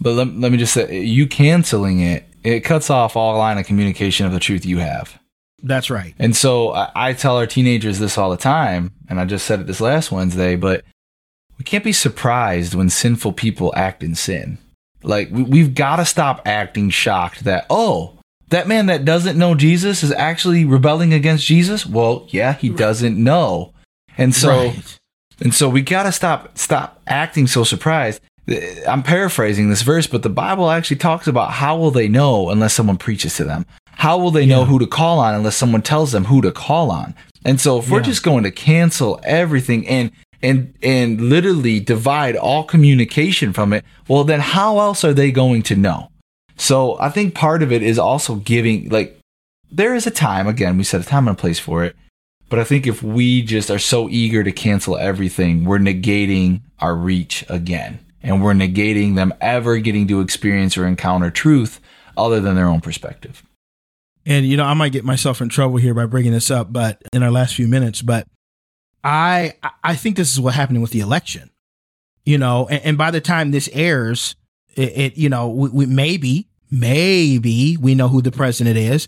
But 0.00 0.12
let, 0.12 0.28
let 0.36 0.52
me 0.52 0.58
just 0.58 0.74
say, 0.74 1.00
you 1.00 1.26
canceling 1.26 2.00
it, 2.00 2.28
it 2.42 2.60
cuts 2.60 2.90
off 2.90 3.16
all 3.16 3.36
line 3.38 3.58
of 3.58 3.66
communication 3.66 4.26
of 4.26 4.32
the 4.32 4.40
truth 4.40 4.66
you 4.66 4.78
have. 4.78 5.18
That's 5.62 5.88
right. 5.88 6.14
And 6.18 6.36
so 6.36 6.72
I, 6.72 6.90
I 6.94 7.12
tell 7.14 7.38
our 7.38 7.46
teenagers 7.46 7.98
this 7.98 8.18
all 8.18 8.30
the 8.30 8.36
time, 8.36 8.92
and 9.08 9.18
I 9.18 9.24
just 9.24 9.46
said 9.46 9.60
it 9.60 9.66
this 9.66 9.80
last 9.80 10.12
Wednesday, 10.12 10.54
but 10.54 10.84
we 11.58 11.64
can't 11.64 11.82
be 11.82 11.92
surprised 11.92 12.74
when 12.74 12.90
sinful 12.90 13.32
people 13.32 13.72
act 13.74 14.02
in 14.02 14.14
sin. 14.14 14.58
Like, 15.02 15.30
we, 15.30 15.42
we've 15.42 15.74
got 15.74 15.96
to 15.96 16.04
stop 16.04 16.42
acting 16.44 16.90
shocked 16.90 17.44
that, 17.44 17.64
oh, 17.70 18.18
that 18.50 18.68
man 18.68 18.86
that 18.86 19.04
doesn't 19.04 19.38
know 19.38 19.54
Jesus 19.54 20.02
is 20.02 20.12
actually 20.12 20.64
rebelling 20.64 21.14
against 21.14 21.46
Jesus? 21.46 21.86
Well, 21.86 22.26
yeah, 22.28 22.52
he 22.52 22.68
doesn't 22.68 23.16
know. 23.16 23.72
And 24.18 24.34
so. 24.34 24.66
Right. 24.68 24.98
And 25.40 25.54
so 25.54 25.68
we 25.68 25.82
got 25.82 26.04
to 26.04 26.12
stop 26.12 26.56
stop 26.56 27.00
acting 27.06 27.46
so 27.46 27.64
surprised. 27.64 28.20
I'm 28.86 29.02
paraphrasing 29.02 29.70
this 29.70 29.82
verse, 29.82 30.06
but 30.06 30.22
the 30.22 30.30
Bible 30.30 30.70
actually 30.70 30.98
talks 30.98 31.26
about 31.26 31.52
how 31.52 31.76
will 31.76 31.90
they 31.90 32.08
know 32.08 32.50
unless 32.50 32.74
someone 32.74 32.96
preaches 32.96 33.36
to 33.36 33.44
them? 33.44 33.66
How 33.96 34.18
will 34.18 34.30
they 34.30 34.46
know 34.46 34.64
who 34.64 34.78
to 34.78 34.86
call 34.86 35.18
on 35.18 35.34
unless 35.34 35.56
someone 35.56 35.82
tells 35.82 36.12
them 36.12 36.26
who 36.26 36.42
to 36.42 36.52
call 36.52 36.90
on? 36.90 37.14
And 37.44 37.60
so 37.60 37.78
if 37.78 37.90
we're 37.90 38.02
just 38.02 38.22
going 38.22 38.44
to 38.44 38.50
cancel 38.50 39.20
everything 39.24 39.86
and 39.88 40.12
and 40.42 40.74
and 40.82 41.20
literally 41.20 41.80
divide 41.80 42.36
all 42.36 42.62
communication 42.64 43.52
from 43.52 43.72
it, 43.72 43.84
well 44.06 44.22
then 44.22 44.40
how 44.40 44.78
else 44.78 45.02
are 45.02 45.14
they 45.14 45.32
going 45.32 45.62
to 45.62 45.76
know? 45.76 46.10
So 46.56 46.98
I 47.00 47.08
think 47.08 47.34
part 47.34 47.62
of 47.62 47.72
it 47.72 47.82
is 47.82 47.98
also 47.98 48.36
giving 48.36 48.88
like 48.90 49.18
there 49.70 49.94
is 49.94 50.06
a 50.06 50.10
time 50.10 50.46
again, 50.46 50.76
we 50.76 50.84
set 50.84 51.00
a 51.00 51.04
time 51.04 51.26
and 51.26 51.36
a 51.36 51.40
place 51.40 51.58
for 51.58 51.84
it. 51.84 51.96
But 52.48 52.58
I 52.58 52.64
think 52.64 52.86
if 52.86 53.02
we 53.02 53.42
just 53.42 53.70
are 53.70 53.78
so 53.78 54.08
eager 54.08 54.44
to 54.44 54.52
cancel 54.52 54.96
everything, 54.96 55.64
we're 55.64 55.78
negating 55.78 56.60
our 56.78 56.94
reach 56.94 57.44
again. 57.48 58.00
And 58.22 58.42
we're 58.42 58.54
negating 58.54 59.14
them 59.14 59.32
ever 59.40 59.78
getting 59.78 60.08
to 60.08 60.20
experience 60.20 60.76
or 60.76 60.86
encounter 60.86 61.30
truth 61.30 61.80
other 62.16 62.40
than 62.40 62.56
their 62.56 62.66
own 62.66 62.80
perspective. 62.80 63.44
And 64.24 64.44
you 64.44 64.56
know, 64.56 64.64
I 64.64 64.74
might 64.74 64.92
get 64.92 65.04
myself 65.04 65.40
in 65.40 65.48
trouble 65.48 65.76
here 65.76 65.94
by 65.94 66.06
bringing 66.06 66.32
this 66.32 66.50
up, 66.50 66.72
but 66.72 67.00
in 67.12 67.22
our 67.22 67.30
last 67.30 67.54
few 67.54 67.68
minutes, 67.68 68.02
but 68.02 68.26
I 69.04 69.54
I 69.84 69.94
think 69.94 70.16
this 70.16 70.32
is 70.32 70.40
what 70.40 70.54
happening 70.54 70.82
with 70.82 70.90
the 70.90 71.00
election. 71.00 71.50
You 72.24 72.38
know, 72.38 72.66
and, 72.68 72.82
and 72.82 72.98
by 72.98 73.12
the 73.12 73.20
time 73.20 73.52
this 73.52 73.70
airs, 73.72 74.34
it, 74.74 74.98
it 74.98 75.16
you 75.16 75.28
know, 75.28 75.48
we, 75.48 75.68
we 75.68 75.86
maybe 75.86 76.48
maybe 76.72 77.76
we 77.76 77.94
know 77.94 78.08
who 78.08 78.20
the 78.20 78.32
president 78.32 78.76
is, 78.76 79.06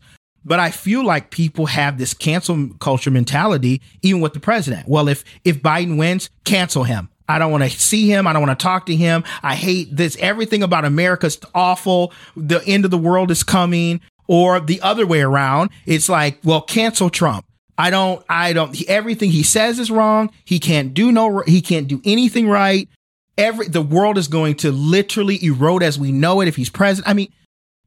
but 0.48 0.58
I 0.58 0.70
feel 0.70 1.04
like 1.04 1.30
people 1.30 1.66
have 1.66 1.98
this 1.98 2.14
cancel 2.14 2.70
culture 2.80 3.10
mentality 3.10 3.80
even 4.02 4.20
with 4.20 4.32
the 4.32 4.40
president. 4.40 4.88
Well, 4.88 5.08
if 5.08 5.24
if 5.44 5.62
Biden 5.62 5.98
wins, 5.98 6.30
cancel 6.44 6.84
him. 6.84 7.08
I 7.28 7.38
don't 7.38 7.52
want 7.52 7.64
to 7.64 7.70
see 7.70 8.10
him. 8.10 8.26
I 8.26 8.32
don't 8.32 8.40
want 8.44 8.58
to 8.58 8.62
talk 8.62 8.86
to 8.86 8.96
him. 8.96 9.22
I 9.42 9.54
hate 9.54 9.94
this. 9.94 10.16
Everything 10.18 10.62
about 10.62 10.86
America's 10.86 11.38
awful. 11.54 12.12
The 12.34 12.64
end 12.66 12.86
of 12.86 12.90
the 12.90 12.98
world 12.98 13.30
is 13.30 13.42
coming. 13.42 14.00
Or 14.26 14.60
the 14.60 14.80
other 14.82 15.06
way 15.06 15.22
around. 15.22 15.70
It's 15.86 16.08
like, 16.08 16.38
well, 16.44 16.60
cancel 16.60 17.08
Trump. 17.08 17.46
I 17.78 17.90
don't, 17.90 18.22
I 18.28 18.52
don't, 18.52 18.74
he, 18.74 18.86
everything 18.86 19.30
he 19.30 19.42
says 19.42 19.78
is 19.78 19.90
wrong. 19.90 20.30
He 20.44 20.58
can't 20.58 20.92
do 20.92 21.12
no, 21.12 21.40
he 21.46 21.62
can't 21.62 21.88
do 21.88 22.02
anything 22.04 22.48
right. 22.48 22.88
Every, 23.38 23.68
the 23.68 23.80
world 23.80 24.18
is 24.18 24.28
going 24.28 24.56
to 24.56 24.72
literally 24.72 25.42
erode 25.42 25.82
as 25.82 25.98
we 25.98 26.12
know 26.12 26.42
it 26.42 26.48
if 26.48 26.56
he's 26.56 26.68
president. 26.68 27.08
I 27.08 27.14
mean, 27.14 27.32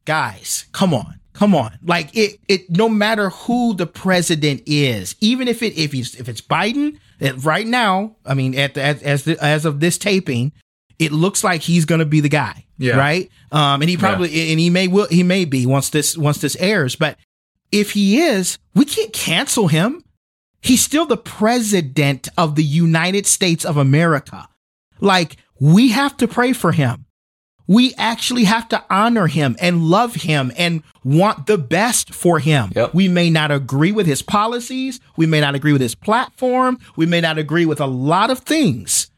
guys, 0.06 0.66
come 0.72 0.94
on. 0.96 1.20
Come 1.42 1.56
on. 1.56 1.76
Like 1.84 2.16
it, 2.16 2.40
it, 2.48 2.70
no 2.70 2.88
matter 2.88 3.32
who 3.32 3.74
the 3.74 3.88
president 3.88 4.62
is, 4.68 5.16
even 5.22 5.48
if 5.48 5.64
it, 5.64 5.76
if 5.76 5.92
he's, 5.92 6.14
if 6.14 6.30
it's 6.30 6.40
Biden, 6.40 7.00
it, 7.20 7.44
right 7.44 7.66
now, 7.66 8.16
I 8.24 8.36
mean, 8.36 8.54
at 8.54 8.76
the, 8.76 8.84
as, 8.84 9.02
as, 9.02 9.24
the, 9.24 9.44
as 9.44 9.66
of 9.66 9.80
this 9.80 9.98
taping, 9.98 10.52
it 11.00 11.12
looks 11.12 11.44
like 11.44 11.62
he's 11.62 11.86
going 11.86 11.98
to 11.98 12.06
be 12.06 12.20
the 12.20 12.30
guy. 12.30 12.68
Yeah. 12.78 12.96
Right. 12.96 13.32
Um, 13.52 13.82
and 13.82 13.90
he 13.90 13.98
probably, 13.98 14.52
and 14.52 14.60
he 14.60 14.70
may, 14.70 14.88
will, 14.88 15.08
he 15.08 15.24
may 15.24 15.46
be 15.46 15.66
once 15.66 15.90
this, 15.90 16.16
once 16.16 16.38
this 16.38 16.56
airs, 16.58 16.96
but 16.96 17.18
if 17.72 17.94
he 17.94 18.20
is, 18.20 18.60
we 18.76 18.86
can't 18.86 19.12
cancel 19.12 19.68
him. 19.68 20.04
He's 20.62 20.84
still 20.84 21.08
the 21.08 21.18
president 21.18 22.30
of 22.38 22.54
the 22.54 22.64
United 22.64 23.26
States 23.26 23.66
of 23.66 23.78
America. 23.78 24.48
Like, 25.00 25.38
we 25.60 25.90
have 25.90 26.16
to 26.18 26.28
pray 26.28 26.54
for 26.54 26.72
him. 26.72 27.06
We 27.72 27.94
actually 27.98 28.44
have 28.44 28.68
to 28.70 28.84
honor 28.90 29.28
him 29.28 29.56
and 29.62 29.86
love 29.86 30.16
him 30.16 30.52
and 30.58 30.84
want 31.06 31.48
the 31.48 31.58
best 31.58 32.14
for 32.14 32.40
him. 32.40 32.74
Yep. 32.76 32.94
We 32.94 33.08
may 33.08 33.30
not 33.30 33.50
agree 33.50 33.94
with 33.94 34.06
his 34.08 34.22
policies. 34.22 35.00
We 35.16 35.26
may 35.26 35.40
not 35.40 35.56
agree 35.56 35.72
with 35.72 35.82
his 35.82 35.96
platform. 35.96 36.80
We 36.98 37.06
may 37.06 37.22
not 37.22 37.38
agree 37.38 37.66
with 37.66 37.80
a 37.80 37.86
lot 37.86 38.30
of 38.30 38.40
things, 38.40 39.10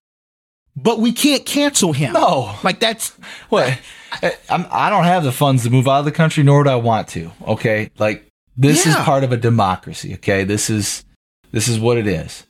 but 0.75 0.99
we 0.99 1.11
can't 1.11 1.47
cancel 1.47 1.93
him. 1.93 2.13
No. 2.13 2.55
Like, 2.63 2.79
that's, 2.79 3.17
What? 3.49 3.79
I, 4.11 4.33
I'm, 4.51 4.67
I 4.69 4.91
don't 4.91 5.05
have 5.05 5.23
the 5.23 5.31
funds 5.31 5.63
to 5.63 5.71
move 5.71 5.87
out 5.87 5.99
of 5.99 6.05
the 6.05 6.11
country, 6.11 6.43
nor 6.43 6.63
do 6.63 6.69
I 6.69 6.75
want 6.75 7.07
to. 7.09 7.31
Okay. 7.47 7.89
Like, 7.97 8.27
this 8.55 8.85
is 8.85 8.95
part 8.97 9.23
of 9.23 9.31
a 9.31 9.37
democracy. 9.37 10.13
Okay. 10.13 10.43
This 10.43 10.69
is, 10.69 11.05
This 11.51 11.67
is 11.67 11.79
what 11.79 11.97
it 11.97 12.05
is. 12.05 12.45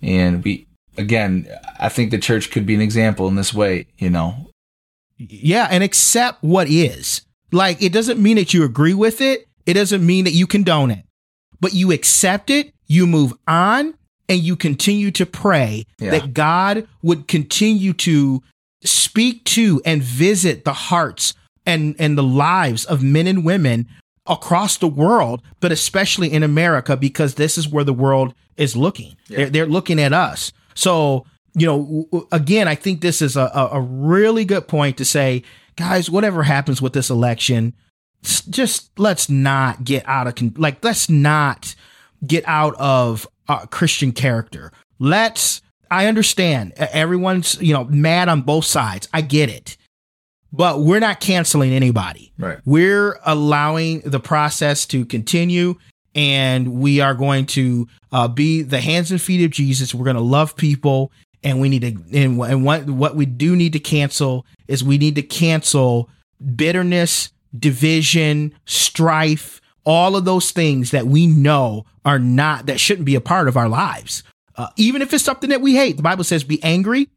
And 0.00 0.44
we, 0.44 0.68
again, 0.96 1.48
I 1.80 1.88
think 1.88 2.12
the 2.12 2.18
church 2.18 2.52
could 2.52 2.66
be 2.66 2.76
an 2.76 2.80
example 2.80 3.26
in 3.26 3.34
this 3.34 3.52
way, 3.52 3.88
you 3.98 4.10
know. 4.10 4.46
Yeah, 5.28 5.68
and 5.70 5.84
accept 5.84 6.42
what 6.42 6.68
is. 6.68 7.22
Like, 7.52 7.82
it 7.82 7.92
doesn't 7.92 8.22
mean 8.22 8.36
that 8.36 8.54
you 8.54 8.64
agree 8.64 8.94
with 8.94 9.20
it, 9.20 9.46
it 9.66 9.74
doesn't 9.74 10.04
mean 10.04 10.24
that 10.24 10.32
you 10.32 10.46
condone 10.46 10.90
it, 10.90 11.04
but 11.60 11.74
you 11.74 11.92
accept 11.92 12.48
it, 12.50 12.72
you 12.86 13.06
move 13.06 13.34
on, 13.46 13.94
and 14.28 14.40
you 14.40 14.56
continue 14.56 15.10
to 15.12 15.26
pray 15.26 15.84
Yeah. 16.00 16.10
that 16.12 16.32
God 16.32 16.86
would 17.02 17.28
continue 17.28 17.92
to 17.94 18.42
speak 18.84 19.44
to 19.44 19.82
and 19.84 20.02
visit 20.02 20.64
the 20.64 20.72
hearts 20.72 21.34
and, 21.66 21.94
and 21.98 22.16
the 22.16 22.22
lives 22.22 22.84
of 22.84 23.02
men 23.02 23.26
and 23.26 23.44
women 23.44 23.86
across 24.26 24.76
the 24.78 24.88
world, 24.88 25.42
but 25.60 25.72
especially 25.72 26.32
in 26.32 26.42
America, 26.42 26.96
because 26.96 27.34
this 27.34 27.58
is 27.58 27.68
where 27.68 27.84
the 27.84 27.92
world 27.92 28.32
is 28.56 28.76
looking. 28.76 29.16
They're, 29.28 29.50
they're 29.50 29.66
looking 29.66 30.00
at 30.00 30.12
us. 30.12 30.52
So, 30.74 31.26
you 31.54 31.66
know, 31.66 32.26
again, 32.32 32.68
I 32.68 32.74
think 32.74 33.00
this 33.00 33.22
is 33.22 33.36
a, 33.36 33.50
a, 33.72 33.80
really 33.80 34.44
good 34.44 34.68
point 34.68 34.96
to 34.98 35.04
say, 35.04 35.42
guys, 35.76 36.08
whatever 36.10 36.42
happens 36.42 36.80
with 36.80 36.92
this 36.92 37.10
election, 37.10 37.74
just 38.22 38.98
let's 38.98 39.28
not 39.28 39.84
get 39.84 40.04
out 40.06 40.26
of, 40.26 40.34
con- 40.34 40.54
like, 40.56 40.84
let's 40.84 41.08
not 41.08 41.74
get 42.26 42.44
out 42.46 42.74
of 42.78 43.26
uh, 43.48 43.66
Christian 43.66 44.12
character. 44.12 44.72
Let's, 44.98 45.62
I 45.90 46.06
understand 46.06 46.72
everyone's, 46.76 47.60
you 47.60 47.74
know, 47.74 47.84
mad 47.84 48.28
on 48.28 48.42
both 48.42 48.64
sides. 48.64 49.08
I 49.12 49.22
get 49.22 49.48
it. 49.48 49.76
But 50.52 50.80
we're 50.80 51.00
not 51.00 51.20
canceling 51.20 51.72
anybody. 51.72 52.32
Right. 52.38 52.58
We're 52.64 53.18
allowing 53.24 54.00
the 54.00 54.20
process 54.20 54.84
to 54.86 55.04
continue 55.04 55.76
and 56.14 56.80
we 56.80 57.00
are 57.00 57.14
going 57.14 57.46
to 57.46 57.86
uh, 58.12 58.28
be 58.28 58.62
the 58.62 58.80
hands 58.80 59.10
and 59.10 59.20
feet 59.20 59.44
of 59.44 59.50
Jesus. 59.50 59.94
We're 59.94 60.04
going 60.04 60.16
to 60.16 60.22
love 60.22 60.56
people 60.56 61.12
and 61.42 61.60
we 61.60 61.68
need 61.68 61.80
to, 61.82 62.18
and, 62.18 62.38
and 62.40 62.64
what, 62.64 62.86
what 62.86 63.16
we 63.16 63.26
do 63.26 63.56
need 63.56 63.72
to 63.72 63.78
cancel 63.80 64.44
is 64.68 64.84
we 64.84 64.98
need 64.98 65.14
to 65.16 65.22
cancel 65.22 66.08
bitterness, 66.56 67.32
division, 67.58 68.54
strife, 68.66 69.60
all 69.84 70.16
of 70.16 70.24
those 70.24 70.50
things 70.50 70.90
that 70.90 71.06
we 71.06 71.26
know 71.26 71.84
are 72.04 72.18
not, 72.18 72.66
that 72.66 72.78
shouldn't 72.78 73.06
be 73.06 73.14
a 73.14 73.20
part 73.20 73.48
of 73.48 73.56
our 73.56 73.68
lives. 73.68 74.22
Uh, 74.56 74.68
even 74.76 75.00
if 75.02 75.12
it's 75.14 75.24
something 75.24 75.50
that 75.50 75.60
we 75.62 75.74
hate, 75.74 75.96
the 75.96 76.02
Bible 76.02 76.24
says 76.24 76.44
be 76.44 76.62
angry, 76.62 77.08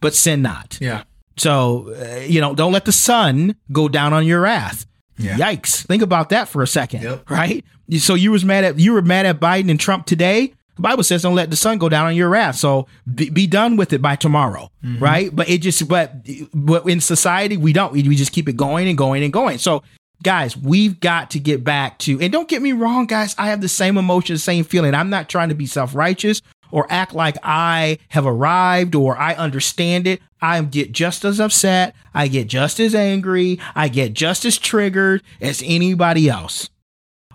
but 0.00 0.14
sin 0.14 0.42
not. 0.42 0.78
Yeah. 0.80 1.04
So, 1.38 1.94
uh, 1.98 2.20
you 2.20 2.40
know, 2.40 2.54
don't 2.54 2.72
let 2.72 2.84
the 2.84 2.92
sun 2.92 3.56
go 3.72 3.88
down 3.88 4.12
on 4.12 4.26
your 4.26 4.42
wrath. 4.42 4.84
Yeah. 5.16 5.36
Yikes. 5.36 5.86
Think 5.86 6.02
about 6.02 6.28
that 6.30 6.48
for 6.48 6.62
a 6.62 6.66
second, 6.66 7.02
Yep. 7.02 7.30
right? 7.30 7.64
So 7.98 8.14
you 8.14 8.32
was 8.32 8.44
mad 8.44 8.64
at 8.64 8.78
you 8.78 8.92
were 8.92 9.02
mad 9.02 9.26
at 9.26 9.40
Biden 9.40 9.70
and 9.70 9.78
Trump 9.80 10.06
today. 10.06 10.52
The 10.76 10.82
Bible 10.82 11.02
says 11.02 11.22
don't 11.22 11.34
let 11.34 11.50
the 11.50 11.56
sun 11.56 11.78
go 11.78 11.88
down 11.88 12.06
on 12.06 12.16
your 12.16 12.28
wrath. 12.28 12.56
So 12.56 12.86
be, 13.12 13.30
be 13.30 13.46
done 13.46 13.76
with 13.76 13.92
it 13.92 14.00
by 14.00 14.16
tomorrow, 14.16 14.70
mm-hmm. 14.84 15.02
right? 15.02 15.34
But 15.34 15.48
it 15.48 15.58
just 15.58 15.86
but 15.88 16.26
but 16.54 16.88
in 16.88 17.00
society 17.00 17.56
we 17.56 17.72
don't. 17.72 17.92
We, 17.92 18.02
we 18.08 18.16
just 18.16 18.32
keep 18.32 18.48
it 18.48 18.56
going 18.56 18.88
and 18.88 18.96
going 18.96 19.22
and 19.22 19.32
going. 19.32 19.58
So 19.58 19.82
guys, 20.22 20.56
we've 20.56 21.00
got 21.00 21.30
to 21.32 21.38
get 21.38 21.64
back 21.64 21.98
to 21.98 22.20
and 22.20 22.32
don't 22.32 22.48
get 22.48 22.62
me 22.62 22.72
wrong, 22.72 23.06
guys. 23.06 23.34
I 23.38 23.48
have 23.48 23.60
the 23.60 23.68
same 23.68 23.98
emotion, 23.98 24.34
the 24.34 24.40
same 24.40 24.64
feeling. 24.64 24.94
I'm 24.94 25.10
not 25.10 25.28
trying 25.28 25.50
to 25.50 25.54
be 25.54 25.66
self 25.66 25.94
righteous 25.94 26.40
or 26.72 26.86
act 26.90 27.14
like 27.14 27.36
I 27.42 27.98
have 28.08 28.26
arrived 28.26 28.94
or 28.94 29.16
I 29.16 29.34
understand 29.34 30.06
it. 30.06 30.20
I 30.40 30.60
get 30.62 30.90
just 30.90 31.24
as 31.24 31.38
upset. 31.38 31.94
I 32.12 32.26
get 32.26 32.48
just 32.48 32.80
as 32.80 32.94
angry. 32.94 33.60
I 33.76 33.88
get 33.88 34.14
just 34.14 34.44
as 34.44 34.58
triggered 34.58 35.22
as 35.40 35.62
anybody 35.64 36.28
else. 36.28 36.68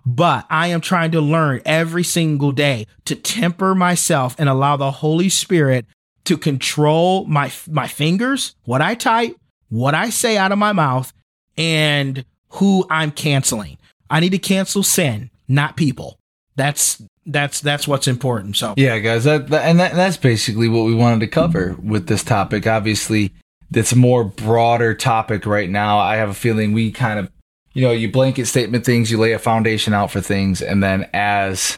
But 0.07 0.45
I 0.49 0.67
am 0.67 0.79
trying 0.79 1.11
to 1.11 1.19
learn 1.19 1.61
every 1.65 2.05
single 2.05 2.53
day 2.53 2.87
to 3.03 3.13
temper 3.13 3.75
myself 3.75 4.37
and 4.39 4.47
allow 4.47 4.77
the 4.77 4.89
Holy 4.89 5.27
Spirit 5.27 5.85
to 6.23 6.37
control 6.37 7.25
my 7.25 7.51
my 7.69 7.89
fingers, 7.89 8.55
what 8.63 8.81
I 8.81 8.95
type, 8.95 9.35
what 9.67 9.93
I 9.93 10.09
say 10.09 10.37
out 10.37 10.53
of 10.53 10.57
my 10.57 10.71
mouth, 10.71 11.11
and 11.57 12.23
who 12.51 12.85
I'm 12.89 13.11
canceling. 13.11 13.77
I 14.09 14.21
need 14.21 14.29
to 14.29 14.39
cancel 14.39 14.81
sin, 14.81 15.29
not 15.49 15.75
people. 15.75 16.17
That's 16.55 17.03
that's 17.25 17.59
that's 17.59 17.85
what's 17.85 18.07
important. 18.07 18.55
So 18.55 18.75
Yeah, 18.77 18.99
guys, 18.99 19.25
that, 19.25 19.49
that 19.49 19.65
and 19.65 19.77
that, 19.81 19.93
that's 19.93 20.15
basically 20.15 20.69
what 20.69 20.85
we 20.85 20.95
wanted 20.95 21.19
to 21.19 21.27
cover 21.27 21.75
with 21.83 22.07
this 22.07 22.23
topic. 22.23 22.65
Obviously, 22.65 23.33
it's 23.73 23.91
a 23.91 23.97
more 23.97 24.23
broader 24.23 24.93
topic 24.93 25.45
right 25.45 25.69
now. 25.69 25.99
I 25.99 26.15
have 26.15 26.29
a 26.29 26.33
feeling 26.33 26.71
we 26.71 26.93
kind 26.93 27.19
of, 27.19 27.29
you 27.77 27.83
know, 27.83 27.91
you 27.91 28.09
blanket 28.09 28.47
statement 28.47 28.83
things, 28.83 29.11
you 29.11 29.19
lay 29.19 29.33
a 29.33 29.39
foundation 29.39 29.93
out 29.93 30.09
for 30.09 30.19
things, 30.19 30.63
and 30.63 30.81
then 30.81 31.07
as 31.13 31.77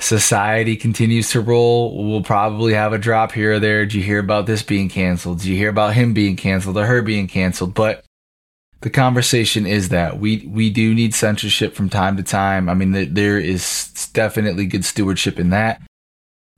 society 0.00 0.74
continues 0.74 1.30
to 1.30 1.40
roll, 1.40 2.04
we'll 2.04 2.24
probably 2.24 2.74
have 2.74 2.92
a 2.92 2.98
drop 2.98 3.30
here 3.30 3.52
or 3.52 3.60
there. 3.60 3.86
Did 3.86 3.94
you 3.94 4.02
hear 4.02 4.18
about 4.18 4.46
this 4.46 4.64
being 4.64 4.88
canceled? 4.88 5.38
Did 5.38 5.46
you 5.46 5.56
hear 5.56 5.68
about 5.68 5.94
him 5.94 6.12
being 6.12 6.34
canceled 6.34 6.76
or 6.76 6.86
her 6.86 7.00
being 7.00 7.28
canceled? 7.28 7.74
But 7.74 8.04
the 8.80 8.90
conversation 8.90 9.66
is 9.68 9.90
that 9.90 10.18
we 10.18 10.44
we 10.48 10.68
do 10.68 10.92
need 10.92 11.14
censorship 11.14 11.76
from 11.76 11.90
time 11.90 12.16
to 12.16 12.24
time. 12.24 12.68
I 12.68 12.74
mean, 12.74 12.92
th- 12.92 13.10
there 13.12 13.38
is 13.38 14.10
definitely 14.14 14.66
good 14.66 14.84
stewardship 14.84 15.38
in 15.38 15.50
that, 15.50 15.80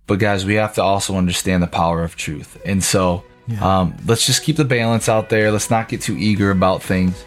but 0.06 0.18
guys, 0.18 0.46
we 0.46 0.54
have 0.54 0.74
to 0.76 0.82
also 0.82 1.16
understand 1.16 1.62
the 1.62 1.66
power 1.66 2.04
of 2.04 2.16
truth. 2.16 2.58
And 2.64 2.82
so, 2.82 3.22
um, 3.60 3.94
let's 4.06 4.24
just 4.24 4.44
keep 4.44 4.56
the 4.56 4.64
balance 4.64 5.10
out 5.10 5.28
there. 5.28 5.52
Let's 5.52 5.68
not 5.68 5.90
get 5.90 6.00
too 6.00 6.16
eager 6.16 6.50
about 6.50 6.82
things, 6.82 7.22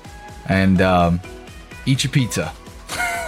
and 0.49 0.81
um, 0.81 1.21
eat 1.91 2.03
your 2.03 2.11
pizza 2.11 2.53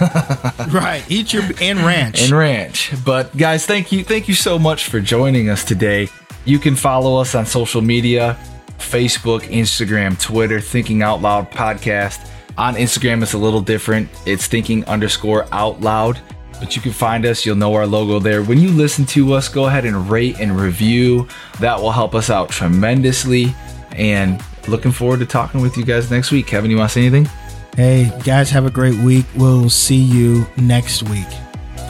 right, 0.72 1.04
eat 1.08 1.32
your 1.32 1.42
and 1.60 1.78
ranch. 1.78 2.22
and 2.24 2.32
ranch. 2.32 2.92
But 3.04 3.34
guys, 3.36 3.64
thank 3.64 3.92
you, 3.92 4.04
thank 4.04 4.28
you 4.28 4.34
so 4.34 4.58
much 4.58 4.88
for 4.88 5.00
joining 5.00 5.48
us 5.48 5.64
today. 5.64 6.08
You 6.44 6.58
can 6.58 6.76
follow 6.76 7.20
us 7.20 7.34
on 7.34 7.46
social 7.46 7.80
media 7.80 8.36
Facebook, 8.78 9.42
Instagram, 9.42 10.20
Twitter, 10.20 10.60
Thinking 10.60 11.02
Out 11.02 11.22
Loud 11.22 11.50
Podcast. 11.50 12.28
On 12.58 12.74
Instagram, 12.74 13.22
it's 13.22 13.32
a 13.32 13.38
little 13.38 13.60
different. 13.60 14.08
It's 14.26 14.46
thinking 14.46 14.84
underscore 14.84 15.46
out 15.52 15.80
loud. 15.80 16.20
But 16.60 16.76
you 16.76 16.82
can 16.82 16.92
find 16.92 17.24
us, 17.24 17.46
you'll 17.46 17.56
know 17.56 17.74
our 17.74 17.86
logo 17.86 18.18
there. 18.18 18.42
When 18.42 18.58
you 18.58 18.70
listen 18.70 19.06
to 19.06 19.32
us, 19.32 19.48
go 19.48 19.66
ahead 19.66 19.84
and 19.84 20.10
rate 20.10 20.38
and 20.40 20.60
review. 20.60 21.26
That 21.60 21.80
will 21.80 21.92
help 21.92 22.14
us 22.14 22.30
out 22.30 22.50
tremendously. 22.50 23.54
And 23.92 24.42
looking 24.68 24.92
forward 24.92 25.20
to 25.20 25.26
talking 25.26 25.60
with 25.60 25.76
you 25.76 25.84
guys 25.84 26.10
next 26.10 26.30
week. 26.30 26.46
Kevin, 26.46 26.70
you 26.70 26.76
want 26.76 26.90
to 26.90 26.94
say 26.94 27.06
anything? 27.06 27.28
Hey, 27.76 28.12
guys, 28.24 28.50
have 28.50 28.66
a 28.66 28.70
great 28.70 28.98
week. 28.98 29.26
We'll 29.36 29.70
see 29.70 29.96
you 29.96 30.46
next 30.56 31.02
week. 31.04 31.28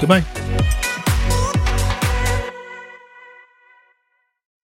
Goodbye. 0.00 0.24